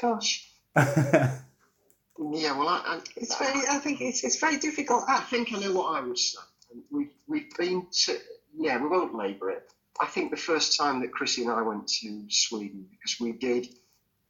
Gosh. 0.00 0.48
yeah, 0.74 1.38
well, 2.18 2.66
I, 2.66 2.82
I, 2.86 3.00
it's 3.14 3.36
very. 3.38 3.60
I 3.68 3.76
think 3.76 4.00
it's 4.00 4.24
it's 4.24 4.40
very 4.40 4.56
difficult. 4.56 5.04
I 5.06 5.20
think 5.20 5.52
I 5.52 5.58
know 5.58 5.74
what 5.74 5.96
I 5.96 6.00
would 6.00 6.18
say 6.18 6.38
we've 6.90 7.12
we've 7.28 7.54
been 7.58 7.86
to 8.04 8.16
yeah 8.56 8.80
we 8.82 8.88
won't 8.88 9.14
labour 9.14 9.50
it. 9.50 9.70
I 10.00 10.06
think 10.06 10.30
the 10.30 10.38
first 10.38 10.78
time 10.78 11.00
that 11.00 11.12
Chrissy 11.12 11.42
and 11.42 11.50
I 11.50 11.60
went 11.60 11.88
to 12.00 12.24
Sweden 12.30 12.86
because 12.90 13.20
we 13.20 13.32
did 13.32 13.68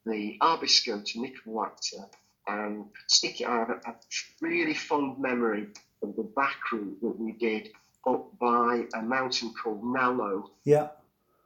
the 0.05 0.37
Abisko 0.43 1.05
to 1.05 1.18
Nikkaluokta 1.20 2.09
and 2.49 2.86
stick 3.07 3.43
I 3.47 3.59
have 3.59 3.70
a, 3.70 3.90
a 3.90 3.95
really 4.40 4.74
fond 4.74 5.18
memory 5.18 5.68
of 6.03 6.16
the 6.16 6.22
back 6.22 6.57
route 6.72 6.99
that 7.03 7.18
we 7.18 7.32
did 7.32 7.70
up 8.07 8.36
by 8.38 8.84
a 8.95 9.03
mountain 9.03 9.53
called 9.55 9.82
Nallo. 9.82 10.51
Yeah. 10.64 10.88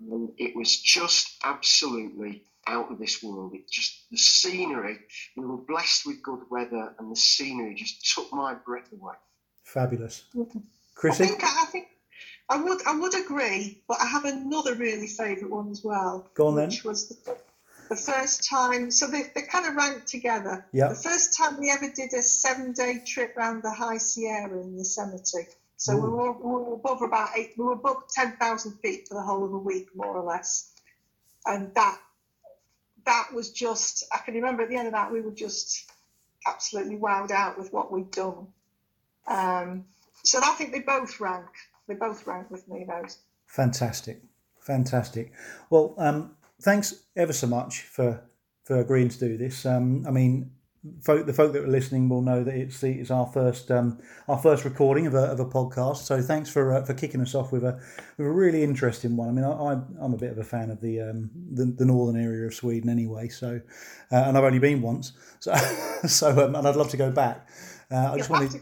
And 0.00 0.30
it 0.38 0.56
was 0.56 0.76
just 0.80 1.36
absolutely 1.44 2.42
out 2.66 2.90
of 2.90 2.98
this 2.98 3.22
world. 3.22 3.54
It 3.54 3.70
just 3.70 4.10
the 4.10 4.18
scenery. 4.18 4.98
We 5.36 5.46
were 5.46 5.56
blessed 5.56 6.06
with 6.06 6.22
good 6.22 6.40
weather, 6.50 6.94
and 6.98 7.10
the 7.10 7.16
scenery 7.16 7.74
just 7.74 8.14
took 8.14 8.32
my 8.32 8.54
breath 8.54 8.92
away. 8.92 9.14
Fabulous. 9.64 10.24
Mm-hmm. 10.34 10.58
Chrissy? 10.94 11.24
I 11.24 11.26
think, 11.26 11.44
I 11.44 11.64
think 11.66 11.88
I 12.48 12.56
would 12.62 12.80
I 12.86 12.96
would 12.96 13.14
agree, 13.14 13.82
but 13.88 13.98
I 14.00 14.06
have 14.06 14.24
another 14.24 14.74
really 14.74 15.06
favourite 15.06 15.50
one 15.50 15.70
as 15.70 15.82
well. 15.84 16.28
Go 16.34 16.48
on 16.48 16.54
which 16.54 16.82
then. 16.82 16.90
was 16.90 17.08
the, 17.08 17.36
the 17.88 17.96
first 17.96 18.48
time. 18.48 18.90
So 18.90 19.06
they 19.06 19.24
they 19.34 19.42
kind 19.42 19.66
of 19.66 19.74
ranked 19.74 20.06
together. 20.06 20.66
Yeah. 20.72 20.88
The 20.88 20.94
first 20.94 21.36
time 21.36 21.58
we 21.58 21.70
ever 21.70 21.90
did 21.90 22.12
a 22.14 22.22
seven 22.22 22.72
day 22.72 23.02
trip 23.06 23.36
around 23.36 23.62
the 23.62 23.72
High 23.72 23.98
Sierra 23.98 24.60
in 24.60 24.76
Yosemite. 24.76 25.48
So 25.78 25.94
we 25.94 26.08
were, 26.08 26.32
we 26.32 26.50
were 26.50 26.74
above 26.74 27.02
about 27.02 27.28
eight. 27.36 27.52
We 27.56 27.64
were 27.64 27.72
above 27.72 28.08
ten 28.08 28.32
thousand 28.36 28.78
feet 28.78 29.08
for 29.08 29.14
the 29.14 29.22
whole 29.22 29.44
of 29.44 29.52
a 29.52 29.58
week, 29.58 29.88
more 29.94 30.16
or 30.16 30.24
less. 30.24 30.72
And 31.44 31.74
that 31.74 31.98
that 33.04 33.28
was 33.34 33.50
just. 33.50 34.04
I 34.12 34.18
can 34.18 34.34
remember 34.34 34.62
at 34.62 34.68
the 34.68 34.76
end 34.76 34.88
of 34.88 34.94
that 34.94 35.12
we 35.12 35.20
were 35.20 35.32
just 35.32 35.90
absolutely 36.46 36.96
wowed 36.96 37.30
out 37.30 37.58
with 37.58 37.72
what 37.72 37.92
we'd 37.92 38.10
done. 38.10 38.46
Um, 39.26 39.84
so 40.22 40.38
I 40.42 40.52
think 40.52 40.72
they 40.72 40.80
both 40.80 41.20
rank. 41.20 41.46
They 41.88 41.94
both 41.94 42.26
rank 42.26 42.50
with 42.50 42.66
me. 42.68 42.86
Those. 42.88 43.18
Fantastic, 43.46 44.22
fantastic. 44.58 45.32
Well, 45.70 45.94
um, 45.98 46.36
thanks 46.62 46.94
ever 47.16 47.32
so 47.32 47.46
much 47.46 47.82
for 47.82 48.22
for 48.64 48.80
agreeing 48.80 49.08
to 49.08 49.18
do 49.18 49.36
this. 49.36 49.64
Um, 49.64 50.04
I 50.08 50.10
mean, 50.10 50.50
folk, 51.02 51.26
the 51.26 51.32
folk 51.32 51.52
that 51.52 51.62
are 51.62 51.68
listening 51.68 52.08
will 52.08 52.22
know 52.22 52.42
that 52.42 52.54
it's 52.54 52.80
the, 52.80 52.92
it's 52.92 53.10
our 53.10 53.26
first 53.26 53.70
um, 53.70 54.00
our 54.28 54.38
first 54.38 54.64
recording 54.64 55.06
of 55.06 55.14
a, 55.14 55.24
of 55.24 55.40
a 55.40 55.44
podcast. 55.44 55.98
So 55.98 56.20
thanks 56.20 56.50
for 56.50 56.72
uh, 56.72 56.84
for 56.84 56.94
kicking 56.94 57.20
us 57.20 57.34
off 57.34 57.52
with 57.52 57.64
a 57.64 57.80
with 58.16 58.26
a 58.26 58.30
really 58.30 58.62
interesting 58.62 59.16
one. 59.16 59.28
I 59.28 59.32
mean, 59.32 59.44
I, 59.44 59.72
I'm 60.04 60.14
a 60.14 60.18
bit 60.18 60.30
of 60.30 60.38
a 60.38 60.44
fan 60.44 60.70
of 60.70 60.80
the 60.80 61.00
um, 61.00 61.30
the, 61.52 61.66
the 61.66 61.84
northern 61.84 62.20
area 62.20 62.46
of 62.46 62.54
Sweden 62.54 62.90
anyway. 62.90 63.28
So, 63.28 63.60
uh, 64.12 64.16
and 64.16 64.36
I've 64.36 64.44
only 64.44 64.58
been 64.58 64.82
once. 64.82 65.12
So, 65.40 65.54
so 66.06 66.46
um, 66.46 66.54
and 66.54 66.66
I'd 66.66 66.76
love 66.76 66.90
to 66.90 66.96
go 66.96 67.10
back. 67.10 67.48
Uh, 67.90 68.12
I 68.12 68.16
just 68.16 68.30
wanted. 68.30 68.60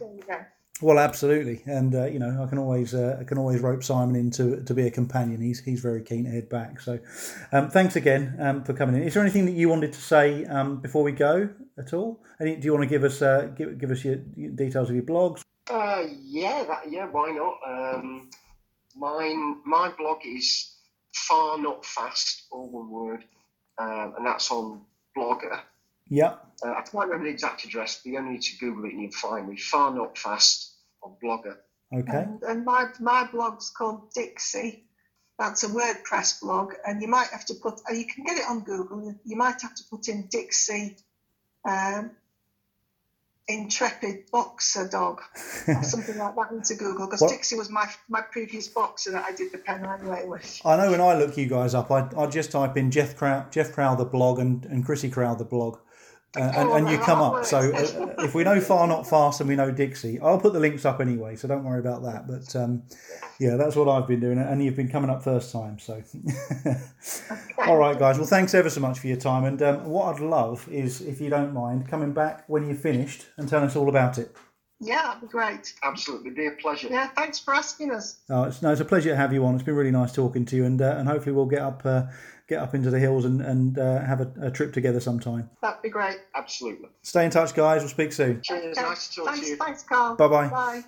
Well, 0.82 0.98
absolutely, 0.98 1.62
and 1.66 1.94
uh, 1.94 2.06
you 2.06 2.18
know, 2.18 2.42
I 2.42 2.48
can 2.48 2.58
always 2.58 2.94
uh, 2.94 3.18
I 3.20 3.24
can 3.24 3.38
always 3.38 3.60
rope 3.60 3.84
Simon 3.84 4.16
in 4.16 4.30
to, 4.32 4.60
to 4.64 4.74
be 4.74 4.86
a 4.88 4.90
companion. 4.90 5.40
He's 5.40 5.60
he's 5.60 5.80
very 5.80 6.02
keen 6.02 6.24
to 6.24 6.30
head 6.30 6.48
back. 6.48 6.80
So, 6.80 6.98
um, 7.52 7.70
thanks 7.70 7.94
again 7.94 8.36
um, 8.40 8.64
for 8.64 8.72
coming 8.72 8.96
in. 8.96 9.02
Is 9.04 9.14
there 9.14 9.22
anything 9.22 9.46
that 9.46 9.52
you 9.52 9.68
wanted 9.68 9.92
to 9.92 10.00
say 10.00 10.44
um, 10.46 10.80
before 10.80 11.04
we 11.04 11.12
go 11.12 11.48
at 11.78 11.92
all? 11.94 12.24
Any, 12.40 12.56
do 12.56 12.66
you 12.66 12.72
want 12.72 12.82
to 12.82 12.88
give 12.88 13.04
us 13.04 13.22
uh, 13.22 13.52
give 13.56 13.78
give 13.78 13.92
us 13.92 14.04
your, 14.04 14.16
your 14.34 14.50
details 14.50 14.90
of 14.90 14.96
your 14.96 15.04
blogs? 15.04 15.42
Uh, 15.70 16.06
yeah, 16.20 16.64
that, 16.64 16.90
yeah, 16.90 17.06
why 17.06 17.30
not? 17.30 17.58
Um, 17.66 18.30
mine 18.96 19.58
my 19.64 19.92
blog 19.96 20.18
is 20.26 20.74
far 21.14 21.56
not 21.56 21.86
fast, 21.86 22.46
all 22.50 22.68
one 22.68 22.90
word, 22.90 23.24
um, 23.78 24.14
and 24.16 24.26
that's 24.26 24.50
on 24.50 24.80
Blogger. 25.16 25.60
Yeah. 26.08 26.34
Uh, 26.64 26.70
I 26.70 26.82
can't 26.82 27.06
remember 27.06 27.24
the 27.24 27.30
exact 27.30 27.64
address, 27.64 28.00
but 28.02 28.10
you 28.10 28.18
only 28.18 28.32
need 28.32 28.42
to 28.42 28.56
Google 28.58 28.86
it 28.86 28.92
and 28.92 29.02
you'll 29.02 29.12
find 29.12 29.48
me. 29.48 29.56
Far 29.56 29.94
Not 29.94 30.16
Fast 30.16 30.72
on 31.02 31.14
Blogger. 31.22 31.56
Okay. 31.94 32.16
And, 32.16 32.42
and 32.42 32.64
my, 32.64 32.86
my 33.00 33.28
blog's 33.30 33.70
called 33.70 34.10
Dixie. 34.14 34.84
That's 35.38 35.64
a 35.64 35.68
WordPress 35.68 36.40
blog, 36.42 36.74
and 36.86 37.02
you 37.02 37.08
might 37.08 37.26
have 37.28 37.44
to 37.46 37.54
put, 37.54 37.80
uh, 37.90 37.92
you 37.92 38.06
can 38.06 38.22
get 38.22 38.38
it 38.38 38.44
on 38.48 38.60
Google, 38.60 39.16
you 39.24 39.36
might 39.36 39.60
have 39.62 39.74
to 39.74 39.82
put 39.90 40.06
in 40.06 40.28
Dixie 40.30 40.96
um, 41.68 42.12
Intrepid 43.48 44.30
Boxer 44.30 44.88
Dog, 44.88 45.20
or 45.66 45.82
something 45.82 46.16
like 46.16 46.36
that 46.36 46.52
into 46.52 46.76
Google, 46.76 47.06
because 47.08 47.28
Dixie 47.28 47.56
was 47.56 47.68
my 47.68 47.90
my 48.08 48.20
previous 48.20 48.68
boxer 48.68 49.10
that 49.10 49.24
I 49.24 49.34
did 49.34 49.50
the 49.50 49.58
Pennine 49.58 50.06
Way 50.06 50.22
with. 50.24 50.60
I 50.64 50.76
know 50.76 50.92
when 50.92 51.00
I 51.00 51.14
look 51.14 51.36
you 51.36 51.46
guys 51.46 51.74
up, 51.74 51.90
I, 51.90 52.08
I 52.16 52.26
just 52.26 52.52
type 52.52 52.76
in 52.76 52.92
Jeff 52.92 53.16
Crow, 53.16 53.44
Jeff 53.50 53.72
Crow 53.72 53.96
the 53.96 54.04
blog 54.04 54.38
and, 54.38 54.64
and 54.66 54.84
Chrissy 54.84 55.10
Crow 55.10 55.34
the 55.34 55.44
blog 55.44 55.78
uh, 56.36 56.52
and, 56.54 56.70
and 56.70 56.90
you 56.90 56.98
come 56.98 57.20
up. 57.20 57.44
So 57.44 57.58
uh, 57.58 58.14
if 58.24 58.34
we 58.34 58.44
know 58.44 58.60
far 58.60 58.86
not 58.86 59.08
fast 59.08 59.40
and 59.40 59.48
we 59.48 59.56
know 59.56 59.70
Dixie, 59.70 60.18
I'll 60.20 60.38
put 60.38 60.52
the 60.52 60.60
links 60.60 60.84
up 60.84 61.00
anyway. 61.00 61.36
So 61.36 61.46
don't 61.48 61.64
worry 61.64 61.80
about 61.80 62.02
that. 62.02 62.26
But 62.26 62.54
um, 62.56 62.82
yeah, 63.38 63.56
that's 63.56 63.76
what 63.76 63.88
I've 63.88 64.06
been 64.06 64.20
doing, 64.20 64.38
and 64.38 64.62
you've 64.62 64.76
been 64.76 64.88
coming 64.88 65.10
up 65.10 65.22
first 65.22 65.52
time. 65.52 65.78
So 65.78 66.02
all 67.66 67.76
right, 67.76 67.98
guys. 67.98 68.18
Well, 68.18 68.26
thanks 68.26 68.54
ever 68.54 68.70
so 68.70 68.80
much 68.80 68.98
for 68.98 69.06
your 69.06 69.16
time. 69.16 69.44
And 69.44 69.62
um, 69.62 69.84
what 69.84 70.14
I'd 70.14 70.20
love 70.20 70.68
is 70.70 71.00
if 71.00 71.20
you 71.20 71.30
don't 71.30 71.52
mind 71.52 71.88
coming 71.88 72.12
back 72.12 72.44
when 72.48 72.66
you're 72.66 72.76
finished 72.76 73.26
and 73.36 73.48
telling 73.48 73.66
us 73.66 73.76
all 73.76 73.88
about 73.88 74.18
it. 74.18 74.34
Yeah, 74.80 75.02
that'd 75.02 75.22
be 75.22 75.28
great. 75.28 75.72
Absolutely, 75.82 76.30
be 76.30 76.46
a 76.46 76.50
pleasure. 76.50 76.88
Yeah, 76.88 77.06
thanks 77.08 77.38
for 77.38 77.54
asking 77.54 77.92
us. 77.92 78.18
Oh, 78.28 78.44
it's, 78.44 78.60
no, 78.60 78.72
it's 78.72 78.80
a 78.80 78.84
pleasure 78.84 79.10
to 79.10 79.16
have 79.16 79.32
you 79.32 79.44
on. 79.46 79.54
It's 79.54 79.62
been 79.62 79.76
really 79.76 79.92
nice 79.92 80.12
talking 80.12 80.44
to 80.46 80.56
you, 80.56 80.64
and 80.64 80.80
uh, 80.82 80.96
and 80.98 81.08
hopefully 81.08 81.32
we'll 81.32 81.46
get 81.46 81.62
up 81.62 81.82
uh, 81.86 82.02
get 82.48 82.60
up 82.60 82.74
into 82.74 82.90
the 82.90 82.98
hills 82.98 83.24
and 83.24 83.40
and 83.40 83.78
uh, 83.78 84.00
have 84.00 84.20
a, 84.20 84.32
a 84.42 84.50
trip 84.50 84.72
together 84.72 85.00
sometime. 85.00 85.50
That'd 85.62 85.82
be 85.82 85.88
great. 85.88 86.18
Absolutely. 86.34 86.88
Stay 87.02 87.24
in 87.24 87.30
touch, 87.30 87.54
guys. 87.54 87.82
We'll 87.82 87.88
speak 87.88 88.12
soon. 88.12 88.42
Cheers. 88.44 88.78
Okay. 88.78 88.88
Nice 88.88 89.08
to 89.08 89.16
talk 89.16 89.26
thanks, 89.26 89.40
to 89.40 89.46
you. 89.46 89.56
Thanks, 89.56 89.82
Carl. 89.82 90.16
Bye-bye. 90.16 90.48
Bye. 90.48 90.84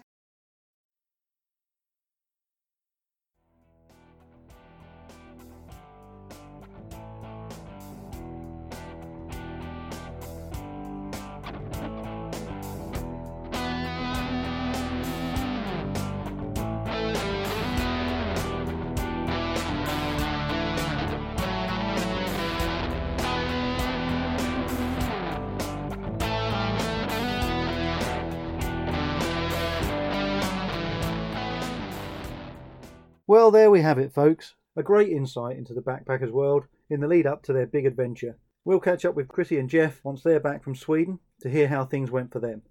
Well, 33.37 33.51
there 33.51 33.71
we 33.71 33.83
have 33.83 33.99
it, 33.99 34.15
folks. 34.15 34.55
A 34.77 34.83
great 34.83 35.11
insight 35.11 35.59
into 35.59 35.75
the 35.75 35.83
backpackers' 35.83 36.31
world 36.31 36.69
in 36.89 37.01
the 37.01 37.07
lead 37.07 37.27
up 37.27 37.43
to 37.43 37.53
their 37.53 37.67
big 37.67 37.85
adventure. 37.85 38.39
We'll 38.65 38.81
catch 38.81 39.05
up 39.05 39.15
with 39.15 39.29
Chrissy 39.29 39.59
and 39.59 39.69
Jeff 39.69 40.03
once 40.03 40.23
they're 40.23 40.41
back 40.41 40.65
from 40.65 40.75
Sweden 40.75 41.19
to 41.43 41.51
hear 41.51 41.69
how 41.69 41.85
things 41.85 42.11
went 42.11 42.33
for 42.33 42.41
them. 42.41 42.63